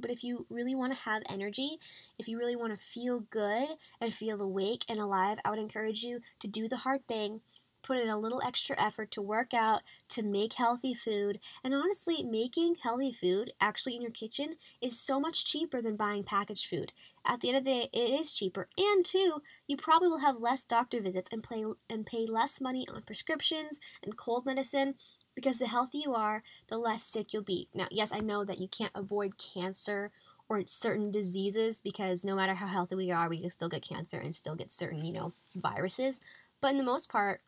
But 0.00 0.10
if 0.10 0.22
you 0.22 0.46
really 0.48 0.74
want 0.74 0.92
to 0.92 0.98
have 1.00 1.22
energy, 1.28 1.78
if 2.18 2.28
you 2.28 2.38
really 2.38 2.56
want 2.56 2.72
to 2.72 2.84
feel 2.84 3.20
good 3.30 3.68
and 4.00 4.14
feel 4.14 4.40
awake 4.40 4.84
and 4.88 5.00
alive, 5.00 5.38
I 5.44 5.50
would 5.50 5.58
encourage 5.58 6.02
you 6.02 6.20
to 6.40 6.48
do 6.48 6.68
the 6.68 6.76
hard 6.78 7.06
thing 7.08 7.40
put 7.82 7.98
in 7.98 8.08
a 8.08 8.18
little 8.18 8.42
extra 8.42 8.80
effort 8.80 9.10
to 9.12 9.22
work 9.22 9.54
out, 9.54 9.82
to 10.10 10.22
make 10.22 10.54
healthy 10.54 10.94
food. 10.94 11.38
And 11.64 11.74
honestly, 11.74 12.22
making 12.22 12.76
healthy 12.82 13.12
food 13.12 13.52
actually 13.60 13.96
in 13.96 14.02
your 14.02 14.10
kitchen 14.10 14.56
is 14.80 14.98
so 14.98 15.18
much 15.20 15.44
cheaper 15.44 15.80
than 15.80 15.96
buying 15.96 16.24
packaged 16.24 16.68
food. 16.68 16.92
At 17.24 17.40
the 17.40 17.48
end 17.48 17.58
of 17.58 17.64
the 17.64 17.70
day, 17.70 17.88
it 17.92 18.20
is 18.20 18.32
cheaper. 18.32 18.68
And 18.76 19.04
two, 19.04 19.42
you 19.66 19.76
probably 19.76 20.08
will 20.08 20.18
have 20.18 20.40
less 20.40 20.64
doctor 20.64 21.00
visits 21.00 21.30
and 21.32 21.42
play 21.42 21.64
and 21.88 22.06
pay 22.06 22.26
less 22.26 22.60
money 22.60 22.86
on 22.88 23.02
prescriptions 23.02 23.80
and 24.02 24.16
cold 24.16 24.46
medicine 24.46 24.94
because 25.34 25.58
the 25.58 25.68
healthier 25.68 26.02
you 26.04 26.14
are, 26.14 26.42
the 26.68 26.76
less 26.78 27.04
sick 27.04 27.32
you'll 27.32 27.42
be. 27.42 27.68
Now, 27.72 27.86
yes, 27.92 28.12
I 28.12 28.18
know 28.18 28.44
that 28.44 28.58
you 28.58 28.66
can't 28.66 28.90
avoid 28.94 29.38
cancer 29.38 30.10
or 30.48 30.62
certain 30.66 31.10
diseases 31.10 31.80
because 31.80 32.24
no 32.24 32.34
matter 32.34 32.54
how 32.54 32.66
healthy 32.66 32.96
we 32.96 33.10
are, 33.10 33.28
we 33.28 33.40
can 33.40 33.50
still 33.50 33.68
get 33.68 33.82
cancer 33.82 34.18
and 34.18 34.34
still 34.34 34.54
get 34.54 34.72
certain, 34.72 35.04
you 35.04 35.12
know, 35.12 35.32
viruses. 35.54 36.20
But 36.60 36.72
in 36.72 36.78
the 36.78 36.84
most 36.84 37.08
part, 37.08 37.40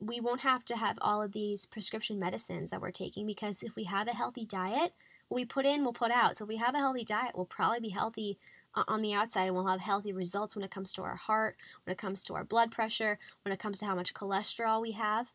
we 0.00 0.20
won't 0.20 0.42
have 0.42 0.64
to 0.66 0.76
have 0.76 0.98
all 1.00 1.20
of 1.20 1.32
these 1.32 1.66
prescription 1.66 2.18
medicines 2.18 2.70
that 2.70 2.80
we're 2.80 2.90
taking 2.90 3.26
because 3.26 3.62
if 3.62 3.74
we 3.74 3.84
have 3.84 4.06
a 4.06 4.12
healthy 4.12 4.44
diet, 4.44 4.92
we 5.28 5.44
put 5.44 5.66
in, 5.66 5.82
we'll 5.82 5.92
put 5.92 6.12
out. 6.12 6.36
So 6.36 6.44
if 6.44 6.48
we 6.48 6.56
have 6.56 6.74
a 6.74 6.78
healthy 6.78 7.04
diet, 7.04 7.32
we'll 7.34 7.46
probably 7.46 7.80
be 7.80 7.88
healthy 7.88 8.38
uh, 8.74 8.84
on 8.86 9.02
the 9.02 9.12
outside 9.12 9.46
and 9.46 9.54
we'll 9.54 9.66
have 9.66 9.80
healthy 9.80 10.12
results 10.12 10.54
when 10.54 10.64
it 10.64 10.70
comes 10.70 10.92
to 10.94 11.02
our 11.02 11.16
heart, 11.16 11.56
when 11.84 11.92
it 11.92 11.98
comes 11.98 12.22
to 12.24 12.34
our 12.34 12.44
blood 12.44 12.70
pressure, 12.70 13.18
when 13.42 13.52
it 13.52 13.58
comes 13.58 13.80
to 13.80 13.86
how 13.86 13.94
much 13.94 14.14
cholesterol 14.14 14.80
we 14.80 14.92
have. 14.92 15.32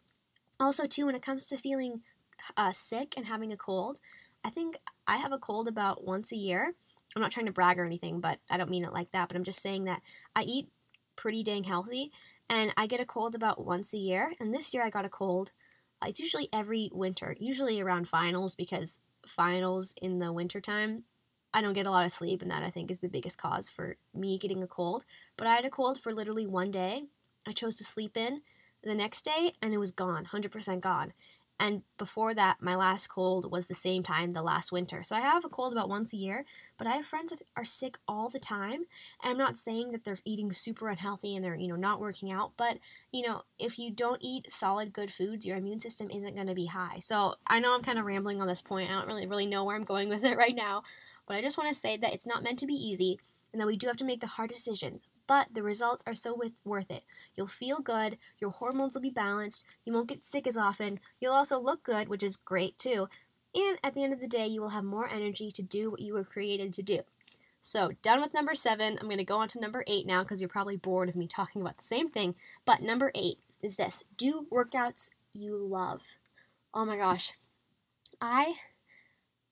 Also, 0.60 0.88
too, 0.88 1.06
when 1.06 1.16
it 1.16 1.22
comes 1.22 1.46
to 1.48 1.58
feeling 1.58 2.02
uh, 2.56 2.72
sick 2.72 3.16
and 3.18 3.26
having 3.26 3.52
a 3.52 3.58
cold, 3.58 4.00
I 4.46 4.50
think 4.50 4.78
I 5.08 5.18
have 5.18 5.34
a 5.34 5.38
cold 5.38 5.68
about 5.68 6.06
once 6.06 6.32
a 6.32 6.38
year. 6.38 6.74
I'm 7.16 7.22
not 7.22 7.32
trying 7.32 7.46
to 7.48 7.52
brag 7.52 7.78
or 7.78 7.86
anything, 7.86 8.22
but 8.22 8.40
I 8.50 8.58
don't 8.58 8.70
mean 8.70 8.86
it 8.86 8.94
like 8.94 9.12
that. 9.12 9.28
But 9.28 9.36
I'm 9.36 9.44
just 9.44 9.62
saying 9.62 9.84
that 9.86 10.02
I 10.36 10.44
eat 10.44 10.70
pretty 11.16 11.44
dang 11.44 11.64
healthy 11.64 12.12
and 12.50 12.74
I 12.78 12.88
get 12.88 13.00
a 13.00 13.06
cold 13.06 13.36
about 13.36 13.66
once 13.66 13.94
a 13.94 13.98
year. 13.98 14.34
And 14.40 14.54
this 14.54 14.74
year 14.74 14.84
I 14.84 14.90
got 14.90 15.06
a 15.06 15.10
cold. 15.10 15.52
Uh, 16.02 16.08
it's 16.10 16.20
usually 16.20 16.50
every 16.52 16.90
winter, 16.94 17.36
usually 17.40 17.82
around 17.82 18.08
finals 18.08 18.56
because 18.56 19.00
finals 19.26 19.94
in 20.02 20.20
the 20.20 20.32
wintertime, 20.32 21.04
I 21.54 21.62
don't 21.62 21.74
get 21.74 21.86
a 21.86 21.92
lot 21.92 22.06
of 22.06 22.12
sleep, 22.12 22.42
and 22.42 22.50
that 22.50 22.64
I 22.64 22.72
think 22.72 22.90
is 22.90 23.00
the 23.00 23.08
biggest 23.08 23.38
cause 23.38 23.70
for 23.70 23.96
me 24.14 24.38
getting 24.40 24.64
a 24.64 24.68
cold. 24.68 25.06
But 25.38 25.48
I 25.48 25.56
had 25.56 25.66
a 25.66 25.70
cold 25.70 26.00
for 26.00 26.12
literally 26.12 26.48
one 26.48 26.72
day. 26.72 27.04
I 27.48 27.52
chose 27.52 27.76
to 27.78 27.84
sleep 27.84 28.18
in 28.18 28.42
the 28.84 28.96
next 28.96 29.24
day, 29.24 29.54
and 29.62 29.74
it 29.74 29.78
was 29.78 29.92
gone, 29.92 30.26
100% 30.26 30.82
gone. 30.82 31.14
And 31.60 31.84
before 31.98 32.34
that, 32.34 32.62
my 32.62 32.76
last 32.76 33.08
cold 33.08 33.52
was 33.52 33.68
the 33.68 33.74
same 33.74 34.04
time 34.04 34.32
the 34.32 34.42
last 34.42 34.72
winter. 34.72 35.04
So 35.04 35.16
I 35.16 35.22
have 35.22 35.46
a 35.46 35.50
cold 35.50 35.72
about 35.72 35.88
once 35.88 36.12
a 36.12 36.18
year, 36.18 36.46
but 36.78 36.88
I 36.88 36.96
have 36.96 37.06
friends 37.06 37.32
that 37.32 37.42
are 37.56 37.64
sick 37.64 37.98
all 38.08 38.30
the 38.30 38.40
time. 38.40 38.86
And 39.24 39.32
I'm 39.32 39.38
not 39.38 39.58
saying 39.58 39.92
that 39.92 40.04
they're 40.04 40.18
eating 40.26 40.52
super 40.52 40.90
unhealthy 40.90 41.36
and 41.36 41.46
they're, 41.46 41.56
you 41.56 41.68
know, 41.68 41.76
not 41.76 42.02
working 42.02 42.32
out, 42.32 42.54
but, 42.58 42.80
you 43.12 43.26
know, 43.26 43.44
if 43.60 43.78
you 43.78 43.92
don't 43.92 44.22
eat 44.22 44.52
solid 44.52 44.94
good 44.94 45.12
foods, 45.12 45.46
your 45.46 45.58
immune 45.58 45.80
system 45.80 46.10
isn't 46.10 46.36
going 46.36 46.48
to 46.48 46.56
be 46.56 46.66
high. 46.66 47.00
So 47.00 47.36
I 47.48 47.60
know 47.60 47.74
I'm 47.74 47.84
kind 47.84 48.00
of 48.00 48.06
rambling 48.06 48.42
on 48.42 48.48
this 48.48 48.62
point. 48.62 48.90
I 48.90 48.94
don't 48.94 49.08
really 49.08 49.28
really 49.28 49.48
know 49.48 49.64
where 49.64 49.76
I'm 49.76 49.84
going 49.84 50.10
with 50.14 50.24
it 50.26 50.38
right 50.38 50.56
now, 50.56 50.84
but 51.28 51.38
I 51.38 51.42
just 51.42 51.58
want 51.58 51.70
to 51.70 51.80
say 51.80 51.98
that 51.98 52.14
it's 52.14 52.28
not 52.28 52.44
meant 52.44 52.60
to 52.60 52.68
be 52.68 52.74
easy 52.74 53.20
and 53.52 53.62
that 53.62 53.68
we 53.68 53.78
do 53.78 53.88
have 53.88 53.98
to 53.98 54.06
make 54.06 54.20
the 54.20 54.28
hard 54.28 54.50
decisions 54.50 55.04
but 55.28 55.48
the 55.54 55.64
results 55.64 56.04
are 56.06 56.14
so 56.14 56.40
worth 56.64 56.92
it. 56.92 57.04
You'll 57.36 57.48
feel 57.48 57.80
good, 57.80 58.18
your 58.40 58.52
hormones 58.52 58.96
will 58.96 59.02
be 59.02 59.10
balanced, 59.10 59.66
you 59.86 59.94
won't 59.94 60.10
get 60.10 60.24
sick 60.24 60.48
as 60.48 60.58
often, 60.58 61.00
you'll 61.20 61.34
also 61.34 61.60
look 61.60 61.84
good, 61.84 62.08
which 62.08 62.24
is 62.24 62.38
great 62.38 62.78
too, 62.78 63.08
and 63.56 63.78
at 63.84 63.94
the 63.94 64.04
end 64.04 64.14
of 64.14 64.20
the 64.20 64.28
day, 64.28 64.48
you 64.48 64.62
will 64.62 64.70
have 64.70 64.84
more 64.84 65.08
energy 65.08 65.52
to 65.52 65.62
do 65.62 65.92
what 65.92 66.00
you 66.00 66.14
were 66.14 66.24
created 66.24 66.74
to 66.74 66.82
do. 66.82 67.02
So, 67.62 67.92
done 68.02 68.20
with 68.22 68.34
number 68.34 68.56
seven. 68.56 68.98
I'm 69.00 69.08
going 69.08 69.20
to 69.20 69.24
go 69.24 69.38
on 69.38 69.48
to 69.50 69.60
number 69.60 69.84
eight 69.88 70.06
now 70.06 70.24
because 70.24 70.42
you're 70.42 70.50
probably 70.50 70.76
bored 70.76 71.08
of 71.08 71.16
me 71.16 71.28
talking 71.28 71.62
about 71.62 71.78
the 71.78 71.84
same 71.84 72.10
thing. 72.10 72.36
But 72.66 72.82
number 72.82 73.12
eight 73.16 73.40
is 73.62 73.76
this 73.76 74.04
do 74.18 74.48
workouts 74.52 75.12
you 75.34 75.56
love. 75.56 76.18
Oh 76.74 76.84
my 76.84 76.98
gosh. 76.98 77.34
I 78.20 78.56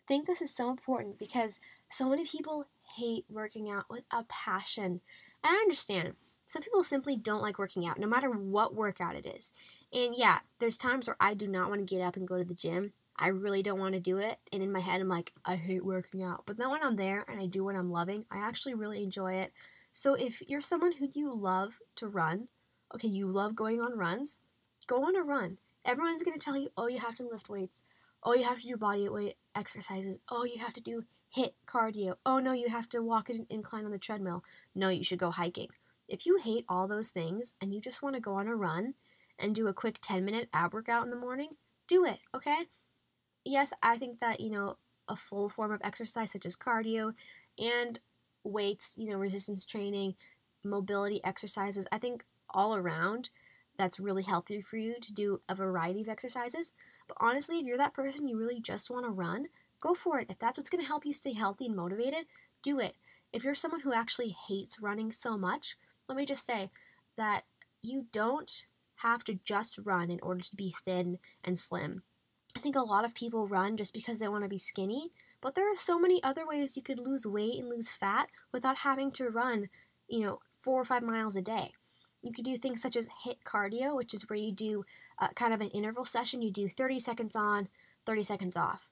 think 0.08 0.28
this 0.28 0.42
is 0.42 0.54
so 0.54 0.70
important 0.70 1.20
because 1.20 1.60
so 1.90 2.10
many 2.10 2.26
people 2.26 2.68
hate 2.98 3.26
working 3.30 3.70
out 3.70 3.86
with 3.90 4.04
a 4.12 4.24
passion. 4.24 5.02
And 5.44 5.56
I 5.56 5.60
understand. 5.60 6.16
Some 6.46 6.62
people 6.62 6.84
simply 6.84 7.16
don't 7.16 7.42
like 7.42 7.58
working 7.60 7.88
out, 7.88 7.98
no 7.98 8.08
matter 8.08 8.30
what 8.30 8.76
workout 8.76 9.16
it 9.16 9.26
is. 9.26 9.54
And 9.94 10.14
yeah, 10.16 10.40
there's 10.60 10.78
times 10.78 11.08
where 11.08 11.16
I 11.20 11.34
do 11.34 11.48
not 11.48 11.70
want 11.70 11.80
to 11.80 11.96
get 11.96 12.04
up 12.04 12.18
and 12.18 12.28
go 12.28 12.38
to 12.38 12.44
the 12.44 12.54
gym. 12.54 12.92
I 13.18 13.28
really 13.28 13.62
don't 13.62 13.80
want 13.80 13.94
to 13.94 14.00
do 14.00 14.18
it. 14.18 14.38
And 14.52 14.62
in 14.62 14.72
my 14.72 14.80
head, 14.80 15.00
I'm 15.00 15.08
like, 15.08 15.32
I 15.46 15.56
hate 15.56 15.86
working 15.86 16.24
out. 16.24 16.44
But 16.46 16.58
then 16.58 16.70
when 16.70 16.84
I'm 16.84 16.96
there 16.96 17.24
and 17.30 17.40
I 17.40 17.46
do 17.46 17.64
what 17.64 17.76
I'm 17.76 17.92
loving, 17.92 18.26
I 18.32 18.40
actually 18.40 18.74
really 18.74 19.04
enjoy 19.04 19.36
it. 19.36 19.54
So 19.94 20.14
if 20.14 20.42
you're 20.48 20.62
someone 20.62 20.94
who 20.94 21.08
you 21.14 21.34
love 21.34 21.80
to 21.96 22.08
run, 22.08 22.48
okay, 22.94 23.08
you 23.08 23.28
love 23.28 23.56
going 23.56 23.80
on 23.80 23.98
runs, 23.98 24.38
go 24.88 25.04
on 25.06 25.16
a 25.16 25.22
run. 25.22 25.58
Everyone's 25.86 26.24
going 26.24 26.38
to 26.38 26.44
tell 26.44 26.58
you, 26.58 26.70
oh, 26.78 26.88
you 26.88 27.00
have 27.00 27.16
to 27.16 27.28
lift 27.28 27.50
weights. 27.50 27.84
Oh, 28.24 28.34
you 28.34 28.44
have 28.44 28.60
to 28.60 28.68
do 28.68 28.78
body 28.78 29.08
weight 29.10 29.38
exercises. 29.56 30.20
Oh, 30.30 30.44
you 30.44 30.60
have 30.60 30.74
to 30.74 30.82
do 30.82 31.04
HIIT 31.36 31.54
cardio. 31.66 32.16
Oh, 32.26 32.40
no, 32.40 32.52
you 32.52 32.70
have 32.70 32.90
to 32.90 33.02
walk 33.02 33.30
an 33.30 33.46
incline 33.50 33.86
on 33.86 33.92
the 33.92 33.98
treadmill. 33.98 34.44
No, 34.76 34.90
you 34.90 35.04
should 35.04 35.20
go 35.20 35.32
hiking. 35.32 35.70
If 36.08 36.26
you 36.26 36.38
hate 36.38 36.66
all 36.68 36.88
those 36.88 37.10
things 37.10 37.54
and 37.62 37.74
you 37.74 37.80
just 37.80 38.04
want 38.04 38.16
to 38.16 38.22
go 38.22 38.34
on 38.34 38.48
a 38.48 38.56
run 38.56 38.96
and 39.40 39.56
do 39.56 39.68
a 39.68 39.74
quick 39.74 40.00
10 40.02 40.26
minute 40.26 40.50
ab 40.54 40.74
workout 40.74 41.06
in 41.06 41.10
the 41.10 41.16
morning, 41.16 41.52
do 41.88 42.06
it, 42.06 42.20
okay? 42.36 42.68
Yes, 43.46 43.74
I 43.82 43.98
think 43.98 44.20
that, 44.20 44.40
you 44.40 44.52
know, 44.52 44.78
a 45.08 45.16
full 45.16 45.50
form 45.50 45.72
of 45.72 45.82
exercise 45.84 46.32
such 46.32 46.46
as 46.46 46.58
cardio 46.58 47.14
and 47.58 48.00
weights, 48.44 48.96
you 48.98 49.10
know, 49.10 49.18
resistance 49.18 49.66
training, 49.66 50.16
mobility 50.64 51.24
exercises, 51.24 51.88
I 51.92 51.98
think 51.98 52.24
all 52.50 52.76
around 52.76 53.30
that's 53.78 54.00
really 54.00 54.24
healthy 54.24 54.62
for 54.62 54.78
you 54.78 54.96
to 55.02 55.14
do 55.14 55.42
a 55.48 55.56
variety 55.56 56.02
of 56.02 56.10
exercises. 56.10 56.74
But 57.08 57.18
honestly, 57.20 57.60
if 57.60 57.66
you're 57.66 57.78
that 57.78 57.94
person 57.94 58.28
you 58.28 58.38
really 58.38 58.60
just 58.60 58.90
want 58.90 59.06
to 59.06 59.12
run, 59.12 59.46
go 59.82 59.94
for 59.94 60.20
it. 60.20 60.28
If 60.30 60.40
that's 60.40 60.58
what's 60.58 60.70
going 60.70 60.84
to 60.84 60.88
help 60.88 61.06
you 61.06 61.14
stay 61.14 61.34
healthy 61.34 61.66
and 61.66 61.76
motivated, 61.76 62.26
do 62.62 62.80
it. 62.80 62.96
If 63.34 63.44
you're 63.44 63.54
someone 63.54 63.82
who 63.82 63.94
actually 63.94 64.36
hates 64.48 64.82
running 64.82 65.12
so 65.12 65.38
much, 65.38 65.76
let 66.08 66.18
me 66.18 66.26
just 66.26 66.46
say 66.46 66.70
that 67.18 67.44
you 67.82 68.06
don't 68.12 68.66
have 68.96 69.24
to 69.26 69.40
just 69.44 69.80
run 69.84 70.12
in 70.12 70.20
order 70.22 70.42
to 70.42 70.56
be 70.56 70.76
thin 70.86 71.18
and 71.44 71.58
slim. 71.58 72.04
I 72.56 72.60
think 72.60 72.76
a 72.76 72.82
lot 72.82 73.06
of 73.06 73.16
people 73.16 73.48
run 73.48 73.78
just 73.78 73.94
because 73.94 74.20
they 74.20 74.28
want 74.28 74.44
to 74.44 74.50
be 74.50 74.58
skinny, 74.58 75.12
but 75.42 75.56
there 75.56 75.72
are 75.72 75.76
so 75.76 75.98
many 75.98 76.22
other 76.22 76.46
ways 76.46 76.76
you 76.76 76.84
could 76.84 77.00
lose 77.00 77.26
weight 77.26 77.58
and 77.60 77.70
lose 77.70 77.90
fat 77.90 78.28
without 78.52 78.78
having 78.78 79.12
to 79.14 79.30
run, 79.30 79.70
you 80.08 80.22
know, 80.22 80.40
four 80.60 80.80
or 80.80 80.86
five 80.86 81.02
miles 81.02 81.36
a 81.36 81.42
day. 81.42 81.72
You 82.22 82.32
could 82.32 82.46
do 82.46 82.58
things 82.58 82.82
such 82.82 82.96
as 82.96 83.10
HIIT 83.26 83.38
cardio, 83.46 83.96
which 83.96 84.14
is 84.14 84.30
where 84.30 84.38
you 84.38 84.52
do 84.52 84.84
uh, 85.20 85.30
kind 85.30 85.54
of 85.54 85.62
an 85.62 85.70
interval 85.70 86.06
session. 86.06 86.42
You 86.42 86.52
do 86.52 86.70
30 86.70 87.00
seconds 87.00 87.36
on, 87.36 87.70
30 88.06 88.24
seconds 88.24 88.58
off. 88.58 88.91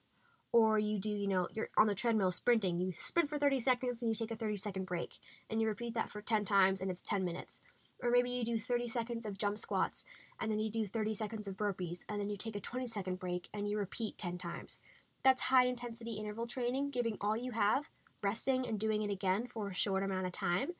Or 0.52 0.78
you 0.78 0.98
do, 0.98 1.10
you 1.10 1.28
know, 1.28 1.48
you're 1.54 1.70
on 1.76 1.86
the 1.86 1.94
treadmill 1.94 2.30
sprinting. 2.30 2.80
You 2.80 2.92
sprint 2.92 3.28
for 3.28 3.38
30 3.38 3.60
seconds 3.60 4.02
and 4.02 4.10
you 4.10 4.14
take 4.14 4.32
a 4.32 4.36
30 4.36 4.56
second 4.56 4.84
break. 4.84 5.18
And 5.48 5.60
you 5.60 5.68
repeat 5.68 5.94
that 5.94 6.10
for 6.10 6.20
10 6.20 6.44
times 6.44 6.80
and 6.80 6.90
it's 6.90 7.02
10 7.02 7.24
minutes. 7.24 7.62
Or 8.02 8.10
maybe 8.10 8.30
you 8.30 8.44
do 8.44 8.58
30 8.58 8.88
seconds 8.88 9.26
of 9.26 9.38
jump 9.38 9.58
squats 9.58 10.04
and 10.40 10.50
then 10.50 10.58
you 10.58 10.70
do 10.70 10.86
30 10.86 11.14
seconds 11.14 11.46
of 11.46 11.56
burpees 11.56 12.00
and 12.08 12.20
then 12.20 12.30
you 12.30 12.36
take 12.36 12.56
a 12.56 12.60
20 12.60 12.86
second 12.86 13.18
break 13.18 13.48
and 13.52 13.68
you 13.68 13.78
repeat 13.78 14.18
10 14.18 14.38
times. 14.38 14.78
That's 15.22 15.42
high 15.42 15.66
intensity 15.66 16.12
interval 16.12 16.46
training, 16.46 16.90
giving 16.90 17.18
all 17.20 17.36
you 17.36 17.52
have, 17.52 17.90
resting 18.22 18.66
and 18.66 18.78
doing 18.78 19.02
it 19.02 19.10
again 19.10 19.46
for 19.46 19.68
a 19.68 19.74
short 19.74 20.02
amount 20.02 20.26
of 20.26 20.32
time. 20.32 20.70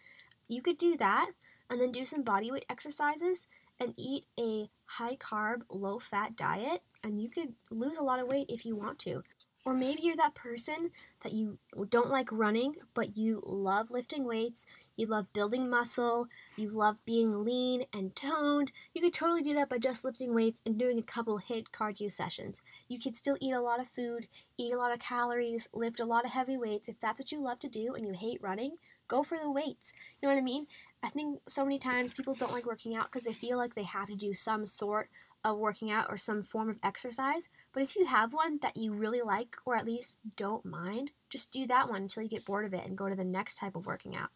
You 0.49 0.63
could 0.63 0.79
do 0.79 0.97
that 0.97 1.31
and 1.69 1.81
then 1.81 1.93
do 1.93 2.05
some 2.05 2.23
body 2.23 2.51
weight 2.51 2.65
exercises 2.69 3.47
and 3.79 3.95
eat 3.97 4.25
a 4.39 4.69
high 4.85 5.17
carb, 5.17 5.63
low 5.71 5.99
fat 5.99 6.37
diet, 6.37 6.83
and 7.03 7.23
you 7.23 7.31
could 7.31 7.55
lose 7.71 7.97
a 7.97 8.03
lot 8.03 8.19
of 8.19 8.29
weight 8.29 8.47
if 8.49 8.67
you 8.67 8.77
want 8.77 8.99
to. 9.01 9.23
Or 9.67 9.75
maybe 9.75 10.01
you're 10.03 10.17
that 10.17 10.35
person 10.35 10.91
that 11.23 11.33
you 11.33 11.59
don't 11.91 12.11
like 12.11 12.33
running, 12.33 12.77
but 12.95 13.17
you 13.17 13.43
love 13.45 13.91
lifting 13.91 14.25
weights, 14.25 14.67
you 14.97 15.07
love 15.07 15.33
building 15.35 15.69
muscle, 15.69 16.29
you 16.57 16.71
love 16.71 17.05
being 17.05 17.45
lean 17.45 17.85
and 17.93 18.17
toned. 18.17 18.73
You 18.95 19.03
could 19.03 19.13
totally 19.13 19.43
do 19.43 19.53
that 19.55 19.69
by 19.69 19.77
just 19.77 20.05
lifting 20.05 20.35
weights 20.35 20.63
and 20.65 20.79
doing 20.79 20.99
a 20.99 21.03
couple 21.03 21.39
HIIT 21.39 21.67
cardio 21.73 22.11
sessions. 22.11 22.63
You 22.89 22.99
could 22.99 23.15
still 23.15 23.37
eat 23.39 23.53
a 23.53 23.61
lot 23.61 23.81
of 23.81 23.89
food, 23.89 24.29
eat 24.57 24.73
a 24.73 24.79
lot 24.79 24.93
of 24.93 24.99
calories, 24.99 25.69
lift 25.75 26.01
a 26.01 26.07
lot 26.07 26.25
of 26.25 26.31
heavy 26.31 26.57
weights. 26.57 26.89
If 26.89 26.99
that's 26.99 27.21
what 27.21 27.31
you 27.31 27.43
love 27.43 27.59
to 27.61 27.69
do 27.69 27.95
and 27.95 28.07
you 28.07 28.15
hate 28.15 28.43
running, 28.43 28.77
go 29.09 29.23
for 29.23 29.39
the 29.39 29.51
weights. 29.51 29.93
You 30.21 30.29
know 30.29 30.35
what 30.35 30.41
I 30.41 30.45
mean? 30.45 30.67
I 31.03 31.11
think 31.11 31.41
so 31.49 31.65
many 31.65 31.79
times 31.79 32.15
people 32.15 32.35
don't 32.35 32.53
like 32.53 32.67
working 32.67 32.95
out 32.95 33.11
because 33.11 33.25
they 33.25 33.33
feel 33.33 33.59
like 33.59 33.75
they 33.75 33.85
have 33.85 34.09
to 34.09 34.15
do 34.17 34.33
some 34.33 34.65
sort 34.65 35.11
of 35.45 35.59
working 35.59 35.91
out 35.91 36.07
or 36.09 36.17
some 36.17 36.43
form 36.43 36.69
of 36.69 36.79
exercise. 36.83 37.49
But 37.73 37.83
if 37.83 37.97
you 37.97 38.07
have 38.07 38.33
one 38.35 38.59
that 38.63 38.77
you 38.77 38.93
really 38.93 39.23
like 39.23 39.57
or 39.65 39.77
at 39.77 39.87
least 39.87 40.19
don't 40.37 40.65
mind, 40.65 41.13
just 41.29 41.51
do 41.51 41.67
that 41.67 41.89
one 41.89 42.03
until 42.03 42.23
you 42.23 42.29
get 42.29 42.45
bored 42.45 42.67
of 42.67 42.75
it 42.75 42.85
and 42.85 42.99
go 42.99 43.09
to 43.09 43.15
the 43.15 43.25
next 43.25 43.57
type 43.57 43.75
of 43.75 43.87
working 43.87 44.15
out. 44.15 44.31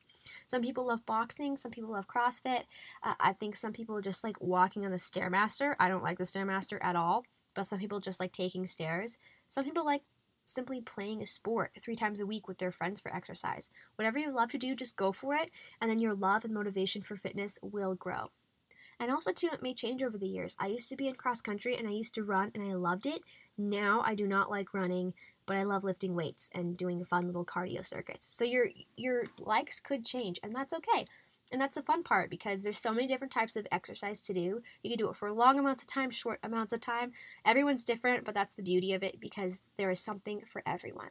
Some 0.47 0.63
people 0.63 0.87
love 0.87 1.05
boxing, 1.05 1.57
some 1.57 1.71
people 1.71 1.91
love 1.91 2.09
CrossFit. 2.09 2.63
Uh, 3.03 3.15
I 3.21 3.33
think 3.35 3.57
some 3.57 3.73
people 3.73 4.01
just 4.01 4.25
like 4.25 4.41
walking 4.41 4.85
on 4.85 4.91
the 4.91 4.97
Stairmaster. 4.97 5.75
I 5.79 5.89
don't 5.89 6.03
like 6.03 6.19
the 6.19 6.25
Stairmaster 6.25 6.79
at 6.81 6.97
all, 6.97 7.25
but 7.55 7.67
some 7.67 7.79
people 7.79 8.01
just 8.01 8.21
like 8.21 8.33
taking 8.33 8.65
stairs. 8.65 9.19
Some 9.47 9.65
people 9.65 9.85
like 9.85 10.03
simply 10.45 10.81
playing 10.81 11.23
a 11.23 11.27
sport 11.27 11.73
three 11.81 11.97
times 11.97 12.21
a 12.21 12.27
week 12.27 12.49
with 12.49 12.59
their 12.59 12.73
friends 12.73 13.01
for 13.01 13.15
exercise. 13.15 13.71
Whatever 13.97 14.19
you 14.19 14.31
love 14.31 14.51
to 14.53 14.59
do, 14.59 14.75
just 14.75 14.97
go 14.97 15.13
for 15.13 15.35
it, 15.35 15.51
and 15.81 15.91
then 15.91 15.99
your 15.99 16.15
love 16.15 16.45
and 16.45 16.55
motivation 16.55 17.03
for 17.03 17.17
fitness 17.17 17.59
will 17.63 17.95
grow. 17.95 18.31
And 19.01 19.11
also, 19.11 19.33
too, 19.33 19.51
it 19.53 19.63
may 19.63 19.75
change 19.75 20.03
over 20.03 20.19
the 20.19 20.29
years. 20.29 20.57
I 20.59 20.69
used 20.69 20.89
to 20.91 20.97
be 20.97 21.09
in 21.09 21.15
cross 21.15 21.41
country 21.41 21.77
and 21.77 21.89
I 21.89 21.93
used 21.93 22.15
to 22.15 22.25
run 22.25 22.51
and 22.55 22.63
I 22.63 22.75
loved 22.75 23.07
it. 23.07 23.23
Now 23.57 24.03
I 24.05 24.15
do 24.15 24.27
not 24.27 24.51
like 24.51 24.75
running, 24.75 25.15
but 25.47 25.57
I 25.57 25.63
love 25.63 25.85
lifting 25.85 26.15
weights 26.15 26.51
and 26.55 26.77
doing 26.77 27.05
fun 27.05 27.27
little 27.27 27.45
cardio 27.45 27.85
circuits. 27.85 28.35
So 28.35 28.45
your 28.45 28.67
your 28.97 29.25
likes 29.39 29.81
could 29.81 30.05
change, 30.05 30.41
and 30.43 30.55
that's 30.55 30.73
okay. 30.73 31.07
And 31.53 31.61
that's 31.61 31.75
the 31.75 31.83
fun 31.83 32.03
part 32.03 32.31
because 32.31 32.63
there's 32.63 32.79
so 32.79 32.93
many 32.93 33.07
different 33.07 33.33
types 33.33 33.55
of 33.55 33.67
exercise 33.71 34.21
to 34.23 34.33
do. 34.33 34.63
You 34.83 34.91
can 34.91 34.97
do 34.97 35.11
it 35.11 35.17
for 35.17 35.31
long 35.31 35.59
amounts 35.59 35.83
of 35.83 35.89
time, 35.89 36.11
short 36.11 36.41
amounts 36.43 36.73
of 36.73 36.81
time. 36.81 37.13
Everyone's 37.45 37.85
different, 37.85 38.25
but 38.25 38.35
that's 38.35 38.55
the 38.55 38.63
beauty 38.63 38.95
of 38.95 39.03
it 39.03 39.21
because 39.21 39.63
there 39.77 39.91
is 39.91 40.01
something 40.01 40.43
for 40.51 40.63
everyone. 40.67 41.11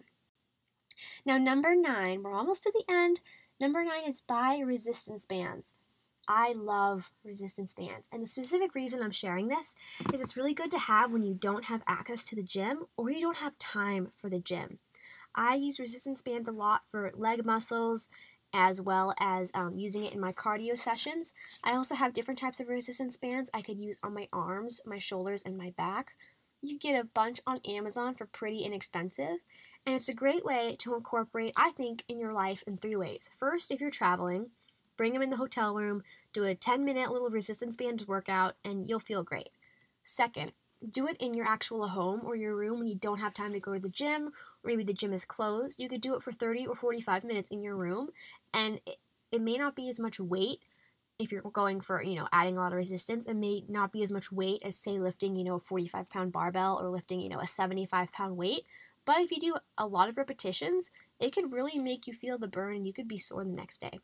Now, 1.26 1.38
number 1.38 1.76
nine, 1.76 2.24
we're 2.24 2.34
almost 2.34 2.64
to 2.64 2.74
the 2.74 2.84
end. 2.94 3.22
Number 3.60 3.84
nine 3.84 4.04
is 4.06 4.22
buy 4.22 4.60
resistance 4.60 5.26
bands. 5.26 5.76
I 6.28 6.54
love 6.54 7.12
resistance 7.24 7.74
bands. 7.74 8.08
And 8.12 8.22
the 8.22 8.28
specific 8.28 8.76
reason 8.76 9.02
I'm 9.02 9.12
sharing 9.12 9.48
this 9.48 9.76
is 10.14 10.22
it's 10.22 10.38
really 10.38 10.54
good 10.54 10.72
to 10.72 10.80
have 10.80 11.12
when 11.12 11.24
you 11.24 11.34
don't 11.34 11.66
have 11.66 11.84
access 11.88 12.24
to 12.26 12.36
the 12.36 12.44
gym 12.44 12.86
or 12.98 13.10
you 13.10 13.22
don't 13.22 13.38
have 13.38 13.58
time 13.60 14.12
for 14.16 14.30
the 14.30 14.40
gym. 14.40 14.80
I 15.36 15.56
use 15.56 15.80
resistance 15.80 16.22
bands 16.22 16.48
a 16.48 16.52
lot 16.52 16.82
for 16.90 17.12
leg 17.16 17.46
muscles 17.46 18.10
as 18.54 18.82
well 18.82 19.14
as 19.20 19.52
um, 19.56 19.78
using 19.78 20.06
it 20.06 20.14
in 20.14 20.20
my 20.20 20.32
cardio 20.32 20.78
sessions. 20.78 21.34
I 21.64 21.74
also 21.74 21.96
have 21.96 22.14
different 22.14 22.40
types 22.40 22.60
of 22.60 22.70
resistance 22.70 23.18
bands 23.18 23.50
I 23.54 23.64
could 23.64 23.80
use 23.80 23.98
on 24.04 24.14
my 24.14 24.28
arms, 24.32 24.80
my 24.86 25.00
shoulders, 25.00 25.42
and 25.44 25.58
my 25.58 25.72
back. 25.72 26.14
You 26.62 26.78
get 26.78 27.00
a 27.00 27.04
bunch 27.04 27.42
on 27.46 27.60
Amazon 27.68 28.16
for 28.16 28.26
pretty 28.28 28.60
inexpensive, 28.60 29.40
and 29.86 29.96
it's 29.96 30.08
a 30.08 30.14
great 30.14 30.46
way 30.46 30.76
to 30.80 30.96
incorporate, 30.96 31.54
I 31.58 31.72
think, 31.72 32.04
in 32.08 32.20
your 32.20 32.32
life 32.32 32.64
in 32.66 32.78
three 32.78 32.96
ways. 32.96 33.32
First, 33.38 33.72
if 33.72 33.82
you're 33.82 33.90
traveling, 33.90 34.52
bring 34.98 35.14
them 35.14 35.22
in 35.22 35.30
the 35.30 35.38
hotel 35.38 35.76
room, 35.76 36.04
do 36.32 36.44
a 36.44 36.56
10 36.56 36.84
minute 36.86 37.12
little 37.12 37.30
resistance 37.30 37.76
band 37.76 38.06
workout, 38.08 38.56
and 38.64 38.88
you'll 38.88 39.00
feel 39.00 39.24
great. 39.24 39.50
Second, 40.04 40.52
do 40.90 41.08
it 41.08 41.18
in 41.18 41.34
your 41.34 41.46
actual 41.46 41.88
home 41.88 42.22
or 42.26 42.36
your 42.36 42.56
room 42.56 42.80
when 42.80 42.88
you 42.88 42.96
don't 42.96 43.20
have 43.20 43.34
time 43.34 43.54
to 43.54 43.60
go 43.60 43.74
to 43.74 43.80
the 43.80 43.90
gym, 43.90 44.28
or 44.28 44.66
maybe 44.66 44.84
the 44.84 44.94
gym 44.94 45.14
is 45.14 45.26
closed. 45.26 45.80
You 45.80 45.90
could 45.90 46.02
do 46.02 46.16
it 46.16 46.24
for 46.24 46.32
30 46.32 46.68
or 46.68 46.76
45 46.76 47.24
minutes 47.24 47.50
in 47.50 47.62
your 47.62 47.76
room, 47.76 48.10
and 48.54 48.80
it, 48.86 48.98
it 49.32 49.42
may 49.42 49.58
not 49.58 49.76
be 49.76 49.88
as 49.90 50.00
much 50.00 50.20
weight 50.20 50.60
if 51.20 51.32
you're 51.32 51.42
going 51.42 51.80
for, 51.80 52.02
you 52.02 52.16
know, 52.16 52.28
adding 52.32 52.58
a 52.58 52.60
lot 52.60 52.72
of 52.72 52.78
resistance. 52.78 53.28
It 53.28 53.36
may 53.36 53.64
not 53.70 53.92
be 53.92 54.04
as 54.04 54.12
much 54.12 54.32
weight 54.32 54.62
as, 54.66 54.78
say, 54.78 55.00
lifting, 55.00 55.36
you 55.36 55.44
know, 55.44 55.56
a 55.56 55.60
45 55.60 56.10
pound 56.10 56.32
barbell 56.32 56.80
or 56.82 56.90
lifting, 56.90 57.22
you 57.22 57.30
know, 57.30 57.40
a 57.40 57.48
75 57.48 58.12
pound 58.12 58.36
weight. 58.36 58.66
But 59.06 59.20
if 59.20 59.32
you 59.32 59.40
do 59.40 59.56
a 59.78 59.88
lot 59.88 60.10
of 60.10 60.18
repetitions, 60.18 60.90
it 61.20 61.34
can 61.34 61.50
really 61.50 61.78
make 61.78 62.08
you 62.08 62.14
feel 62.14 62.38
the 62.38 62.48
burn 62.48 62.76
and 62.76 62.88
you 62.88 62.94
could 62.94 63.08
be 63.08 63.18
sore 63.18 63.44
the 63.44 63.52
next 63.52 63.80
day. 63.80 64.00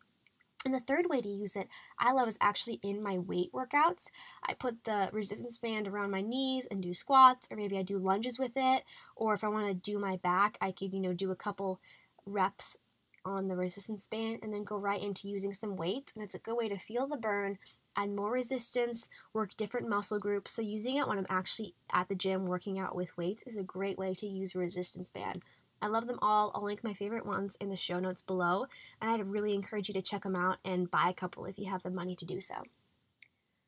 And 0.66 0.74
the 0.74 0.82
third 0.82 1.06
way 1.10 1.22
to 1.22 1.30
use 1.30 1.56
it, 1.56 1.70
I 1.98 2.12
love, 2.12 2.28
is 2.28 2.38
actually 2.42 2.80
in 2.84 3.02
my 3.02 3.18
weight 3.18 3.52
workouts. 3.54 4.12
I 4.44 4.54
put 4.54 4.84
the 4.84 5.10
resistance 5.14 5.58
band 5.58 5.88
around 5.88 6.12
my 6.12 6.22
knees 6.22 6.68
and 6.70 6.84
do 6.84 6.94
squats, 6.94 7.48
or 7.50 7.56
maybe 7.56 7.78
I 7.78 7.82
do 7.82 7.98
lunges 7.98 8.38
with 8.38 8.52
it. 8.56 8.84
Or 9.16 9.34
if 9.34 9.44
I 9.44 9.48
want 9.48 9.68
to 9.68 9.74
do 9.74 9.98
my 10.00 10.18
back, 10.18 10.58
I 10.60 10.72
could, 10.72 10.94
you 10.94 11.00
know, 11.00 11.14
do 11.14 11.32
a 11.32 11.36
couple 11.36 11.80
reps 12.26 12.78
on 13.26 13.48
the 13.48 13.56
resistance 13.56 14.08
band 14.08 14.40
and 14.42 14.54
then 14.54 14.64
go 14.64 14.78
right 14.78 15.02
into 15.02 15.28
using 15.30 15.54
some 15.54 15.76
weight. 15.76 16.12
And 16.16 16.24
it's 16.24 16.36
a 16.36 16.40
good 16.40 16.56
way 16.56 16.68
to 16.68 16.78
feel 16.78 17.08
the 17.08 17.18
burn, 17.18 17.58
add 17.96 18.12
more 18.12 18.32
resistance, 18.32 19.08
work 19.34 19.56
different 19.56 19.88
muscle 19.88 20.20
groups. 20.20 20.52
So 20.52 20.62
using 20.62 20.98
it 20.98 21.08
when 21.08 21.18
I'm 21.18 21.28
actually 21.30 21.74
at 21.92 22.10
the 22.10 22.16
gym 22.16 22.46
working 22.46 22.80
out 22.80 22.96
with 22.96 23.16
weights 23.18 23.44
is 23.44 23.58
a 23.58 23.64
great 23.64 23.98
way 23.98 24.14
to 24.16 24.28
use 24.28 24.56
a 24.56 24.60
resistance 24.60 25.12
band. 25.12 25.44
I 25.82 25.88
love 25.88 26.08
them 26.08 26.20
all. 26.22 26.52
I'll 26.54 26.64
link 26.64 26.84
my 26.84 26.94
favorite 26.94 27.26
ones 27.26 27.58
in 27.60 27.70
the 27.70 27.76
show 27.76 28.00
notes 28.00 28.22
below. 28.22 28.68
I'd 29.02 29.26
really 29.26 29.54
encourage 29.54 29.88
you 29.88 29.94
to 29.94 30.02
check 30.02 30.24
them 30.24 30.36
out 30.36 30.58
and 30.66 30.92
buy 30.92 31.10
a 31.10 31.14
couple 31.14 31.46
if 31.46 31.58
you 31.58 31.70
have 31.70 31.84
the 31.84 31.90
money 31.90 32.16
to 32.16 32.26
do 32.26 32.42
so. 32.42 32.56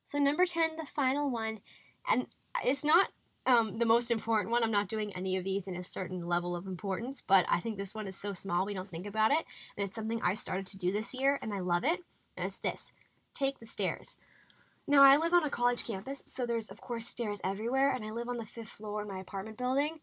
So, 0.03 0.17
number 0.17 0.45
10, 0.45 0.75
the 0.75 0.85
final 0.85 1.29
one, 1.29 1.59
and 2.09 2.27
it's 2.65 2.83
not 2.83 3.09
um, 3.45 3.79
the 3.79 3.85
most 3.85 4.11
important 4.11 4.51
one. 4.51 4.63
I'm 4.63 4.71
not 4.71 4.89
doing 4.89 5.15
any 5.15 5.37
of 5.37 5.43
these 5.43 5.67
in 5.67 5.75
a 5.75 5.83
certain 5.83 6.27
level 6.27 6.55
of 6.55 6.67
importance, 6.67 7.23
but 7.25 7.45
I 7.49 7.59
think 7.59 7.77
this 7.77 7.95
one 7.95 8.07
is 8.07 8.15
so 8.15 8.33
small 8.33 8.65
we 8.65 8.73
don't 8.73 8.89
think 8.89 9.07
about 9.07 9.31
it. 9.31 9.45
And 9.77 9.85
it's 9.85 9.95
something 9.95 10.21
I 10.21 10.33
started 10.33 10.65
to 10.67 10.77
do 10.77 10.91
this 10.91 11.13
year, 11.13 11.39
and 11.41 11.53
I 11.53 11.59
love 11.59 11.83
it. 11.83 12.01
And 12.35 12.45
it's 12.45 12.59
this 12.59 12.93
take 13.33 13.59
the 13.59 13.65
stairs. 13.65 14.17
Now, 14.87 15.03
I 15.03 15.15
live 15.15 15.33
on 15.33 15.45
a 15.45 15.49
college 15.49 15.85
campus, 15.85 16.23
so 16.25 16.45
there's, 16.45 16.69
of 16.69 16.81
course, 16.81 17.07
stairs 17.07 17.39
everywhere, 17.43 17.93
and 17.93 18.03
I 18.03 18.11
live 18.11 18.27
on 18.27 18.37
the 18.37 18.45
fifth 18.45 18.69
floor 18.69 19.03
in 19.03 19.07
my 19.07 19.19
apartment 19.19 19.57
building 19.57 19.99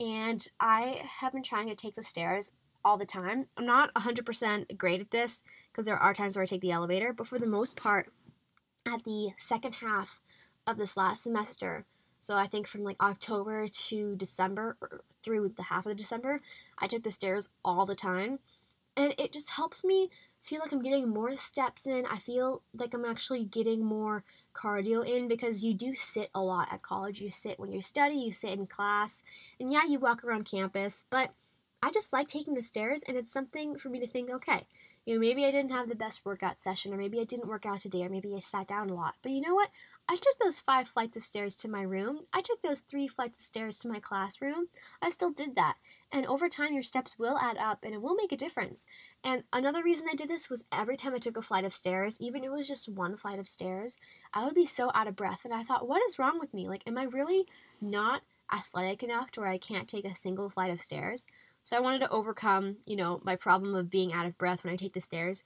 and 0.00 0.46
I 0.60 1.02
have 1.20 1.32
been 1.32 1.42
trying 1.42 1.68
to 1.68 1.74
take 1.74 1.94
the 1.94 2.02
stairs 2.02 2.52
all 2.84 2.96
the 2.96 3.06
time. 3.06 3.46
I'm 3.56 3.66
not 3.66 3.94
100% 3.94 4.76
great 4.76 5.00
at 5.00 5.10
this 5.10 5.42
because 5.70 5.86
there 5.86 5.98
are 5.98 6.14
times 6.14 6.36
where 6.36 6.42
I 6.42 6.46
take 6.46 6.60
the 6.60 6.72
elevator, 6.72 7.12
but 7.12 7.26
for 7.26 7.38
the 7.38 7.46
most 7.46 7.76
part, 7.76 8.12
at 8.84 9.04
the 9.04 9.30
second 9.36 9.76
half 9.76 10.20
of 10.66 10.76
this 10.76 10.96
last 10.96 11.22
semester, 11.22 11.84
so 12.22 12.36
I 12.36 12.46
think 12.46 12.68
from 12.68 12.84
like 12.84 13.02
October 13.02 13.66
to 13.66 14.14
December 14.14 14.76
or 14.80 15.00
through 15.24 15.54
the 15.56 15.64
half 15.64 15.86
of 15.86 15.96
December, 15.96 16.40
I 16.78 16.86
took 16.86 17.02
the 17.02 17.10
stairs 17.10 17.50
all 17.64 17.84
the 17.84 17.96
time. 17.96 18.38
And 18.96 19.12
it 19.18 19.32
just 19.32 19.50
helps 19.50 19.84
me 19.84 20.08
feel 20.40 20.60
like 20.60 20.70
I'm 20.70 20.82
getting 20.82 21.08
more 21.08 21.32
steps 21.32 21.84
in. 21.84 22.04
I 22.06 22.18
feel 22.18 22.62
like 22.74 22.94
I'm 22.94 23.04
actually 23.04 23.44
getting 23.44 23.84
more 23.84 24.22
cardio 24.54 25.06
in 25.06 25.28
because 25.28 25.64
you 25.64 25.74
do 25.74 25.94
sit 25.94 26.30
a 26.34 26.40
lot 26.40 26.72
at 26.72 26.82
college. 26.82 27.20
You 27.20 27.30
sit 27.30 27.58
when 27.58 27.72
you 27.72 27.80
study, 27.80 28.14
you 28.14 28.32
sit 28.32 28.52
in 28.52 28.66
class, 28.66 29.22
and 29.58 29.72
yeah, 29.72 29.84
you 29.88 29.98
walk 29.98 30.24
around 30.24 30.44
campus, 30.44 31.06
but 31.10 31.30
I 31.82 31.90
just 31.90 32.12
like 32.12 32.28
taking 32.28 32.54
the 32.54 32.62
stairs 32.62 33.02
and 33.02 33.16
it's 33.16 33.32
something 33.32 33.76
for 33.76 33.88
me 33.88 33.98
to 33.98 34.06
think, 34.06 34.30
okay, 34.30 34.66
you 35.04 35.14
know, 35.14 35.20
maybe 35.20 35.44
I 35.44 35.50
didn't 35.50 35.72
have 35.72 35.88
the 35.88 35.96
best 35.96 36.24
workout 36.24 36.60
session, 36.60 36.94
or 36.94 36.96
maybe 36.96 37.20
I 37.20 37.24
didn't 37.24 37.48
work 37.48 37.66
out 37.66 37.80
today, 37.80 38.04
or 38.04 38.08
maybe 38.08 38.32
I 38.36 38.38
sat 38.38 38.68
down 38.68 38.88
a 38.88 38.94
lot. 38.94 39.14
But 39.20 39.32
you 39.32 39.40
know 39.40 39.54
what? 39.54 39.70
I 40.08 40.14
took 40.14 40.38
those 40.40 40.60
five 40.60 40.86
flights 40.86 41.16
of 41.16 41.24
stairs 41.24 41.56
to 41.58 41.68
my 41.68 41.82
room. 41.82 42.20
I 42.32 42.40
took 42.40 42.62
those 42.62 42.80
three 42.80 43.08
flights 43.08 43.40
of 43.40 43.46
stairs 43.46 43.80
to 43.80 43.88
my 43.88 43.98
classroom. 43.98 44.68
I 45.00 45.10
still 45.10 45.30
did 45.30 45.56
that. 45.56 45.74
And 46.12 46.26
over 46.26 46.48
time, 46.48 46.74
your 46.74 46.82
steps 46.82 47.18
will 47.18 47.38
add 47.38 47.56
up 47.56 47.82
and 47.82 47.94
it 47.94 48.02
will 48.02 48.14
make 48.14 48.32
a 48.32 48.36
difference. 48.36 48.86
And 49.24 49.44
another 49.50 49.82
reason 49.82 50.08
I 50.10 50.14
did 50.14 50.28
this 50.28 50.50
was 50.50 50.66
every 50.70 50.96
time 50.96 51.14
I 51.14 51.18
took 51.18 51.38
a 51.38 51.42
flight 51.42 51.64
of 51.64 51.72
stairs, 51.72 52.20
even 52.20 52.44
if 52.44 52.48
it 52.48 52.52
was 52.52 52.68
just 52.68 52.88
one 52.88 53.16
flight 53.16 53.38
of 53.38 53.48
stairs, 53.48 53.98
I 54.34 54.44
would 54.44 54.54
be 54.54 54.66
so 54.66 54.90
out 54.94 55.08
of 55.08 55.16
breath. 55.16 55.46
And 55.46 55.54
I 55.54 55.62
thought, 55.62 55.88
what 55.88 56.02
is 56.02 56.18
wrong 56.18 56.38
with 56.38 56.52
me? 56.52 56.68
Like, 56.68 56.82
am 56.86 56.98
I 56.98 57.04
really 57.04 57.46
not 57.80 58.22
athletic 58.52 59.02
enough 59.02 59.30
to 59.32 59.40
where 59.40 59.48
I 59.48 59.56
can't 59.56 59.88
take 59.88 60.04
a 60.04 60.14
single 60.14 60.50
flight 60.50 60.70
of 60.70 60.82
stairs? 60.82 61.26
So 61.62 61.76
I 61.76 61.80
wanted 61.80 62.00
to 62.00 62.10
overcome, 62.10 62.76
you 62.84 62.96
know, 62.96 63.20
my 63.24 63.36
problem 63.36 63.74
of 63.74 63.88
being 63.88 64.12
out 64.12 64.26
of 64.26 64.36
breath 64.36 64.64
when 64.64 64.72
I 64.72 64.76
take 64.76 64.92
the 64.92 65.00
stairs, 65.00 65.44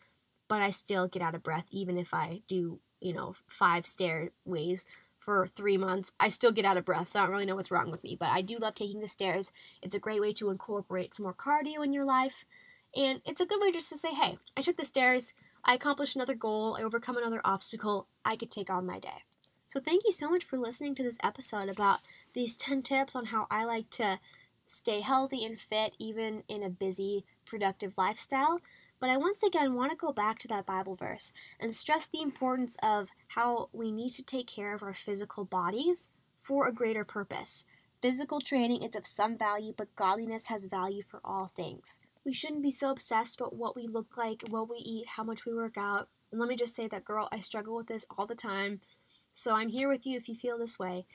but 0.48 0.62
I 0.62 0.70
still 0.70 1.06
get 1.06 1.22
out 1.22 1.34
of 1.34 1.44
breath 1.44 1.66
even 1.70 1.96
if 1.96 2.12
I 2.12 2.40
do, 2.48 2.80
you 3.00 3.12
know, 3.12 3.34
five 3.46 3.86
stairways 3.86 4.86
for 5.26 5.46
three 5.48 5.76
months. 5.76 6.12
I 6.20 6.28
still 6.28 6.52
get 6.52 6.64
out 6.64 6.76
of 6.76 6.84
breath, 6.84 7.08
so 7.08 7.18
I 7.18 7.24
don't 7.24 7.32
really 7.32 7.46
know 7.46 7.56
what's 7.56 7.72
wrong 7.72 7.90
with 7.90 8.04
me. 8.04 8.16
But 8.18 8.28
I 8.28 8.42
do 8.42 8.58
love 8.58 8.76
taking 8.76 9.00
the 9.00 9.08
stairs. 9.08 9.50
It's 9.82 9.94
a 9.94 9.98
great 9.98 10.20
way 10.20 10.32
to 10.34 10.50
incorporate 10.50 11.14
some 11.14 11.24
more 11.24 11.34
cardio 11.34 11.84
in 11.84 11.92
your 11.92 12.04
life. 12.04 12.46
And 12.94 13.20
it's 13.26 13.40
a 13.40 13.46
good 13.46 13.60
way 13.60 13.72
just 13.72 13.90
to 13.90 13.96
say, 13.96 14.14
hey, 14.14 14.38
I 14.56 14.62
took 14.62 14.76
the 14.76 14.84
stairs, 14.84 15.34
I 15.64 15.74
accomplished 15.74 16.14
another 16.14 16.36
goal, 16.36 16.76
I 16.78 16.84
overcome 16.84 17.18
another 17.18 17.40
obstacle, 17.44 18.06
I 18.24 18.36
could 18.36 18.50
take 18.50 18.70
on 18.70 18.86
my 18.86 19.00
day. 19.00 19.24
So 19.66 19.80
thank 19.80 20.04
you 20.04 20.12
so 20.12 20.30
much 20.30 20.44
for 20.44 20.56
listening 20.56 20.94
to 20.94 21.02
this 21.02 21.18
episode 21.24 21.68
about 21.68 21.98
these 22.32 22.56
10 22.56 22.82
tips 22.82 23.16
on 23.16 23.26
how 23.26 23.48
I 23.50 23.64
like 23.64 23.90
to 23.90 24.20
stay 24.64 25.00
healthy 25.00 25.44
and 25.44 25.58
fit 25.58 25.94
even 25.98 26.44
in 26.48 26.62
a 26.62 26.70
busy, 26.70 27.24
productive 27.44 27.98
lifestyle. 27.98 28.60
But 28.98 29.10
I 29.10 29.16
once 29.16 29.42
again 29.42 29.74
want 29.74 29.90
to 29.90 29.96
go 29.96 30.12
back 30.12 30.38
to 30.40 30.48
that 30.48 30.66
Bible 30.66 30.96
verse 30.96 31.32
and 31.60 31.74
stress 31.74 32.06
the 32.06 32.22
importance 32.22 32.76
of 32.82 33.08
how 33.28 33.68
we 33.72 33.92
need 33.92 34.10
to 34.12 34.22
take 34.22 34.46
care 34.46 34.74
of 34.74 34.82
our 34.82 34.94
physical 34.94 35.44
bodies 35.44 36.08
for 36.40 36.66
a 36.66 36.72
greater 36.72 37.04
purpose. 37.04 37.64
Physical 38.00 38.40
training 38.40 38.82
is 38.82 38.94
of 38.94 39.06
some 39.06 39.36
value, 39.36 39.74
but 39.76 39.94
godliness 39.96 40.46
has 40.46 40.66
value 40.66 41.02
for 41.02 41.20
all 41.24 41.48
things. 41.48 41.98
We 42.24 42.32
shouldn't 42.32 42.62
be 42.62 42.70
so 42.70 42.90
obsessed 42.90 43.40
about 43.40 43.56
what 43.56 43.76
we 43.76 43.86
look 43.86 44.16
like, 44.16 44.44
what 44.48 44.68
we 44.68 44.78
eat, 44.78 45.06
how 45.06 45.24
much 45.24 45.44
we 45.44 45.54
work 45.54 45.76
out. 45.76 46.08
And 46.30 46.40
let 46.40 46.48
me 46.48 46.56
just 46.56 46.74
say 46.74 46.88
that, 46.88 47.04
girl, 47.04 47.28
I 47.32 47.40
struggle 47.40 47.76
with 47.76 47.86
this 47.86 48.06
all 48.16 48.26
the 48.26 48.34
time. 48.34 48.80
So 49.28 49.54
I'm 49.54 49.68
here 49.68 49.88
with 49.88 50.06
you 50.06 50.16
if 50.16 50.28
you 50.28 50.34
feel 50.34 50.58
this 50.58 50.78
way. 50.78 51.06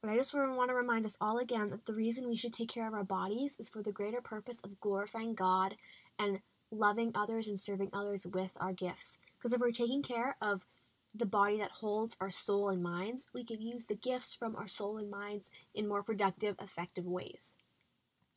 But 0.00 0.10
I 0.10 0.16
just 0.16 0.34
want 0.34 0.68
to 0.68 0.74
remind 0.74 1.06
us 1.06 1.16
all 1.20 1.38
again 1.38 1.70
that 1.70 1.86
the 1.86 1.94
reason 1.94 2.28
we 2.28 2.36
should 2.36 2.52
take 2.52 2.68
care 2.68 2.86
of 2.86 2.94
our 2.94 3.04
bodies 3.04 3.56
is 3.58 3.70
for 3.70 3.82
the 3.82 3.92
greater 3.92 4.20
purpose 4.20 4.60
of 4.62 4.80
glorifying 4.80 5.34
God 5.34 5.76
and 6.18 6.40
loving 6.70 7.12
others 7.14 7.48
and 7.48 7.58
serving 7.58 7.90
others 7.92 8.26
with 8.26 8.52
our 8.60 8.72
gifts. 8.72 9.18
Because 9.36 9.52
if 9.52 9.60
we're 9.60 9.70
taking 9.70 10.02
care 10.02 10.36
of 10.40 10.66
the 11.14 11.26
body 11.26 11.58
that 11.58 11.70
holds 11.70 12.16
our 12.20 12.30
soul 12.30 12.68
and 12.68 12.82
minds, 12.82 13.28
we 13.32 13.44
can 13.44 13.60
use 13.60 13.84
the 13.84 13.94
gifts 13.94 14.34
from 14.34 14.56
our 14.56 14.66
soul 14.66 14.96
and 14.96 15.10
minds 15.10 15.50
in 15.74 15.86
more 15.86 16.02
productive, 16.02 16.56
effective 16.60 17.06
ways. 17.06 17.54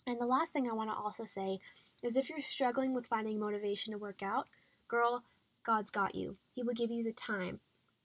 And 0.06 0.22
the 0.22 0.26
last 0.26 0.54
thing 0.54 0.70
I 0.70 0.74
want 0.74 0.90
to 0.90 0.96
also 0.96 1.26
say 1.26 1.60
is 2.04 2.16
if 2.16 2.30
you're 2.30 2.40
struggling 2.40 2.94
with 2.94 3.08
finding 3.08 3.40
motivation 3.40 3.92
to 3.92 3.98
work 4.00 4.22
out, 4.22 4.48
girl, 4.88 5.24
God's 5.64 5.92
got 5.92 6.16
you. 6.16 6.38
He 6.54 6.64
will 6.64 6.74
give 6.74 6.92
you 6.92 7.04
the 7.04 7.12
time, 7.12 7.60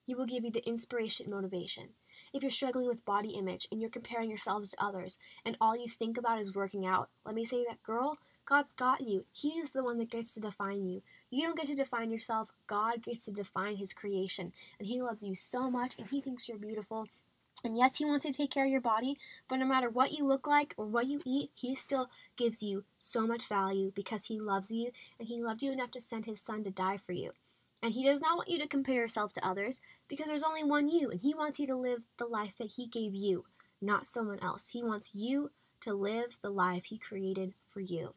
he 0.06 0.14
will 0.14 0.26
give 0.26 0.44
you 0.44 0.50
the 0.50 0.66
inspiration 0.66 1.30
motivation. 1.30 1.90
If 2.32 2.42
you're 2.42 2.50
struggling 2.50 2.86
with 2.86 3.04
body 3.04 3.30
image 3.30 3.68
and 3.70 3.80
you're 3.80 3.90
comparing 3.90 4.28
yourselves 4.28 4.70
to 4.70 4.84
others 4.84 5.18
and 5.44 5.56
all 5.60 5.76
you 5.76 5.88
think 5.88 6.16
about 6.18 6.40
is 6.40 6.54
working 6.54 6.86
out, 6.86 7.08
let 7.24 7.34
me 7.34 7.44
say 7.44 7.64
that, 7.68 7.82
girl, 7.82 8.18
God's 8.44 8.72
got 8.72 9.00
you. 9.00 9.24
He 9.32 9.50
is 9.50 9.72
the 9.72 9.84
one 9.84 9.98
that 9.98 10.10
gets 10.10 10.34
to 10.34 10.40
define 10.40 10.84
you. 10.86 11.02
You 11.30 11.42
don't 11.42 11.56
get 11.56 11.66
to 11.66 11.74
define 11.74 12.10
yourself, 12.10 12.50
God 12.66 13.02
gets 13.02 13.24
to 13.26 13.32
define 13.32 13.76
His 13.76 13.92
creation. 13.92 14.52
And 14.78 14.88
He 14.88 15.00
loves 15.00 15.22
you 15.22 15.34
so 15.34 15.70
much 15.70 15.94
and 15.98 16.08
He 16.08 16.20
thinks 16.20 16.48
you're 16.48 16.58
beautiful. 16.58 17.08
And 17.64 17.76
yes, 17.76 17.96
He 17.96 18.04
wants 18.04 18.24
to 18.24 18.32
take 18.32 18.50
care 18.50 18.64
of 18.64 18.70
your 18.70 18.80
body, 18.80 19.18
but 19.48 19.56
no 19.56 19.66
matter 19.66 19.88
what 19.88 20.12
you 20.12 20.26
look 20.26 20.46
like 20.46 20.74
or 20.76 20.86
what 20.86 21.06
you 21.06 21.20
eat, 21.24 21.50
He 21.54 21.74
still 21.74 22.10
gives 22.36 22.62
you 22.62 22.84
so 22.98 23.26
much 23.26 23.46
value 23.48 23.92
because 23.94 24.26
He 24.26 24.40
loves 24.40 24.70
you 24.70 24.90
and 25.18 25.28
He 25.28 25.42
loved 25.42 25.62
you 25.62 25.70
enough 25.70 25.92
to 25.92 26.00
send 26.00 26.26
His 26.26 26.40
Son 26.40 26.64
to 26.64 26.70
die 26.70 26.96
for 26.96 27.12
you. 27.12 27.32
And 27.82 27.92
he 27.92 28.04
does 28.04 28.20
not 28.20 28.36
want 28.36 28.48
you 28.48 28.58
to 28.60 28.68
compare 28.68 28.94
yourself 28.94 29.32
to 29.34 29.46
others 29.46 29.82
because 30.08 30.26
there's 30.26 30.44
only 30.44 30.62
one 30.62 30.88
you, 30.88 31.10
and 31.10 31.20
he 31.20 31.34
wants 31.34 31.58
you 31.58 31.66
to 31.66 31.74
live 31.76 32.02
the 32.18 32.26
life 32.26 32.54
that 32.58 32.72
he 32.72 32.86
gave 32.86 33.14
you, 33.14 33.44
not 33.80 34.06
someone 34.06 34.38
else. 34.40 34.68
He 34.68 34.82
wants 34.82 35.10
you 35.14 35.50
to 35.80 35.92
live 35.92 36.38
the 36.40 36.50
life 36.50 36.84
he 36.84 36.98
created 36.98 37.54
for 37.68 37.80
you. 37.80 38.14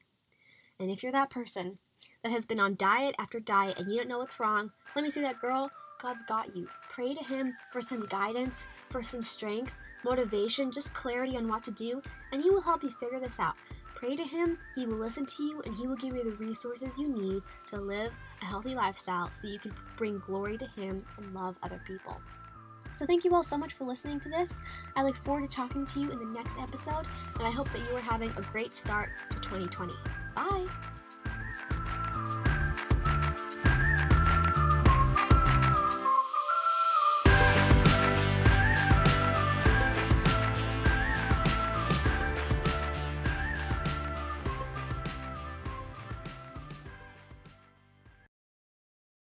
And 0.80 0.92
if 0.92 1.02
you're 1.02 1.12
that 1.14 1.32
person 1.32 1.80
that 2.24 2.32
has 2.32 2.46
been 2.46 2.60
on 2.60 2.76
diet 2.76 3.16
after 3.18 3.40
diet 3.40 3.80
and 3.80 3.92
you 3.92 3.98
don't 3.98 4.08
know 4.08 4.20
what's 4.20 4.40
wrong, 4.40 4.72
let 4.96 5.04
me 5.04 5.10
see 5.10 5.22
that, 5.22 5.40
girl, 5.40 5.72
God's 6.00 6.24
got 6.24 6.56
you. 6.56 6.68
Pray 6.92 7.14
to 7.14 7.24
Him 7.24 7.56
for 7.72 7.82
some 7.82 8.06
guidance, 8.06 8.66
for 8.90 9.02
some 9.02 9.24
strength, 9.24 9.76
motivation, 10.04 10.72
just 10.72 10.94
clarity 10.94 11.38
on 11.38 11.48
what 11.48 11.64
to 11.64 11.72
do, 11.72 12.02
and 12.32 12.42
He 12.42 12.50
will 12.50 12.62
help 12.62 12.84
you 12.84 12.92
figure 12.92 13.20
this 13.20 13.40
out. 13.40 13.56
Pray 13.96 14.16
to 14.16 14.24
Him, 14.24 14.58
He 14.76 14.86
will 14.86 14.98
listen 14.98 15.26
to 15.26 15.44
you, 15.44 15.62
and 15.66 15.76
He 15.76 15.88
will 15.88 15.96
give 15.96 16.16
you 16.16 16.24
the 16.24 16.34
resources 16.34 16.98
you 16.98 17.08
need 17.08 17.42
to 17.68 17.78
live 17.78 18.12
a 18.42 18.46
healthy 18.46 18.76
lifestyle 18.76 19.32
so 19.32 19.48
you 19.48 19.58
can 19.58 19.74
bring 19.96 20.20
glory 20.20 20.58
to 20.58 20.68
Him 20.68 21.06
and 21.18 21.34
love 21.34 21.56
other 21.64 21.82
people. 21.88 22.22
So, 22.94 23.06
thank 23.06 23.26
you 23.26 23.34
all 23.34 23.44
so 23.44 23.58
much 23.58 23.74
for 23.74 23.86
listening 23.86 24.20
to 24.22 24.30
this. 24.30 24.60
I 24.96 25.04
look 25.04 25.16
forward 25.16 25.50
to 25.50 25.56
talking 25.56 25.86
to 25.86 26.00
you 26.00 26.12
in 26.12 26.20
the 26.20 26.26
next 26.26 26.60
episode, 26.60 27.08
and 27.36 27.48
I 27.48 27.50
hope 27.50 27.72
that 27.72 27.80
you 27.90 27.96
are 27.96 28.02
having 28.02 28.30
a 28.32 28.42
great 28.52 28.76
start 28.76 29.10
to 29.32 29.40
2020. 29.40 29.94
Bye! 30.36 30.68